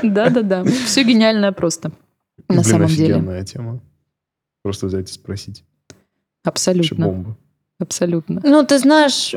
Да-да-да, 0.00 0.64
все 0.86 1.02
гениальное 1.02 1.50
просто, 1.50 1.90
на 2.48 2.62
самом 2.62 2.86
деле. 2.86 3.44
тема. 3.44 3.80
Просто 4.62 4.86
взять 4.86 5.10
и 5.10 5.12
спросить. 5.12 5.64
Абсолютно. 6.44 7.06
бомба. 7.06 7.36
Абсолютно. 7.78 8.40
Ну, 8.44 8.64
ты 8.64 8.78
знаешь, 8.78 9.34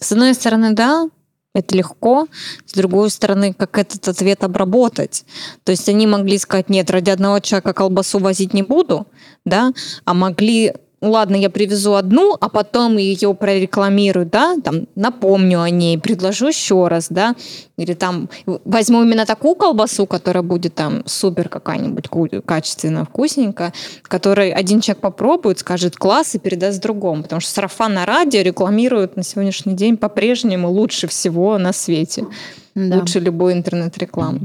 с 0.00 0.12
одной 0.12 0.34
стороны, 0.34 0.72
да, 0.72 1.08
это 1.54 1.76
легко. 1.76 2.26
С 2.66 2.72
другой 2.74 3.10
стороны, 3.10 3.54
как 3.54 3.78
этот 3.78 4.06
ответ 4.08 4.44
обработать? 4.44 5.24
То 5.64 5.72
есть 5.72 5.88
они 5.88 6.06
могли 6.06 6.38
сказать, 6.38 6.68
нет, 6.68 6.90
ради 6.90 7.10
одного 7.10 7.40
человека 7.40 7.72
колбасу 7.72 8.18
возить 8.18 8.54
не 8.54 8.62
буду, 8.62 9.06
да, 9.44 9.72
а 10.04 10.14
могли 10.14 10.74
ладно, 11.02 11.36
я 11.36 11.50
привезу 11.50 11.94
одну, 11.94 12.36
а 12.40 12.48
потом 12.48 12.96
ее 12.96 13.34
прорекламирую, 13.34 14.26
да, 14.26 14.56
там, 14.62 14.86
напомню 14.94 15.60
о 15.60 15.70
ней, 15.70 15.98
предложу 15.98 16.48
еще 16.48 16.88
раз, 16.88 17.08
да, 17.10 17.34
или 17.76 17.94
там 17.94 18.28
возьму 18.64 19.02
именно 19.02 19.26
такую 19.26 19.54
колбасу, 19.54 20.06
которая 20.06 20.42
будет 20.42 20.74
там 20.74 21.02
супер 21.06 21.48
какая-нибудь 21.48 22.08
качественная, 22.44 23.04
вкусненькая, 23.04 23.72
которой 24.02 24.50
один 24.50 24.80
человек 24.80 25.02
попробует, 25.02 25.58
скажет 25.58 25.96
класс 25.96 26.34
и 26.34 26.38
передаст 26.38 26.80
другому, 26.80 27.22
потому 27.22 27.40
что 27.40 27.50
сарафан 27.50 27.94
на 27.94 28.06
радио 28.06 28.40
рекламируют 28.40 29.16
на 29.16 29.22
сегодняшний 29.22 29.74
день 29.74 29.96
по-прежнему 29.96 30.70
лучше 30.70 31.06
всего 31.06 31.58
на 31.58 31.72
свете, 31.72 32.26
да. 32.74 32.96
лучше 32.96 33.20
любой 33.20 33.52
интернет-рекламы. 33.52 34.40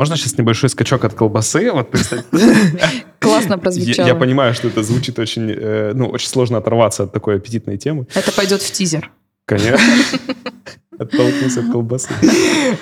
Можно 0.00 0.16
сейчас 0.16 0.38
небольшой 0.38 0.70
скачок 0.70 1.04
от 1.04 1.12
колбасы? 1.12 1.70
Вот 1.70 1.94
Классно 3.18 3.58
прозвучало. 3.58 4.06
Я, 4.06 4.14
понимаю, 4.14 4.54
что 4.54 4.68
это 4.68 4.82
звучит 4.82 5.18
очень, 5.18 5.50
э, 5.50 5.92
ну, 5.94 6.08
очень 6.08 6.28
сложно 6.28 6.56
оторваться 6.56 7.02
от 7.02 7.12
такой 7.12 7.36
аппетитной 7.36 7.76
темы. 7.76 8.06
Это 8.14 8.32
пойдет 8.32 8.62
в 8.62 8.72
тизер. 8.72 9.10
Конечно. 9.44 9.78
Оттолкнулся 10.98 11.60
от 11.60 11.70
колбасы. 11.70 12.08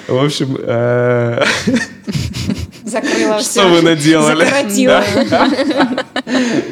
В 0.07 0.25
общем... 0.25 0.59
Э... 0.61 1.43
Закрыла 2.85 3.39
все. 3.41 3.63
Что 3.63 3.69
вы 3.69 3.83
наделали? 3.83 4.45
Закоротила. 4.45 5.05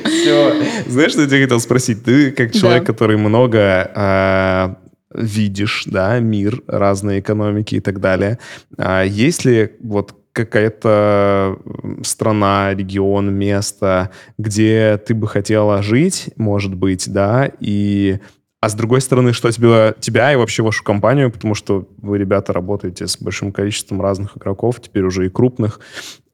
Все. 0.05 0.63
Знаешь, 0.87 1.11
что 1.11 1.23
я 1.23 1.27
тебя 1.27 1.43
хотел 1.43 1.59
спросить? 1.59 2.05
Ты 2.05 2.31
как 2.31 2.53
человек, 2.53 2.87
который 2.87 3.17
много 3.17 3.59
э, 3.93 4.75
видишь, 5.13 5.83
да, 5.87 6.21
мир, 6.21 6.63
разные 6.69 7.19
экономики 7.19 7.75
и 7.75 7.81
так 7.81 8.01
далее. 8.01 8.39
А 8.79 9.03
есть 9.03 9.45
ли 9.45 9.73
вот 9.81 10.15
какая-то 10.37 11.59
страна, 12.03 12.75
регион, 12.75 13.33
место, 13.33 14.11
где 14.39 14.99
ты 14.99 15.15
бы 15.15 15.27
хотела 15.27 15.83
жить, 15.83 16.31
может 16.37 16.75
быть, 16.75 17.11
да, 17.11 17.51
и 17.59 18.21
а 18.61 18.69
с 18.69 18.75
другой 18.75 19.01
стороны, 19.01 19.33
что 19.33 19.51
тебе, 19.51 19.95
тебя 20.01 20.33
и 20.33 20.37
вообще 20.37 20.63
вашу 20.63 20.83
компанию, 20.83 21.31
потому 21.31 21.55
что 21.55 21.89
вы, 21.99 22.19
ребята, 22.19 22.53
работаете 22.53 23.07
с 23.07 23.19
большим 23.19 23.53
количеством 23.53 24.01
разных 24.03 24.37
игроков, 24.37 24.81
теперь 24.81 25.05
уже 25.05 25.27
и 25.27 25.31
крупных, 25.31 25.81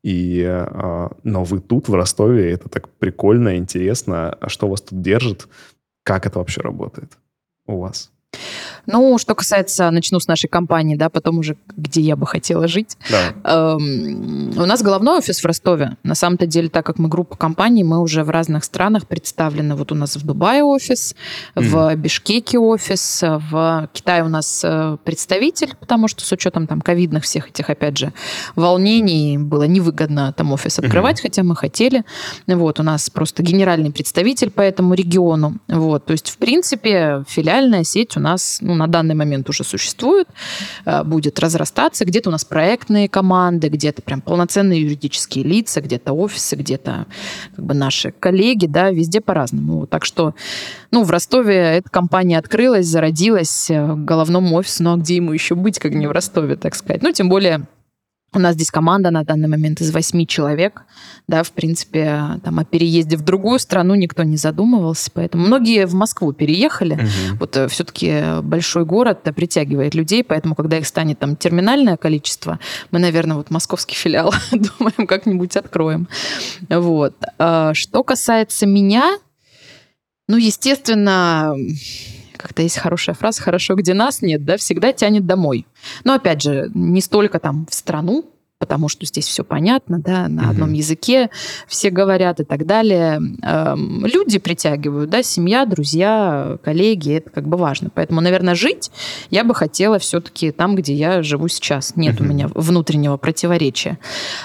и, 0.03 0.44
а, 0.48 1.12
но 1.22 1.44
вы 1.44 1.61
тут, 1.61 1.88
в 1.88 1.94
Ростове, 1.94 2.50
это 2.50 2.68
так 2.68 2.88
прикольно, 2.88 3.57
интересно. 3.57 4.30
А 4.32 4.48
что 4.48 4.68
вас 4.68 4.80
тут 4.80 5.00
держит? 5.00 5.48
Как 6.03 6.26
это 6.26 6.38
вообще 6.38 6.61
работает 6.61 7.18
у 7.66 7.78
вас? 7.78 8.11
Ну, 8.87 9.18
что 9.18 9.35
касается, 9.35 9.91
начну 9.91 10.18
с 10.18 10.26
нашей 10.26 10.49
компании, 10.49 10.97
да, 10.97 11.09
потом 11.09 11.39
уже, 11.39 11.57
где 11.76 12.01
я 12.01 12.16
бы 12.16 12.26
хотела 12.26 12.66
жить. 12.66 12.97
Да. 13.11 13.74
Эм, 13.74 14.53
у 14.57 14.66
нас 14.66 14.83
головной 14.83 15.18
офис 15.18 15.41
в 15.41 15.45
Ростове. 15.45 15.97
На 16.03 16.14
самом-то 16.14 16.47
деле, 16.47 16.68
так 16.68 16.85
как 16.85 16.99
мы 16.99 17.09
группа 17.09 17.37
компаний, 17.37 17.85
мы 17.85 18.01
уже 18.01 18.24
в 18.24 18.30
разных 18.30 18.64
странах 18.64 19.07
представлены. 19.07 19.76
Вот 19.76 19.93
у 19.93 19.95
нас 19.95 20.16
в 20.16 20.26
Дубае 20.26 20.64
офис, 20.64 21.14
mm. 21.55 21.62
в 21.62 21.97
Бишкеке 21.97 22.59
офис, 22.59 23.22
в 23.22 23.89
Китае 23.93 24.24
у 24.24 24.28
нас 24.28 24.62
э, 24.64 24.97
представитель, 25.05 25.74
потому 25.78 26.09
что 26.09 26.24
с 26.24 26.33
учетом 26.33 26.66
там 26.66 26.80
ковидных 26.80 27.24
всех 27.24 27.49
этих, 27.51 27.70
опять 27.70 27.99
же, 27.99 28.12
волнений 28.57 29.39
было 29.39 29.64
невыгодно 29.64 30.33
там 30.33 30.53
офис 30.53 30.78
открывать, 30.78 31.18
mm-hmm. 31.18 31.22
хотя 31.22 31.43
мы 31.43 31.55
хотели. 31.55 32.05
Вот, 32.47 32.80
у 32.80 32.83
нас 32.83 33.11
просто 33.11 33.43
генеральный 33.43 33.93
представитель 33.93 34.51
по 34.51 34.61
этому 34.61 34.95
региону. 34.95 35.59
Вот, 35.68 36.07
то 36.07 36.12
есть, 36.12 36.30
в 36.30 36.39
принципе, 36.39 37.24
филиальная 37.28 37.85
сеть 37.85 38.16
у 38.16 38.20
нас 38.20 38.59
ну, 38.61 38.71
на 38.74 38.86
данный 38.86 39.14
момент 39.14 39.48
уже 39.48 39.64
существует, 39.64 40.28
э, 40.84 41.02
будет 41.04 41.38
разрастаться. 41.38 42.04
Где-то 42.04 42.28
у 42.28 42.32
нас 42.32 42.44
проектные 42.44 43.08
команды, 43.08 43.68
где-то 43.68 44.02
прям 44.02 44.20
полноценные 44.20 44.82
юридические 44.82 45.44
лица, 45.44 45.80
где-то 45.80 46.12
офисы, 46.12 46.56
где-то 46.56 47.06
как 47.56 47.64
бы 47.64 47.74
наши 47.74 48.12
коллеги, 48.12 48.66
да, 48.66 48.90
везде 48.90 49.20
по-разному. 49.20 49.86
Так 49.86 50.04
что, 50.04 50.34
ну, 50.90 51.04
в 51.04 51.10
Ростове 51.10 51.56
эта 51.56 51.88
компания 51.88 52.38
открылась, 52.38 52.86
зародилась, 52.86 53.70
э, 53.70 53.94
головному 53.94 54.56
офису, 54.56 54.82
ну, 54.84 54.94
а 54.94 54.96
где 54.96 55.16
ему 55.16 55.32
еще 55.32 55.54
быть, 55.54 55.78
как 55.78 55.92
не 55.92 56.06
в 56.06 56.12
Ростове, 56.12 56.56
так 56.56 56.74
сказать. 56.74 57.02
Ну, 57.02 57.12
тем 57.12 57.28
более 57.28 57.66
у 58.35 58.39
нас 58.39 58.55
здесь 58.55 58.70
команда 58.70 59.11
на 59.11 59.24
данный 59.24 59.49
момент 59.49 59.80
из 59.80 59.93
восьми 59.93 60.26
человек. 60.26 60.83
Да, 61.28 61.43
в 61.43 61.53
принципе, 61.53 62.41
там 62.43 62.59
о 62.59 62.64
переезде 62.64 63.16
в 63.16 63.22
другую 63.22 63.59
страну 63.59 63.95
никто 63.95 64.22
не 64.22 64.37
задумывался. 64.37 65.11
Поэтому 65.12 65.47
многие 65.47 65.87
в 65.87 65.95
Москву 65.95 66.33
переехали. 66.33 66.95
Угу. 66.95 67.39
Вот 67.41 67.57
э, 67.57 67.68
все-таки 67.68 68.41
большой 68.43 68.85
город 68.85 69.20
да, 69.24 69.33
притягивает 69.33 69.95
людей, 69.95 70.24
поэтому, 70.24 70.55
когда 70.55 70.78
их 70.78 70.87
станет 70.87 71.18
там 71.18 71.37
терминальное 71.37 71.97
количество, 71.97 72.59
мы, 72.91 72.99
наверное, 72.99 73.37
вот 73.37 73.51
московский 73.51 73.95
филиал 73.95 74.33
думаем, 74.51 75.07
как-нибудь 75.07 75.57
откроем. 75.57 76.09
Вот. 76.68 77.14
А 77.39 77.74
что 77.74 78.03
касается 78.03 78.66
меня, 78.66 79.18
ну, 80.28 80.37
естественно, 80.37 81.55
как-то 82.43 82.62
есть 82.62 82.78
хорошая 82.78 83.14
фраза 83.14 83.43
«хорошо, 83.43 83.74
где 83.74 83.95
нас 83.95 84.22
нет», 84.22 84.45
да, 84.45 84.57
всегда 84.57 84.93
тянет 84.93 85.26
домой. 85.26 85.66
Но, 86.05 86.14
опять 86.14 86.43
же, 86.43 86.70
не 86.74 87.01
столько 87.01 87.38
там 87.38 87.66
в 87.70 87.74
страну, 87.74 88.32
потому 88.62 88.88
что 88.88 89.05
здесь 89.05 89.26
все 89.26 89.43
понятно, 89.43 89.99
да, 89.99 90.28
на 90.28 90.51
одном 90.51 90.68
угу. 90.68 90.76
языке 90.76 91.30
все 91.66 91.90
говорят 91.90 92.38
и 92.38 92.45
так 92.45 92.64
далее. 92.64 93.20
Эм, 93.43 94.07
люди 94.07 94.38
притягивают, 94.38 95.11
да, 95.11 95.24
семья, 95.24 95.66
друзья, 95.66 96.59
коллеги, 96.62 97.14
это 97.14 97.30
как 97.30 97.49
бы 97.49 97.57
важно. 97.57 97.90
Поэтому, 97.93 98.20
наверное, 98.20 98.55
жить 98.55 98.93
я 99.30 99.43
бы 99.43 99.53
хотела 99.53 99.99
все-таки 99.99 100.53
там, 100.53 100.76
где 100.76 100.95
я 100.95 101.24
живу 101.24 101.49
сейчас. 101.49 101.97
Нет 101.97 102.20
угу. 102.20 102.24
у 102.24 102.26
меня 102.28 102.49
внутреннего 102.55 103.16
противоречия. 103.16 103.99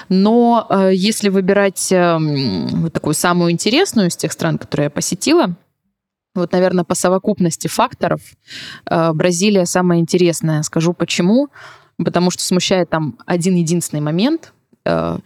Но 0.08 0.66
э, 0.68 0.90
если 0.94 1.28
выбирать 1.28 1.92
э, 1.92 2.18
вот 2.18 2.92
такую 2.92 3.14
самую 3.14 3.52
интересную 3.52 4.08
из 4.08 4.16
тех 4.16 4.32
стран, 4.32 4.58
которые 4.58 4.86
я 4.86 4.90
посетила, 4.90 5.54
вот, 6.38 6.52
наверное, 6.52 6.84
по 6.84 6.94
совокупности 6.94 7.68
факторов 7.68 8.20
э, 8.86 9.12
Бразилия 9.12 9.66
самая 9.66 9.98
интересная. 10.00 10.62
Скажу 10.62 10.92
почему. 10.92 11.48
Потому 12.02 12.30
что 12.30 12.42
смущает 12.42 12.90
там 12.90 13.18
один 13.26 13.56
единственный 13.56 14.00
момент. 14.00 14.52
Э, 14.84 15.18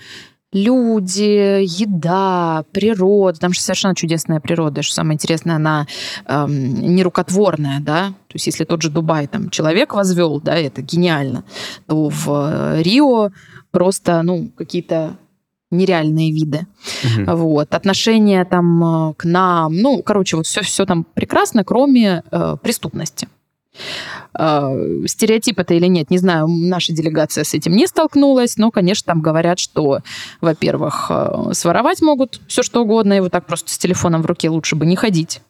люди, 0.53 1.63
еда, 1.63 2.65
природа. 2.73 3.39
Там 3.39 3.53
же 3.53 3.61
совершенно 3.61 3.95
чудесная 3.95 4.41
природа. 4.41 4.83
Что 4.83 4.95
самое 4.95 5.15
интересное, 5.15 5.57
она 5.57 5.87
эм, 6.27 6.75
нерукотворная, 6.95 7.81
да. 7.81 8.09
То 8.29 8.35
есть 8.35 8.47
если 8.47 8.65
тот 8.65 8.83
же 8.83 8.91
Дубай 8.91 9.27
там 9.27 9.51
человек 9.51 9.95
возвел, 9.95 10.41
да, 10.41 10.57
это 10.57 10.83
гениально, 10.83 11.45
то 11.87 12.09
в 12.11 12.81
Рио 12.83 13.31
просто, 13.71 14.23
ну, 14.23 14.51
какие-то 14.57 15.17
нереальные 15.73 16.33
виды. 16.33 16.67
Угу. 17.05 17.37
Вот. 17.37 17.75
Отношение 17.75 18.45
там 18.45 19.11
э, 19.11 19.15
к 19.15 19.25
нам, 19.25 19.75
ну, 19.77 20.03
короче, 20.03 20.37
вот 20.37 20.47
все, 20.47 20.63
все 20.63 20.87
там 20.87 21.05
прекрасно, 21.05 21.65
кроме 21.65 22.23
э, 22.31 22.57
преступности. 22.63 23.29
Э, 24.39 25.05
стереотип 25.07 25.59
это 25.59 25.75
или 25.75 25.87
нет, 25.87 26.11
не 26.11 26.19
знаю, 26.19 26.47
наша 26.47 26.93
делегация 26.93 27.45
с 27.45 27.55
этим 27.55 27.73
не 27.73 27.87
столкнулась, 27.87 28.57
но, 28.57 28.71
конечно, 28.71 29.07
там 29.07 29.23
говорят, 29.23 29.59
что, 29.59 30.01
во-первых, 30.41 31.07
э, 31.11 31.51
своровать 31.53 32.03
могут 32.03 32.41
все 32.49 32.63
что 32.63 32.83
угодно, 32.83 33.15
и 33.15 33.21
вот 33.21 33.33
так 33.33 33.47
просто 33.47 33.71
с 33.71 33.79
телефоном 33.79 34.23
в 34.23 34.27
руке 34.27 34.49
лучше 34.51 34.77
бы 34.77 34.87
не 34.87 34.97
ходить 34.97 35.41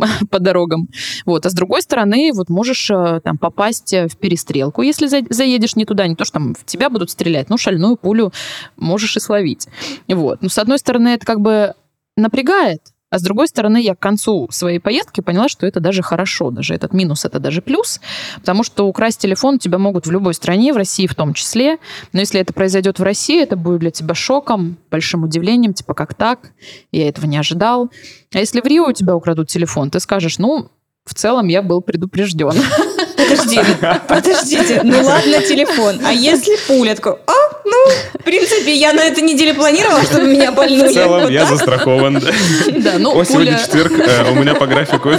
по 0.30 0.38
дорогам. 0.38 0.88
Вот. 1.26 1.46
А 1.46 1.50
с 1.50 1.54
другой 1.54 1.82
стороны, 1.82 2.30
вот 2.32 2.48
можешь 2.48 2.90
э, 2.90 3.20
там 3.22 3.38
попасть 3.38 3.92
в 3.92 4.16
перестрелку, 4.16 4.82
если 4.82 5.06
заедешь 5.06 5.76
не 5.76 5.84
туда, 5.84 6.06
не 6.06 6.16
то, 6.16 6.24
что 6.24 6.34
там 6.34 6.54
в 6.54 6.64
тебя 6.64 6.90
будут 6.90 7.10
стрелять, 7.10 7.50
ну, 7.50 7.58
шальную 7.58 7.96
пулю 7.96 8.32
можешь 8.76 9.16
и 9.16 9.20
словить. 9.20 9.68
Вот. 10.08 10.42
Ну, 10.42 10.48
с 10.48 10.58
одной 10.58 10.78
стороны, 10.78 11.08
это 11.08 11.26
как 11.26 11.40
бы 11.40 11.74
напрягает, 12.16 12.80
А 13.10 13.18
с 13.18 13.22
другой 13.22 13.48
стороны, 13.48 13.82
я 13.82 13.96
к 13.96 13.98
концу 13.98 14.48
своей 14.52 14.78
поездки 14.78 15.20
поняла, 15.20 15.48
что 15.48 15.66
это 15.66 15.80
даже 15.80 16.00
хорошо, 16.00 16.52
даже 16.52 16.74
этот 16.74 16.92
минус, 16.92 17.24
это 17.24 17.40
даже 17.40 17.60
плюс, 17.60 18.00
потому 18.36 18.62
что 18.62 18.86
украсть 18.86 19.20
телефон 19.20 19.58
тебя 19.58 19.78
могут 19.78 20.06
в 20.06 20.12
любой 20.12 20.32
стране, 20.32 20.72
в 20.72 20.76
России 20.76 21.08
в 21.08 21.16
том 21.16 21.34
числе. 21.34 21.78
Но 22.12 22.20
если 22.20 22.40
это 22.40 22.52
произойдет 22.52 23.00
в 23.00 23.02
России, 23.02 23.42
это 23.42 23.56
будет 23.56 23.80
для 23.80 23.90
тебя 23.90 24.14
шоком, 24.14 24.76
большим 24.90 25.24
удивлением, 25.24 25.74
типа 25.74 25.94
как 25.94 26.14
так? 26.14 26.52
Я 26.92 27.08
этого 27.08 27.26
не 27.26 27.36
ожидал. 27.36 27.90
А 28.32 28.38
если 28.38 28.60
в 28.60 28.66
Рио 28.66 28.86
у 28.86 28.92
тебя 28.92 29.16
украдут 29.16 29.48
телефон, 29.48 29.90
ты 29.90 29.98
скажешь, 29.98 30.38
ну, 30.38 30.70
в 31.04 31.14
целом 31.14 31.48
я 31.48 31.62
был 31.62 31.80
предупрежден. 31.82 32.52
Подожди, 33.30 33.60
подождите, 34.08 34.80
ну 34.82 35.02
ладно, 35.02 35.42
телефон. 35.42 36.00
А 36.04 36.12
если 36.12 36.56
пуля? 36.66 36.94
Такой, 36.94 37.12
а, 37.26 37.32
ну, 37.64 37.86
в 38.18 38.24
принципе, 38.24 38.74
я 38.74 38.92
на 38.92 39.00
этой 39.00 39.22
неделе 39.22 39.54
планировала, 39.54 40.02
чтобы 40.02 40.24
меня 40.24 40.52
больнули. 40.52 40.88
В 40.88 40.92
целом 40.92 41.30
я 41.30 41.46
застрахован. 41.46 42.20
Да, 42.80 42.98
ну, 42.98 43.18
О, 43.18 43.24
сегодня 43.24 43.58
четверг, 43.58 43.92
э, 43.92 44.30
у 44.30 44.34
меня 44.34 44.54
по 44.54 44.66
графику. 44.66 45.10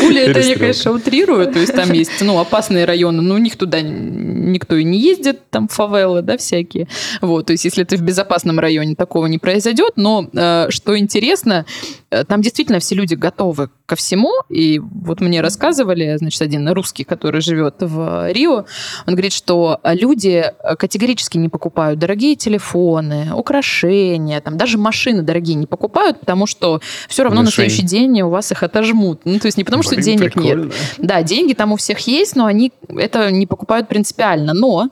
Пуля 0.00 0.30
это 0.30 0.40
я, 0.40 0.56
конечно, 0.56 0.92
утрирую, 0.92 1.52
то 1.52 1.58
есть 1.58 1.74
там 1.74 1.92
есть, 1.92 2.20
ну, 2.20 2.38
опасные 2.38 2.84
районы, 2.84 3.22
но 3.22 3.34
у 3.34 3.38
них 3.38 3.56
туда 3.56 3.80
никто 3.80 4.76
и 4.76 4.84
не 4.84 4.98
ездит, 4.98 5.48
там 5.50 5.68
фавелы, 5.68 6.22
да, 6.22 6.36
всякие. 6.36 6.88
Вот, 7.20 7.46
то 7.46 7.52
есть 7.52 7.64
если 7.64 7.84
ты 7.84 7.96
в 7.96 8.02
безопасном 8.02 8.58
районе, 8.58 8.94
такого 8.94 9.26
не 9.26 9.38
произойдет, 9.38 9.92
но 9.96 10.28
э, 10.32 10.66
что 10.70 10.98
интересно, 10.98 11.66
э, 12.10 12.24
там 12.24 12.42
действительно 12.42 12.78
все 12.80 12.94
люди 12.94 13.14
готовы 13.14 13.70
ко 13.86 13.96
всему, 13.96 14.32
и 14.48 14.78
вот 14.78 15.20
мне 15.20 15.40
рассказывали, 15.40 16.16
значит, 16.16 16.40
один 16.42 16.68
русский, 16.70 17.04
который 17.14 17.40
живет 17.40 17.76
в 17.80 18.30
Рио, 18.32 18.64
он 19.06 19.14
говорит, 19.14 19.32
что 19.32 19.80
люди 19.84 20.44
категорически 20.78 21.38
не 21.38 21.48
покупают 21.48 21.98
дорогие 21.98 22.36
телефоны, 22.36 23.32
украшения, 23.34 24.40
там 24.40 24.56
даже 24.56 24.78
машины 24.78 25.22
дорогие 25.22 25.54
не 25.54 25.66
покупают, 25.66 26.20
потому 26.20 26.46
что 26.46 26.80
все 27.08 27.22
равно 27.22 27.42
Мишень. 27.42 27.64
на 27.64 27.68
следующий 27.68 27.86
день 27.86 28.22
у 28.22 28.30
вас 28.30 28.50
их 28.52 28.62
отожмут. 28.62 29.20
Ну, 29.24 29.38
то 29.38 29.46
есть 29.46 29.56
не 29.56 29.64
потому, 29.64 29.82
Блин, 29.82 29.92
что 29.92 30.02
денег 30.02 30.32
прикольно. 30.32 30.64
нет. 30.64 30.74
Да, 30.98 31.22
деньги 31.22 31.54
там 31.54 31.72
у 31.72 31.76
всех 31.76 32.00
есть, 32.00 32.36
но 32.36 32.46
они 32.46 32.72
это 32.88 33.30
не 33.30 33.46
покупают 33.46 33.88
принципиально. 33.88 34.52
Но 34.54 34.88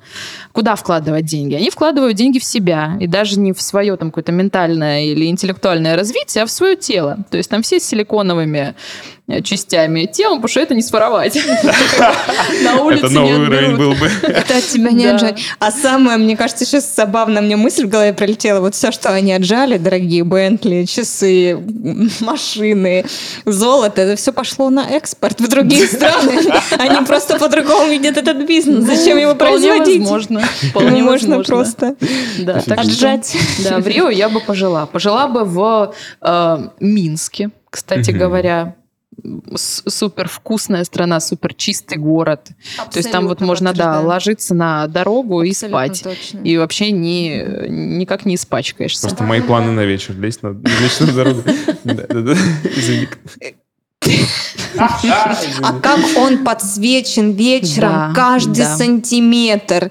куда 0.53 0.77
вкладывать 0.77 1.27
деньги? 1.27 1.55
Они 1.55 1.71
вкладывают 1.71 2.17
деньги 2.17 2.39
в 2.39 2.45
себя, 2.45 2.97
и 3.01 3.07
даже 3.07 3.39
не 3.39 3.53
в 3.53 3.61
свое 3.61 3.97
там 3.97 4.11
какое-то 4.11 4.33
ментальное 4.33 5.05
или 5.05 5.27
интеллектуальное 5.27 5.97
развитие, 5.97 6.45
а 6.45 6.47
в 6.47 6.51
свое 6.51 6.77
тело. 6.77 7.19
То 7.31 7.37
есть 7.37 7.51
там 7.51 7.63
все 7.63 7.81
с 7.81 7.85
силиконовыми 7.85 8.63
Э, 8.63 9.22
частями 9.45 10.07
тела, 10.07 10.35
потому 10.35 10.49
что 10.49 10.61
это 10.61 10.75
не 10.75 10.83
своровать. 10.83 11.37
На 12.65 12.83
улице 12.83 13.07
Это 13.07 13.15
новый 13.15 13.47
уровень 13.47 13.77
был 13.77 13.95
бы. 13.95 14.11
Это 14.23 14.57
от 14.57 14.67
тебя 14.67 14.91
не 14.91 15.07
отжать. 15.07 15.41
А 15.59 15.71
самое, 15.71 16.19
мне 16.19 16.37
кажется, 16.37 16.65
сейчас 16.65 16.95
забавно, 16.95 17.41
мне 17.41 17.57
мысль 17.57 17.87
в 17.87 17.89
голове 17.89 18.13
пролетела, 18.13 18.61
вот 18.61 18.75
все, 18.75 18.91
что 18.91 19.11
они 19.11 19.33
отжали, 19.33 19.79
дорогие 19.79 20.25
Бентли, 20.25 20.85
часы, 20.85 21.57
машины, 22.21 23.05
золото, 23.47 24.03
это 24.03 24.17
все 24.17 24.33
пошло 24.33 24.71
на 24.71 24.91
экспорт 24.91 25.41
в 25.41 25.49
другие 25.49 25.87
страны. 25.87 26.41
Они 26.79 27.05
просто 27.07 27.39
по-другому 27.39 27.89
видят 27.91 28.17
этот 28.17 28.47
бизнес. 28.47 28.85
Зачем 28.85 29.19
его 29.19 29.35
производить? 29.35 30.01
Возможно. 30.01 30.43
Вполне 30.71 31.03
можно 31.03 31.43
просто 31.43 31.95
отжать. 32.77 33.37
Да, 33.65 33.79
в 33.79 33.87
Рио 33.87 34.11
я 34.11 34.29
бы 34.29 34.41
пожила. 34.41 34.87
Пожила 34.87 35.29
бы 35.29 35.45
в 35.45 35.95
э, 36.21 36.59
Минске, 36.81 37.51
кстати 37.71 38.11
говоря 38.11 38.75
супер 39.55 40.29
вкусная 40.29 40.85
страна, 40.85 41.21
супер 41.21 41.55
чистый 41.55 41.99
город. 41.99 42.49
Абсолютно 42.51 42.93
То 42.93 42.99
есть 42.99 43.13
там 43.13 43.29
вот 43.29 43.41
можно, 43.41 43.73
да, 43.73 44.01
ложиться 44.01 44.55
на 44.55 44.87
дорогу 44.87 45.43
Абсолютно 45.43 45.43
и 45.43 45.53
спать. 45.53 46.03
Точно. 46.03 46.39
И 46.39 46.57
вообще 46.57 46.91
ни, 46.91 47.69
никак 47.69 48.25
не 48.25 48.35
испачкаешься. 48.35 49.07
Просто 49.07 49.25
мои 49.25 49.41
планы 49.41 49.73
на 49.73 49.85
вечер. 49.85 50.15
Лезть 50.17 50.43
на 50.43 50.49
вечную 50.49 51.15
дорогу. 51.15 51.43
Извини. 52.77 53.09
А 54.79 55.81
как 55.81 56.01
он 56.17 56.45
подсвечен 56.45 57.33
вечером, 57.33 58.15
каждый 58.15 58.65
сантиметр. 58.65 59.91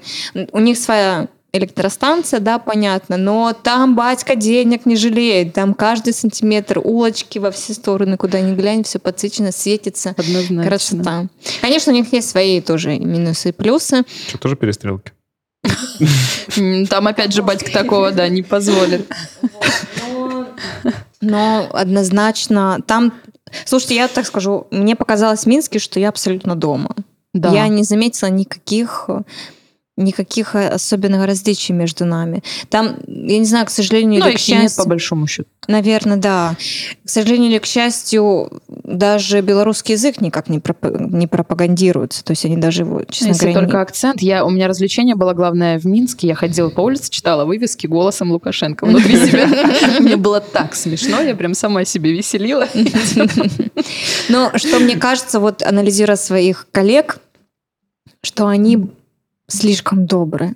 У 0.52 0.58
них 0.58 0.78
своя 0.78 1.28
электростанция, 1.52 2.40
да, 2.40 2.58
понятно, 2.58 3.16
но 3.16 3.52
там 3.52 3.94
батька 3.94 4.36
денег 4.36 4.86
не 4.86 4.96
жалеет, 4.96 5.52
там 5.52 5.74
каждый 5.74 6.14
сантиметр 6.14 6.80
улочки 6.82 7.38
во 7.38 7.50
все 7.50 7.74
стороны, 7.74 8.16
куда 8.16 8.40
ни 8.40 8.54
глянь, 8.54 8.84
все 8.84 8.98
подсвечено, 8.98 9.52
светится. 9.52 10.14
Однозначно. 10.16 10.64
Красота. 10.64 11.26
Конечно, 11.60 11.92
у 11.92 11.96
них 11.96 12.12
есть 12.12 12.30
свои 12.30 12.60
тоже 12.60 12.98
минусы 12.98 13.50
и 13.50 13.52
плюсы. 13.52 14.04
Что, 14.28 14.38
тоже 14.38 14.56
перестрелки? 14.56 15.12
Там, 16.88 17.06
опять 17.06 17.32
же, 17.32 17.42
батька 17.42 17.70
такого, 17.70 18.10
да, 18.12 18.28
не 18.28 18.42
позволит. 18.42 19.06
Но 21.20 21.68
однозначно 21.72 22.80
там... 22.86 23.12
Слушайте, 23.66 23.96
я 23.96 24.08
так 24.08 24.26
скажу, 24.26 24.66
мне 24.70 24.96
показалось 24.96 25.42
в 25.42 25.46
Минске, 25.46 25.78
что 25.78 26.00
я 26.00 26.08
абсолютно 26.08 26.56
дома. 26.56 26.96
Да. 27.34 27.52
Я 27.52 27.68
не 27.68 27.82
заметила 27.82 28.28
никаких 28.28 29.08
никаких 29.96 30.54
э, 30.54 30.68
особенных 30.68 31.26
различий 31.26 31.74
между 31.74 32.06
нами. 32.06 32.42
Там, 32.70 32.96
я 33.06 33.38
не 33.38 33.44
знаю, 33.44 33.66
к 33.66 33.70
сожалению 33.70 34.20
ну, 34.20 34.28
или 34.28 34.36
к 34.36 34.38
счастью... 34.38 34.62
нет, 34.62 34.76
по 34.76 34.88
большому 34.88 35.26
счету. 35.26 35.48
Наверное, 35.68 36.16
да. 36.16 36.56
К 37.04 37.08
сожалению 37.08 37.50
или 37.50 37.58
к 37.58 37.66
счастью, 37.66 38.50
даже 38.68 39.42
белорусский 39.42 39.94
язык 39.94 40.20
никак 40.20 40.48
не, 40.48 40.60
проп... 40.60 40.78
не 40.98 41.26
пропагандируется. 41.26 42.24
То 42.24 42.32
есть 42.32 42.44
они 42.46 42.56
даже 42.56 42.82
его, 42.82 43.02
честно 43.04 43.28
Если 43.28 43.44
говоря... 43.44 43.60
только 43.60 43.76
не... 43.76 43.82
акцент. 43.82 44.22
Я, 44.22 44.46
у 44.46 44.50
меня 44.50 44.66
развлечение 44.66 45.14
было 45.14 45.34
главное 45.34 45.78
в 45.78 45.84
Минске. 45.84 46.26
Я 46.26 46.34
ходила 46.34 46.70
по 46.70 46.80
улице, 46.80 47.10
читала 47.10 47.44
вывески 47.44 47.86
голосом 47.86 48.32
Лукашенко 48.32 48.86
внутри 48.86 49.16
себя. 49.26 49.46
Мне 50.00 50.16
было 50.16 50.40
так 50.40 50.74
смешно. 50.74 51.20
Я 51.20 51.34
прям 51.34 51.52
сама 51.52 51.84
себе 51.84 52.12
веселила. 52.12 52.66
Но 54.30 54.50
что 54.56 54.80
мне 54.80 54.96
кажется, 54.96 55.38
вот 55.38 55.62
анализируя 55.62 56.16
своих 56.16 56.66
коллег, 56.72 57.18
что 58.22 58.46
они 58.46 58.90
слишком 59.48 60.06
добрые. 60.06 60.54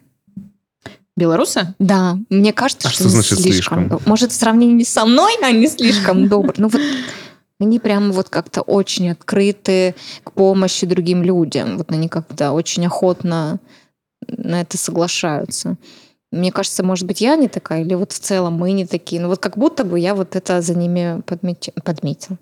Белорусы? 1.16 1.74
Да, 1.78 2.18
мне 2.28 2.52
кажется, 2.52 2.88
а 2.88 2.90
что, 2.90 3.04
что 3.04 3.08
значит 3.08 3.40
слишком. 3.40 3.88
слишком? 3.88 4.02
Может, 4.04 4.32
в 4.32 4.34
сравнении 4.34 4.84
со 4.84 5.06
мной 5.06 5.32
они 5.42 5.66
слишком 5.66 6.28
добрые. 6.28 6.56
Ну 6.58 6.68
вот 6.68 6.82
они 7.58 7.78
прямо 7.78 8.12
вот 8.12 8.28
как-то 8.28 8.60
очень 8.60 9.10
открыты 9.10 9.94
к 10.24 10.32
помощи 10.32 10.86
другим 10.86 11.22
людям. 11.22 11.78
Вот 11.78 11.90
они 11.90 12.08
как-то 12.08 12.52
очень 12.52 12.86
охотно 12.86 13.60
на 14.28 14.60
это 14.60 14.76
соглашаются. 14.76 15.76
Мне 16.32 16.52
кажется, 16.52 16.82
может 16.82 17.06
быть, 17.06 17.20
я 17.20 17.36
не 17.36 17.48
такая, 17.48 17.82
или 17.82 17.94
вот 17.94 18.12
в 18.12 18.18
целом 18.18 18.54
мы 18.54 18.72
не 18.72 18.86
такие. 18.86 19.22
Ну 19.22 19.28
вот 19.28 19.38
как 19.38 19.56
будто 19.56 19.84
бы 19.84 19.98
я 19.98 20.14
вот 20.14 20.36
это 20.36 20.60
за 20.60 20.74
ними 20.74 21.22
подметила. 21.22 22.38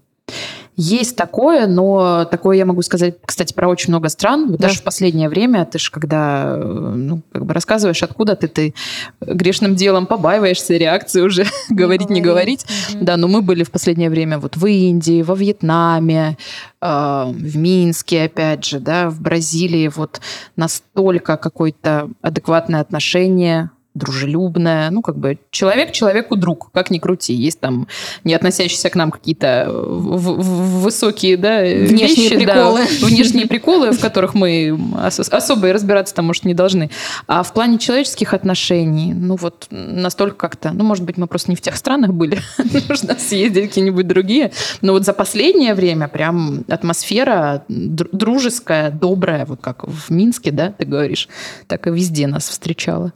Есть 0.77 1.15
такое, 1.15 1.69
но 1.69 2.25
такое 2.25 2.57
я 2.57 2.67
могу 2.67 2.83
сказать, 2.83 3.17
кстати, 3.25 3.53
про 3.53 3.69
очень 3.69 3.91
много 3.91 4.09
стран. 4.09 4.53
Да. 4.53 4.59
Даже 4.59 4.81
в 4.81 4.83
последнее 4.83 5.29
время, 5.29 5.65
ты 5.67 5.79
же 5.79 5.91
когда 5.93 6.57
ну, 6.57 7.23
как 7.33 7.47
бы 7.47 7.55
рассказываешь, 7.55 8.03
откуда 8.03 8.35
ты, 8.35 8.49
ты 8.49 8.75
грешным 9.21 9.77
делом 9.77 10.07
побаиваешься 10.07 10.77
реакции 10.77 11.21
уже, 11.21 11.47
говорить, 11.71 12.11
не 12.11 12.21
говорить. 12.21 12.67
Да, 13.01 13.17
но 13.17 13.29
мы 13.29 13.41
были 13.41 13.63
в 13.63 13.71
последнее 13.71 14.11
время 14.11 14.39
вот 14.41 14.57
в 14.57 14.67
Индии, 14.67 15.23
во 15.23 15.37
Вьетнаме, 15.37 16.39
э, 16.81 16.87
в 16.87 17.57
Минске, 17.57 18.25
опять 18.25 18.65
же, 18.65 18.81
да, 18.81 19.11
в 19.11 19.21
Бразилии. 19.21 19.89
Вот 19.95 20.21
настолько 20.57 21.37
какое-то 21.37 22.11
адекватное 22.21 22.81
отношение 22.81 23.71
дружелюбная, 23.95 24.91
ну, 24.91 25.03
как 25.03 25.17
бы 25.17 25.39
человек 25.51 25.93
человеку 25.93 26.37
друг, 26.37 26.71
как 26.73 26.91
ни 26.91 26.99
крути. 26.99 27.33
Есть 27.33 27.61
там 27.61 27.87
не 28.25 28.35
относящиеся 28.35 28.91
к 28.91 28.97
нам 28.97 29.13
какие-то 29.13 29.69
высокие, 29.71 31.37
да, 31.37 31.61
внешние 31.61 32.29
вещи, 32.31 32.37
приколы. 32.37 32.81
Да, 32.81 33.07
внешние 33.07 33.47
приколы, 33.47 33.93
в 33.93 34.01
которых 34.03 34.35
мы 34.35 34.79
особо 35.05 35.69
и 35.69 35.73
разбираться 35.73 36.15
там, 36.15 36.27
может, 36.27 36.45
не 36.45 36.55
должны. 36.55 36.91
А 37.29 37.45
в 37.45 37.53
плане 37.53 37.79
человеческих 37.79 38.35
отношений, 38.35 39.15
ну, 39.15 39.37
вот 39.37 39.69
настолько 39.71 40.37
как-то, 40.37 40.73
ну, 40.73 40.83
может 40.83 41.05
быть, 41.05 41.17
мы 41.17 41.29
просто 41.29 41.51
не 41.51 41.57
в 41.57 41.61
тех 41.61 41.77
странах 41.77 42.13
были, 42.13 42.41
нужно 42.89 43.17
съездить 43.17 43.69
какие-нибудь 43.69 44.09
другие, 44.09 44.51
но 44.81 44.93
вот 44.93 45.05
за 45.05 45.13
последнее 45.13 45.75
время 45.75 46.09
прям 46.09 46.65
атмосфера 46.69 47.65
дружеская, 47.69 48.91
добрая, 48.91 49.47
вот 49.47 49.61
как 49.61 49.87
в 49.87 50.11
Минске, 50.11 50.51
да, 50.51 50.73
ты 50.77 50.85
говоришь, 50.85 51.29
так 51.69 51.87
и 51.87 51.91
везде 51.91 52.27
нас 52.27 52.49
встречала. 52.49 53.13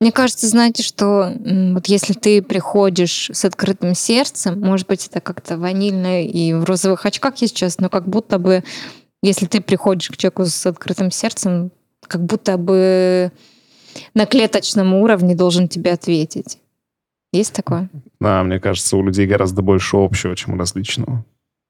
Мне 0.00 0.12
кажется, 0.12 0.46
знаете, 0.46 0.84
что 0.84 1.34
вот 1.72 1.86
если 1.86 2.12
ты 2.12 2.40
приходишь 2.40 3.30
с 3.32 3.44
открытым 3.44 3.94
сердцем, 3.94 4.60
может 4.60 4.86
быть, 4.86 5.08
это 5.08 5.20
как-то 5.20 5.58
ванильно 5.58 6.24
и 6.24 6.52
в 6.52 6.64
розовых 6.64 7.04
очках 7.04 7.36
я 7.38 7.48
сейчас, 7.48 7.78
но 7.78 7.88
как 7.88 8.08
будто 8.08 8.38
бы, 8.38 8.62
если 9.22 9.46
ты 9.46 9.60
приходишь 9.60 10.08
к 10.08 10.16
человеку 10.16 10.44
с 10.44 10.66
открытым 10.66 11.10
сердцем, 11.10 11.72
как 12.06 12.24
будто 12.24 12.56
бы 12.56 13.32
на 14.14 14.26
клеточном 14.26 14.94
уровне 14.94 15.34
должен 15.34 15.66
тебе 15.66 15.92
ответить. 15.92 16.58
Есть 17.32 17.52
такое? 17.52 17.90
Да, 18.20 18.42
мне 18.44 18.60
кажется, 18.60 18.96
у 18.96 19.02
людей 19.02 19.26
гораздо 19.26 19.62
больше 19.62 19.96
общего, 19.96 20.36
чем 20.36 20.58
различного. 20.58 21.24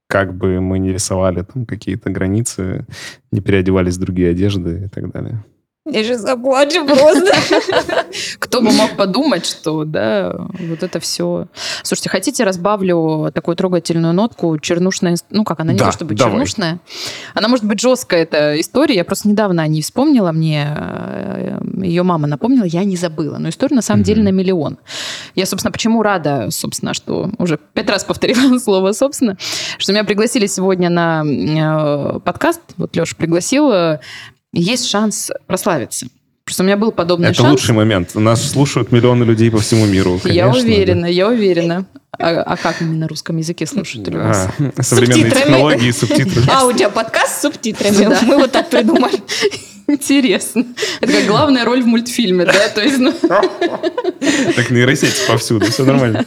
Как 0.07 0.37
бы 0.37 0.61
мы 0.61 0.79
не 0.79 0.93
рисовали 0.93 1.43
там 1.43 1.64
какие-то 1.64 2.11
границы, 2.11 2.87
не 3.33 3.41
переодевались 3.41 3.97
в 3.97 4.01
другие 4.01 4.31
одежды 4.31 4.85
и 4.85 4.89
так 4.89 5.11
далее. 5.11 5.43
Я 5.91 6.05
же 6.05 6.16
заплачу 6.16 6.84
просто. 6.86 7.32
Кто 8.39 8.61
бы 8.61 8.70
мог 8.72 8.97
подумать, 8.97 9.47
что, 9.47 9.84
да, 9.84 10.34
вот 10.36 10.82
это 10.82 11.01
все. 11.01 11.47
Слушайте, 11.82 12.11
хотите, 12.11 12.45
разбавлю 12.45 13.30
такую 13.34 13.57
трогательную 13.57 14.12
нотку, 14.14 14.59
чернушная, 14.59 15.16
ну 15.30 15.45
как, 15.45 15.61
она 15.61 15.72
не 15.72 15.78
Да, 15.78 15.86
то 15.86 15.93
чтобы 15.93 16.14
давай. 16.14 16.32
чернушная. 16.32 16.80
Она 17.34 17.49
может 17.49 17.64
быть 17.64 17.80
жесткая, 17.80 18.22
эта 18.22 18.61
история. 18.61 18.95
Я 18.97 19.05
просто 19.05 19.28
недавно 19.28 19.62
о 19.62 19.66
ней 19.66 19.82
вспомнила, 19.82 20.32
мне 20.32 20.66
э, 20.76 21.61
ее 21.82 22.03
мама 22.03 22.26
напомнила, 22.26 22.64
я 22.64 22.84
не 22.84 22.97
забыла. 22.97 23.39
Но 23.39 23.49
история 23.49 23.76
на 23.76 23.82
самом 23.82 24.03
деле 24.03 24.22
на 24.22 24.30
миллион. 24.30 24.78
Я, 25.34 25.47
собственно, 25.47 25.72
почему 25.72 26.03
рада, 26.03 26.49
собственно, 26.51 26.95
что 26.95 27.30
уже 27.39 27.59
пять 27.74 27.89
раз 27.89 28.05
повторила 28.05 28.59
слово 28.68 28.93
«собственно», 28.93 29.36
что 29.78 29.93
меня 29.93 30.05
пригласили 30.05 30.47
сегодня 30.47 30.91
на 30.91 31.24
э, 31.24 32.20
подкаст, 32.20 32.61
вот 32.76 32.95
Леша 32.97 33.14
пригласил, 33.16 33.70
э, 33.72 34.01
есть 34.53 34.87
шанс 34.89 35.31
прославиться. 35.47 36.07
Просто 36.45 36.63
у 36.63 36.67
меня 36.67 36.79
был 36.79 36.93
подобный 36.93 37.29
Это 37.29 37.43
шанс. 37.43 37.51
лучший 37.51 37.75
момент. 37.75 38.15
Нас 38.15 38.51
слушают 38.51 38.91
миллионы 38.91 39.25
людей 39.25 39.51
по 39.51 39.59
всему 39.59 39.85
миру. 39.85 40.19
я 40.25 40.47
конечно, 40.47 40.63
уверена, 40.67 41.07
я 41.07 41.29
уверена. 41.29 41.85
А, 42.19 42.31
а 42.43 42.57
как 42.57 42.81
именно 42.81 43.01
на 43.01 43.09
русском 43.09 43.37
языке 43.37 43.67
слушают? 43.67 44.09
да. 44.09 44.51
А, 44.77 44.83
современные 44.83 45.25
Субтитрами. 45.27 45.45
технологии, 45.45 45.91
субтитры. 45.91 46.43
Аудиоподкаст 46.51 47.39
с 47.39 47.43
субтитрами. 47.43 48.09
Да. 48.09 48.19
Мы 48.23 48.39
вот 48.39 48.51
так 48.53 48.71
придумали. 48.71 49.21
Интересно. 49.87 50.65
Это 51.01 51.13
как 51.13 51.27
главная 51.27 51.65
роль 51.65 51.83
в 51.83 51.87
мультфильме, 51.87 52.45
да? 52.47 52.69
То 52.75 52.83
есть, 52.83 52.99
ну, 52.99 53.13
Так 54.57 54.71
нейросети 54.71 55.27
повсюду, 55.27 55.67
все 55.67 55.85
нормально. 55.85 56.25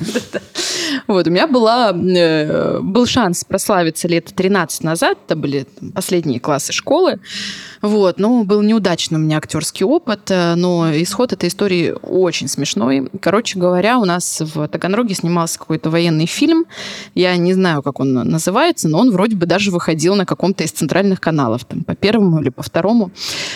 вот, 1.07 1.27
у 1.27 1.29
меня 1.31 1.47
была, 1.47 1.91
э, 1.91 2.79
был 2.81 3.05
шанс 3.05 3.43
прославиться 3.43 4.07
лет 4.07 4.25
13 4.35 4.83
назад, 4.83 5.17
это 5.25 5.35
были 5.35 5.65
последние 5.93 6.39
классы 6.39 6.73
школы, 6.73 7.19
вот, 7.81 8.19
но 8.19 8.43
был 8.43 8.61
неудачный 8.61 9.17
у 9.17 9.21
меня 9.21 9.37
актерский 9.37 9.85
опыт, 9.85 10.29
э, 10.29 10.55
но 10.55 10.91
исход 11.01 11.33
этой 11.33 11.49
истории 11.49 11.93
очень 12.03 12.47
смешной. 12.47 13.09
Короче 13.19 13.57
говоря, 13.57 13.97
у 13.99 14.05
нас 14.05 14.41
в 14.41 14.67
Таганроге 14.67 15.15
снимался 15.15 15.59
какой-то 15.59 15.89
военный 15.89 16.25
фильм, 16.27 16.65
я 17.15 17.35
не 17.37 17.53
знаю, 17.53 17.81
как 17.81 17.99
он 17.99 18.13
называется, 18.13 18.87
но 18.87 18.99
он 18.99 19.11
вроде 19.11 19.35
бы 19.35 19.45
даже 19.45 19.71
выходил 19.71 20.15
на 20.15 20.25
каком-то 20.25 20.63
из 20.63 20.71
центральных 20.71 21.19
каналов, 21.19 21.65
там, 21.65 21.83
по 21.83 21.95
первому 21.95 22.41
или 22.41 22.49
по 22.49 22.63
второму, 22.63 23.11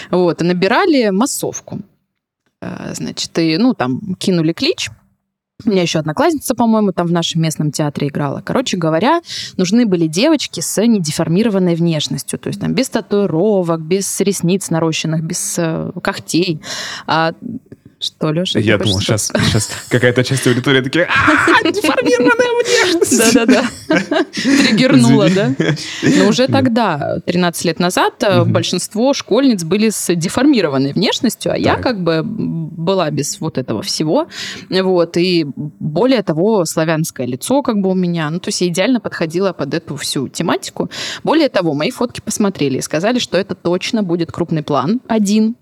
вот, 0.09 0.41
и 0.41 0.45
набирали 0.45 1.09
массовку. 1.09 1.79
Э, 2.61 2.93
Значит, 2.93 3.37
и, 3.37 3.57
ну, 3.57 3.73
там, 3.73 4.15
кинули 4.17 4.53
клич, 4.53 4.89
у 5.63 5.69
меня 5.69 5.83
еще 5.83 5.99
одноклассница, 5.99 6.53
по-моему, 6.53 6.91
там 6.91 7.07
в 7.07 7.11
нашем 7.11 7.41
местном 7.41 7.71
театре 7.71 8.09
играла. 8.09 8.41
Короче 8.43 8.75
говоря, 8.75 9.21
нужны 9.55 9.85
были 9.85 10.07
девочки 10.07 10.59
с 10.59 10.85
недеформированной 10.85 11.75
внешностью. 11.75 12.37
То 12.37 12.49
есть 12.49 12.59
там 12.59 12.73
без 12.73 12.89
татуировок, 12.89 13.81
без 13.81 14.19
ресниц 14.19 14.69
нарощенных, 14.69 15.23
без 15.23 15.55
э, 15.57 15.91
когтей. 16.03 16.61
А, 17.07 17.33
что, 17.99 18.31
Леша? 18.31 18.59
Я 18.59 18.77
думал, 18.77 18.99
сейчас, 18.99 19.31
сейчас 19.47 19.69
какая-то 19.89 20.23
часть 20.23 20.45
аудитории 20.47 20.81
такие, 20.81 21.05
а, 21.05 21.63
деформированная 21.71 22.63
внешность. 22.63 23.33
Да-да-да. 23.33 24.23
Триггернула, 24.33 25.29
да? 25.29 25.55
Но 26.03 26.27
уже 26.27 26.47
тогда, 26.47 27.19
13 27.25 27.65
лет 27.65 27.79
назад, 27.79 28.13
э, 28.21 28.43
большинство 28.43 29.13
школьниц 29.13 29.63
были 29.63 29.89
с 29.89 30.13
деформированной 30.13 30.93
внешностью, 30.93 31.53
а 31.53 31.57
я 31.57 31.75
как 31.75 32.03
бы 32.03 32.21
была 32.23 33.09
без 33.11 33.39
вот 33.39 33.57
этого 33.57 33.81
всего. 33.81 34.27
Вот. 34.69 35.17
И 35.17 35.45
более 35.55 36.21
того, 36.21 36.65
славянское 36.65 37.25
лицо 37.25 37.61
как 37.61 37.77
бы 37.79 37.89
у 37.89 37.95
меня. 37.95 38.29
Ну, 38.29 38.39
то 38.39 38.49
есть 38.49 38.61
я 38.61 38.67
идеально 38.67 38.99
подходила 38.99 39.53
под 39.53 39.73
эту 39.73 39.95
всю 39.95 40.27
тематику. 40.27 40.89
Более 41.23 41.49
того, 41.49 41.73
мои 41.73 41.91
фотки 41.91 42.19
посмотрели 42.19 42.77
и 42.77 42.81
сказали, 42.81 43.19
что 43.19 43.37
это 43.37 43.55
точно 43.55 44.03
будет 44.03 44.31
крупный 44.31 44.63
план 44.63 45.01
один, 45.07 45.55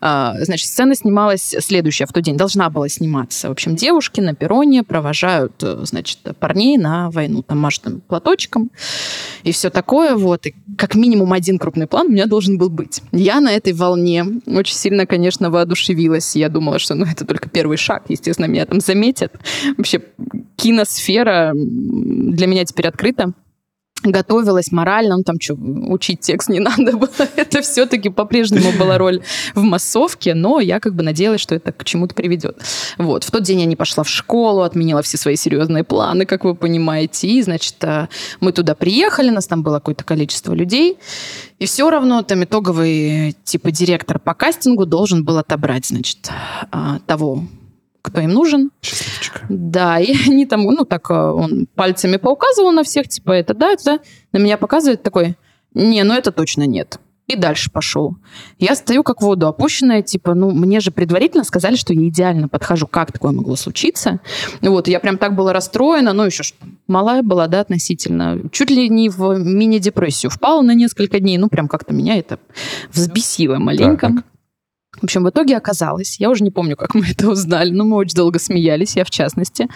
Значит, 0.00 0.68
сцена 0.68 0.94
снималась 0.94 1.54
следующая 1.60 2.06
в 2.06 2.12
тот 2.12 2.22
день, 2.22 2.36
должна 2.36 2.70
была 2.70 2.88
сниматься. 2.88 3.48
В 3.48 3.52
общем, 3.52 3.76
девушки 3.76 4.20
на 4.20 4.34
перроне 4.34 4.82
провожают, 4.82 5.62
э, 5.62 5.84
значит, 5.84 6.18
парней 6.38 6.76
на 6.76 7.10
войну, 7.10 7.42
там 7.42 7.58
машут 7.58 7.86
им 7.86 8.00
платочком 8.00 8.70
и 9.42 9.52
все 9.52 9.70
такое. 9.70 10.16
Вот. 10.16 10.46
И 10.46 10.54
как 10.76 10.94
минимум 10.94 11.32
один 11.32 11.58
крупный 11.58 11.86
план 11.86 12.08
у 12.08 12.10
меня 12.10 12.26
должен 12.26 12.58
был 12.58 12.70
быть. 12.70 13.02
Я 13.12 13.40
на 13.40 13.52
этой 13.52 13.72
волне 13.72 14.24
очень 14.46 14.74
сильно, 14.74 15.06
конечно, 15.06 15.50
воодушевилась. 15.50 16.36
Я 16.36 16.48
думала, 16.48 16.78
что 16.78 16.94
ну, 16.94 17.06
это 17.06 17.24
только 17.24 17.48
первый 17.48 17.76
шаг. 17.76 18.04
Естественно, 18.08 18.46
меня 18.46 18.66
там 18.66 18.80
заметят. 18.80 19.32
Вообще, 19.76 20.02
киносфера 20.56 21.52
для 21.54 22.46
меня 22.46 22.64
теперь 22.64 22.88
открыта 22.88 23.32
готовилась 24.04 24.72
морально, 24.72 25.16
ну 25.16 25.22
там 25.22 25.36
что, 25.40 25.54
учить 25.54 26.20
текст 26.20 26.48
не 26.48 26.58
надо 26.60 26.96
было. 26.96 27.10
Это 27.36 27.62
все-таки 27.62 28.08
по-прежнему 28.08 28.72
была 28.78 28.98
роль 28.98 29.22
в 29.54 29.62
массовке, 29.62 30.34
но 30.34 30.60
я 30.60 30.80
как 30.80 30.94
бы 30.94 31.02
надеялась, 31.02 31.40
что 31.40 31.54
это 31.54 31.72
к 31.72 31.84
чему-то 31.84 32.14
приведет. 32.14 32.58
Вот. 32.98 33.24
В 33.24 33.30
тот 33.30 33.42
день 33.42 33.60
я 33.60 33.66
не 33.66 33.76
пошла 33.76 34.04
в 34.04 34.08
школу, 34.08 34.62
отменила 34.62 35.02
все 35.02 35.16
свои 35.16 35.36
серьезные 35.36 35.84
планы, 35.84 36.26
как 36.26 36.44
вы 36.44 36.54
понимаете. 36.54 37.28
И, 37.28 37.42
значит, 37.42 37.76
э, 37.82 38.08
мы 38.40 38.52
туда 38.52 38.74
приехали, 38.74 39.30
нас 39.30 39.46
там 39.46 39.62
было 39.62 39.76
какое-то 39.76 40.04
количество 40.04 40.52
людей. 40.52 40.98
И 41.58 41.66
все 41.66 41.88
равно 41.90 42.22
там 42.22 42.44
итоговый 42.44 43.36
типа 43.44 43.70
директор 43.70 44.18
по 44.18 44.34
кастингу 44.34 44.86
должен 44.86 45.24
был 45.24 45.38
отобрать, 45.38 45.86
значит, 45.86 46.30
а, 46.70 46.98
того, 47.06 47.44
кто 48.12 48.20
им 48.20 48.30
нужен. 48.30 48.70
Счастливчик. 48.82 49.42
Да, 49.48 49.98
и 50.00 50.12
они 50.28 50.46
там, 50.46 50.62
ну, 50.62 50.84
так 50.84 51.10
э, 51.10 51.14
он 51.14 51.66
пальцами 51.74 52.18
поуказывал 52.18 52.70
на 52.72 52.82
всех, 52.84 53.08
типа, 53.08 53.32
это 53.32 53.54
да, 53.54 53.72
это 53.72 53.84
да. 53.84 53.98
На 54.32 54.38
меня 54.38 54.56
показывает 54.56 55.02
такой, 55.02 55.36
не, 55.74 56.04
ну 56.04 56.14
это 56.14 56.30
точно 56.30 56.64
нет. 56.66 57.00
И 57.28 57.36
дальше 57.36 57.70
пошел. 57.70 58.16
Я 58.58 58.74
стою 58.74 59.04
как 59.04 59.20
в 59.20 59.24
воду 59.24 59.46
опущенная, 59.46 60.02
типа, 60.02 60.34
ну, 60.34 60.50
мне 60.50 60.80
же 60.80 60.90
предварительно 60.90 61.44
сказали, 61.44 61.76
что 61.76 61.94
я 61.94 62.08
идеально 62.08 62.48
подхожу. 62.48 62.86
Как 62.86 63.12
такое 63.12 63.32
могло 63.32 63.56
случиться? 63.56 64.20
Вот, 64.60 64.88
я 64.88 64.98
прям 65.00 65.16
так 65.16 65.34
была 65.34 65.52
расстроена, 65.52 66.12
ну, 66.12 66.24
еще 66.24 66.42
ж 66.42 66.52
малая 66.88 67.22
была, 67.22 67.46
да, 67.46 67.60
относительно. 67.60 68.40
Чуть 68.50 68.70
ли 68.70 68.88
не 68.88 69.08
в 69.08 69.38
мини-депрессию 69.38 70.30
впала 70.30 70.62
на 70.62 70.74
несколько 70.74 71.20
дней. 71.20 71.38
Ну, 71.38 71.48
прям 71.48 71.68
как-то 71.68 71.94
меня 71.94 72.18
это 72.18 72.38
взбесило 72.92 73.58
маленько. 73.58 74.08
Так. 74.08 74.24
В 75.02 75.04
общем, 75.04 75.24
в 75.24 75.30
итоге 75.30 75.56
оказалось, 75.56 76.20
я 76.20 76.30
уже 76.30 76.44
не 76.44 76.52
помню, 76.52 76.76
как 76.76 76.94
мы 76.94 77.04
это 77.10 77.28
узнали, 77.28 77.70
но 77.70 77.84
мы 77.84 77.96
очень 77.96 78.14
долго 78.14 78.38
смеялись, 78.38 78.94
я 78.94 79.04
в 79.04 79.10
частности. 79.10 79.68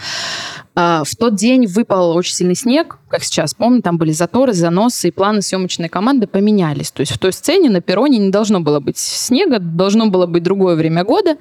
А, 0.77 1.03
В 1.05 1.17
тот 1.17 1.35
день 1.35 1.67
выпал 1.67 2.17
очень 2.17 2.33
сильный 2.33 2.55
снег, 2.55 2.99
как 3.09 3.25
сейчас 3.25 3.53
помню, 3.53 3.83
там 3.83 3.99
были 3.99 4.13
заторы, 4.13 4.53
заносы, 4.53 5.09
и 5.09 5.11
планы 5.11 5.43
съемочной 5.43 5.89
команды 5.89 6.29
поменялись. 6.29 6.93
То 6.93 7.01
есть 7.01 7.11
в 7.11 7.19
той 7.19 7.33
сцене 7.33 7.71
на 7.71 7.81
перроне 7.81 8.19
не 8.19 8.31
должно 8.31 8.61
было 8.61 8.79
быть 8.79 8.99
снега, 8.99 9.59
должно 9.59 10.07
было 10.07 10.27
быть 10.27 10.45
другое 10.45 10.77
время 10.77 11.03
года. 11.03 11.37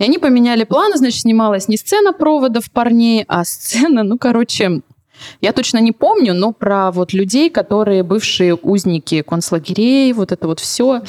И 0.00 0.04
они 0.04 0.18
поменяли 0.18 0.64
планы, 0.64 0.96
значит, 0.96 1.20
снималась 1.20 1.68
не 1.68 1.76
сцена 1.76 2.12
проводов 2.12 2.70
парней, 2.72 3.24
а 3.28 3.44
сцена, 3.44 4.02
ну, 4.02 4.18
короче, 4.18 4.82
я 5.40 5.52
точно 5.52 5.78
не 5.78 5.92
помню, 5.92 6.34
но 6.34 6.52
про 6.52 6.90
вот 6.90 7.12
людей, 7.12 7.50
которые 7.50 8.02
бывшие 8.02 8.54
узники 8.54 9.22
концлагерей, 9.22 10.12
вот 10.12 10.32
это 10.32 10.46
вот 10.46 10.60
все. 10.60 11.02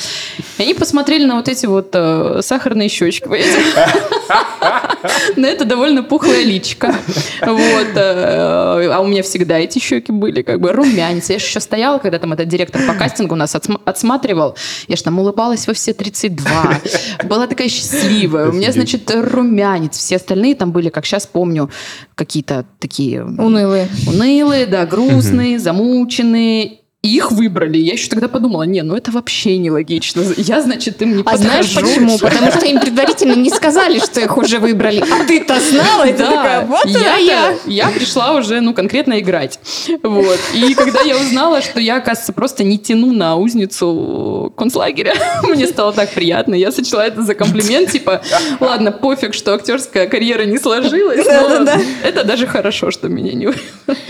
И 0.57 0.63
они 0.63 0.73
посмотрели 0.73 1.25
на 1.25 1.35
вот 1.35 1.47
эти 1.47 1.65
вот 1.65 1.89
э, 1.93 2.39
сахарные 2.41 2.89
щечки. 2.89 3.27
На 5.37 5.45
это 5.47 5.65
довольно 5.65 6.03
пухлая 6.03 6.43
личка. 6.43 6.93
Вот. 7.41 7.87
э, 7.95 8.89
А 8.91 8.99
у 9.01 9.07
меня 9.07 9.23
всегда 9.23 9.57
эти 9.59 9.79
щеки 9.79 10.11
были, 10.11 10.41
как 10.41 10.59
бы 10.59 10.71
румянец. 10.71 11.29
Я 11.29 11.39
же 11.39 11.45
еще 11.45 11.59
стояла, 11.59 11.99
когда 11.99 12.19
там 12.19 12.33
этот 12.33 12.47
директор 12.47 12.81
по 12.85 12.93
кастингу 12.93 13.35
нас 13.35 13.55
отсма- 13.55 13.79
отсматривал. 13.85 14.55
Я 14.87 14.95
же 14.97 15.03
там 15.03 15.19
улыбалась 15.19 15.67
во 15.67 15.73
все 15.73 15.93
32. 15.93 16.79
Была 17.25 17.47
такая 17.47 17.69
счастливая. 17.69 18.49
У 18.49 18.53
меня, 18.53 18.71
значит, 18.71 19.09
румянец. 19.13 19.97
Все 19.97 20.17
остальные 20.17 20.55
там 20.55 20.71
были, 20.71 20.89
как 20.89 21.05
сейчас 21.05 21.25
помню, 21.27 21.69
какие-то 22.15 22.65
такие 22.79 23.23
Унылые. 23.23 23.87
Унылые, 24.07 24.65
да, 24.65 24.85
грустные, 24.85 25.59
замученные. 25.59 26.78
И 27.01 27.15
их 27.15 27.31
выбрали. 27.31 27.77
Я 27.77 27.93
еще 27.93 28.09
тогда 28.09 28.27
подумала, 28.27 28.63
не, 28.63 28.81
ну 28.81 28.93
это 28.93 29.09
вообще 29.11 29.57
нелогично. 29.57 30.21
Я, 30.35 30.61
значит, 30.61 31.01
им 31.01 31.15
не 31.15 31.23
А 31.25 31.37
знаешь 31.37 31.73
подхожу. 31.73 31.87
почему? 31.95 32.17
Потому 32.19 32.51
что 32.51 32.65
им 32.65 32.77
предварительно 32.81 33.35
не 33.35 33.49
сказали, 33.49 33.99
что 33.99 34.19
их 34.19 34.35
уже 34.37 34.59
выбрали. 34.59 34.99
А 35.01 35.23
ты-то 35.25 35.61
знала, 35.61 36.03
и 36.05 36.11
ты 36.11 36.17
Да, 36.17 36.31
такая, 36.31 36.65
вот 36.65 36.85
она 36.85 37.15
я-то- 37.15 37.69
я. 37.69 37.85
я 37.85 37.89
пришла 37.91 38.33
уже, 38.33 38.59
ну, 38.59 38.73
конкретно 38.73 39.17
играть. 39.19 39.59
Вот. 40.03 40.37
И 40.53 40.73
когда 40.73 40.99
я 40.99 41.15
узнала, 41.15 41.61
что 41.61 41.79
я, 41.79 41.95
оказывается, 41.99 42.33
просто 42.33 42.65
не 42.65 42.77
тяну 42.77 43.13
на 43.13 43.37
узницу 43.37 44.53
концлагеря, 44.57 45.13
мне 45.43 45.67
стало 45.67 45.93
так 45.93 46.11
приятно. 46.11 46.53
Я 46.53 46.69
сочла 46.73 47.07
это 47.07 47.21
за 47.21 47.33
комплимент, 47.33 47.91
типа, 47.91 48.21
ладно, 48.59 48.91
пофиг, 48.91 49.33
что 49.35 49.53
актерская 49.53 50.05
карьера 50.07 50.43
не 50.43 50.57
сложилась, 50.59 51.25
но 51.25 51.71
это 52.03 52.25
даже 52.25 52.45
хорошо, 52.45 52.91
что 52.91 53.07
меня 53.07 53.31
не... 53.31 53.47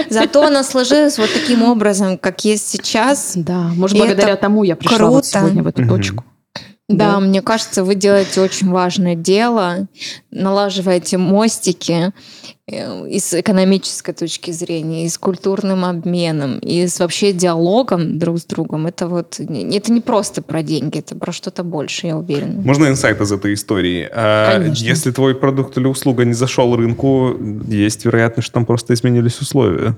Зато 0.10 0.42
она 0.42 0.64
сложилась 0.64 1.20
вот 1.20 1.30
таким 1.32 1.62
образом, 1.62 2.18
как 2.18 2.44
есть 2.46 2.79
сейчас. 2.86 3.34
Да, 3.36 3.72
может, 3.76 3.96
И 3.96 4.00
благодаря 4.00 4.34
это 4.34 4.42
тому 4.42 4.64
я 4.64 4.76
пришла 4.76 5.08
вот 5.10 5.24
круто. 5.24 5.28
сегодня 5.40 5.64
в 5.64 5.68
эту 5.68 5.82
Мгм. 5.82 5.90
точку. 5.90 6.24
Да, 6.88 7.12
Да. 7.14 7.20
мне 7.20 7.42
кажется, 7.44 7.84
вы 7.84 7.94
делаете 7.94 8.42
очень 8.42 8.70
важное 8.72 9.14
дело, 9.16 9.88
налаживаете 10.32 11.18
мостики. 11.20 12.14
Э, 12.72 13.08
и 13.08 13.20
с 13.20 13.34
экономической 13.34 14.14
точки 14.14 14.52
зрения, 14.52 15.06
и 15.06 15.10
с 15.10 15.18
культурным 15.18 15.86
обменом, 15.86 16.60
и 16.60 16.88
с 16.88 17.00
вообще 17.00 17.34
диалогом 17.34 18.20
друг 18.20 18.40
с 18.40 18.46
другом. 18.46 18.88
Это 18.88 19.08
вот 19.08 19.40
это 19.40 19.92
не 19.92 20.02
просто 20.02 20.42
про 20.42 20.62
деньги, 20.62 21.00
это 21.00 21.16
про 21.16 21.32
что-то 21.32 21.64
больше, 21.64 22.08
я 22.08 22.18
уверена. 22.18 22.62
Можно 22.62 22.88
инсайт 22.88 23.22
из 23.22 23.32
этой 23.32 23.54
истории? 23.54 24.08
А, 24.12 24.58
Конечно. 24.58 24.86
Если 24.86 25.12
твой 25.12 25.36
продукт 25.36 25.78
или 25.78 25.88
услуга 25.88 26.26
не 26.26 26.34
зашел 26.34 26.76
рынку, 26.76 27.36
есть 27.68 28.06
вероятность, 28.06 28.48
что 28.48 28.54
там 28.56 28.66
просто 28.66 28.94
изменились 28.94 29.40
условия. 29.40 29.96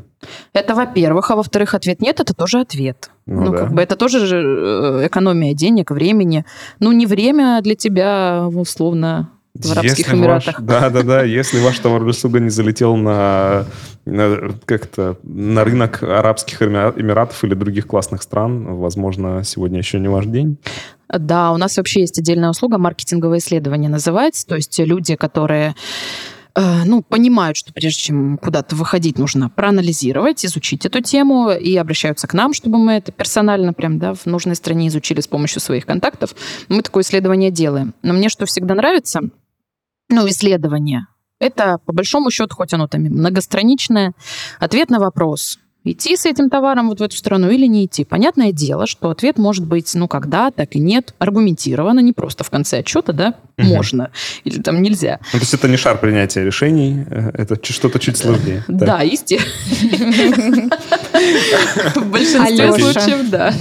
Это 0.53 0.75
во-первых, 0.75 1.31
а 1.31 1.35
во-вторых, 1.35 1.73
ответ 1.73 2.01
нет, 2.01 2.19
это 2.19 2.33
тоже 2.33 2.59
ответ. 2.59 3.09
Ну, 3.25 3.45
ну 3.45 3.51
да. 3.51 3.57
как 3.57 3.73
бы 3.73 3.81
это 3.81 3.95
тоже 3.95 4.25
же 4.25 4.37
э, 4.37 5.07
экономия 5.07 5.53
денег, 5.53 5.91
времени. 5.91 6.45
Ну, 6.79 6.91
не 6.91 7.05
время 7.05 7.61
для 7.61 7.75
тебя, 7.75 8.47
условно, 8.47 9.29
в 9.53 9.71
Арабских 9.71 9.99
если 9.99 10.15
Эмиратах. 10.15 10.59
Ваш, 10.59 10.67
да, 10.67 10.89
да, 10.89 11.03
да. 11.03 11.23
Если 11.23 11.59
ваш 11.59 11.77
товар 11.79 12.01
или 12.01 12.09
услуга 12.09 12.39
не 12.39 12.49
залетел 12.49 12.95
на, 12.95 13.65
на, 14.05 14.53
как-то, 14.65 15.17
на 15.23 15.63
рынок 15.63 16.03
Арабских 16.03 16.61
Эмиратов 16.61 17.43
или 17.43 17.53
других 17.53 17.87
классных 17.87 18.23
стран, 18.23 18.75
возможно, 18.75 19.43
сегодня 19.43 19.79
еще 19.79 19.99
не 19.99 20.07
ваш 20.07 20.25
день. 20.25 20.57
Да, 21.09 21.51
у 21.51 21.57
нас 21.57 21.75
вообще 21.77 22.01
есть 22.01 22.17
отдельная 22.17 22.49
услуга, 22.49 22.77
маркетинговое 22.77 23.39
исследование 23.39 23.89
называется. 23.89 24.47
То 24.47 24.55
есть 24.55 24.79
люди, 24.79 25.15
которые 25.17 25.75
э, 26.55 26.83
ну, 26.85 27.01
понимают, 27.01 27.57
что 27.57 27.73
прежде 27.73 28.01
чем 28.01 28.37
куда-то 28.37 28.77
выходить, 28.77 29.19
нужно 29.19 29.49
проанализировать, 29.49 30.45
изучить 30.45 30.85
эту 30.85 31.01
тему 31.01 31.51
и 31.51 31.75
обращаются 31.75 32.27
к 32.27 32.33
нам, 32.33 32.53
чтобы 32.53 32.77
мы 32.77 32.93
это 32.93 33.11
персонально 33.11 33.73
прям, 33.73 33.99
да, 33.99 34.13
в 34.13 34.25
нужной 34.25 34.55
стране 34.55 34.87
изучили 34.87 35.19
с 35.19 35.27
помощью 35.27 35.59
своих 35.59 35.85
контактов. 35.85 36.33
Мы 36.69 36.81
такое 36.81 37.03
исследование 37.03 37.51
делаем. 37.51 37.93
Но 38.01 38.13
мне 38.13 38.29
что 38.29 38.45
всегда 38.45 38.73
нравится, 38.73 39.21
ну, 40.11 40.27
исследование. 40.27 41.07
Это, 41.39 41.79
по 41.85 41.93
большому 41.93 42.29
счету, 42.29 42.55
хоть 42.55 42.73
оно 42.73 42.87
там 42.87 43.01
многостраничное, 43.01 44.13
ответ 44.59 44.89
на 44.91 44.99
вопрос, 44.99 45.57
идти 45.83 46.15
с 46.15 46.25
этим 46.25 46.49
товаром 46.49 46.89
вот 46.89 46.99
в 46.99 47.03
эту 47.03 47.17
страну 47.17 47.49
или 47.49 47.65
не 47.65 47.85
идти. 47.85 48.03
Понятное 48.05 48.51
дело, 48.51 48.85
что 48.85 49.09
ответ 49.09 49.37
может 49.37 49.65
быть, 49.65 49.93
ну, 49.95 50.07
когда, 50.07 50.51
так 50.51 50.75
и 50.75 50.79
нет, 50.79 51.15
аргументированно, 51.17 51.99
не 51.99 52.13
просто 52.13 52.43
в 52.43 52.49
конце 52.49 52.79
отчета, 52.79 53.13
да, 53.13 53.35
угу. 53.57 53.67
можно 53.67 54.11
или 54.43 54.61
там 54.61 54.81
нельзя. 54.81 55.19
Ну, 55.33 55.39
то 55.39 55.43
есть 55.43 55.53
это 55.53 55.67
не 55.67 55.77
шар 55.77 55.99
принятия 55.99 56.43
решений, 56.43 57.05
э, 57.09 57.31
это 57.33 57.57
что-то 57.63 57.99
чуть 57.99 58.17
сложнее. 58.17 58.63
Да, 58.81 59.01
естественно. 59.01 60.69
В 61.95 62.05
большинстве 62.09 62.73
случаев, 62.73 63.29
да. 63.29 63.53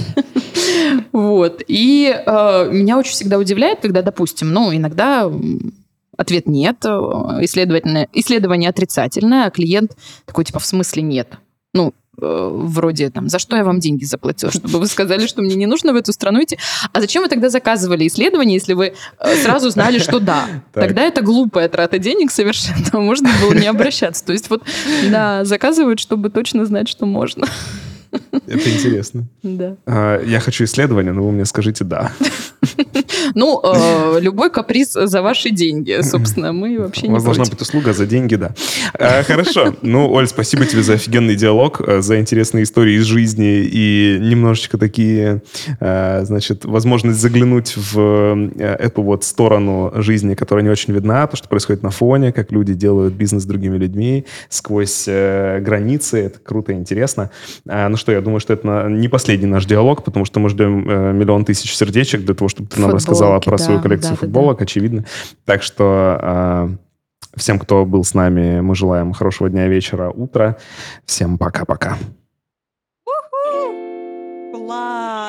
Вот. 1.11 1.61
И 1.67 2.13
э, 2.13 2.69
меня 2.71 2.97
очень 2.97 3.11
всегда 3.11 3.37
удивляет, 3.37 3.79
когда, 3.81 4.01
допустим, 4.01 4.51
ну, 4.51 4.73
иногда 4.75 5.31
Ответ 6.17 6.45
нет, 6.47 6.77
э, 6.83 6.89
исследование, 7.41 8.07
исследование 8.13 8.69
отрицательное, 8.69 9.45
а 9.45 9.49
клиент 9.49 9.95
такой, 10.25 10.43
типа, 10.43 10.59
в 10.59 10.65
смысле 10.65 11.03
нет? 11.03 11.37
Ну, 11.73 11.93
э, 12.21 12.49
вроде 12.51 13.09
там, 13.09 13.29
за 13.29 13.39
что 13.39 13.55
я 13.55 13.63
вам 13.63 13.79
деньги 13.79 14.03
заплатил, 14.03 14.51
чтобы 14.51 14.79
вы 14.79 14.87
сказали, 14.87 15.25
что 15.25 15.41
мне 15.41 15.55
не 15.55 15.65
нужно 15.65 15.93
в 15.93 15.95
эту 15.95 16.11
страну 16.11 16.43
идти. 16.43 16.57
А 16.91 16.99
зачем 16.99 17.23
вы 17.23 17.29
тогда 17.29 17.49
заказывали 17.49 18.05
исследование, 18.07 18.55
если 18.55 18.73
вы 18.73 18.93
э, 19.19 19.35
сразу 19.37 19.69
знали, 19.69 19.99
что 19.99 20.19
да? 20.19 20.47
Тогда 20.73 21.03
это 21.03 21.21
глупая 21.21 21.69
трата 21.69 21.97
денег 21.97 22.31
совершенно, 22.31 22.99
можно 22.99 23.29
было 23.41 23.53
не 23.53 23.67
обращаться. 23.67 24.25
То 24.25 24.33
есть 24.33 24.49
вот, 24.49 24.63
да, 25.09 25.45
заказывают, 25.45 25.99
чтобы 25.99 26.29
точно 26.29 26.65
знать, 26.65 26.89
что 26.89 27.05
можно. 27.05 27.47
Это 28.47 28.69
интересно. 28.69 29.23
Да. 29.43 29.75
А, 29.85 30.23
я 30.23 30.39
хочу 30.39 30.63
исследование, 30.65 31.13
но 31.13 31.23
вы 31.23 31.31
мне 31.31 31.45
скажите 31.45 31.83
«да». 31.83 32.11
Ну, 33.35 33.61
э, 33.63 34.19
любой 34.19 34.49
каприз 34.49 34.93
за 34.93 35.21
ваши 35.21 35.51
деньги, 35.51 35.99
собственно, 36.01 36.51
мы 36.51 36.79
вообще 36.79 37.07
не 37.07 37.11
У 37.11 37.13
вас 37.13 37.23
должна 37.23 37.45
быть 37.45 37.61
услуга 37.61 37.93
за 37.93 38.05
деньги, 38.05 38.35
да. 38.35 38.53
А, 38.99 39.23
хорошо. 39.23 39.75
Ну, 39.81 40.11
Оль, 40.11 40.27
спасибо 40.27 40.65
тебе 40.65 40.83
за 40.83 40.93
офигенный 40.93 41.35
диалог, 41.35 41.81
э, 41.81 42.01
за 42.01 42.19
интересные 42.19 42.63
истории 42.63 42.95
из 42.95 43.05
жизни 43.05 43.63
и 43.63 44.17
немножечко 44.19 44.77
такие, 44.77 45.41
э, 45.79 46.21
значит, 46.25 46.65
возможность 46.65 47.19
заглянуть 47.19 47.75
в 47.75 48.51
эту 48.57 49.01
вот 49.01 49.23
сторону 49.23 49.91
жизни, 49.95 50.35
которая 50.35 50.63
не 50.63 50.69
очень 50.69 50.93
видна, 50.93 51.25
то, 51.27 51.37
что 51.37 51.47
происходит 51.47 51.83
на 51.83 51.91
фоне, 51.91 52.31
как 52.33 52.51
люди 52.51 52.73
делают 52.73 53.13
бизнес 53.13 53.43
с 53.43 53.45
другими 53.45 53.77
людьми 53.77 54.25
сквозь 54.49 55.05
границы. 55.05 56.19
Это 56.19 56.39
круто 56.39 56.73
и 56.73 56.75
интересно. 56.75 57.31
Ну 57.65 57.97
что, 58.01 58.11
я 58.11 58.19
думаю, 58.19 58.41
что 58.41 58.51
это 58.51 58.87
не 58.89 59.07
последний 59.07 59.47
наш 59.47 59.65
диалог, 59.65 60.03
потому 60.03 60.25
что 60.25 60.41
мы 60.41 60.49
ждем 60.49 61.17
миллион 61.17 61.45
тысяч 61.45 61.73
сердечек 61.75 62.25
для 62.25 62.35
того, 62.35 62.49
чтобы 62.49 62.67
ты 62.67 62.81
нам 62.81 62.91
рассказал 62.91 63.11
рассказала 63.11 63.39
про 63.39 63.57
да, 63.57 63.63
свою 63.63 63.81
коллекцию 63.81 64.11
да, 64.11 64.17
футболок, 64.17 64.57
да. 64.57 64.63
очевидно. 64.63 65.05
Так 65.45 65.63
что 65.63 66.19
э, 66.21 66.69
всем, 67.35 67.59
кто 67.59 67.85
был 67.85 68.03
с 68.03 68.13
нами, 68.13 68.61
мы 68.61 68.75
желаем 68.75 69.13
хорошего 69.13 69.49
дня, 69.49 69.67
вечера, 69.67 70.09
утра. 70.09 70.57
Всем 71.05 71.37
пока-пока. 71.37 71.97
Класс! 74.51 75.20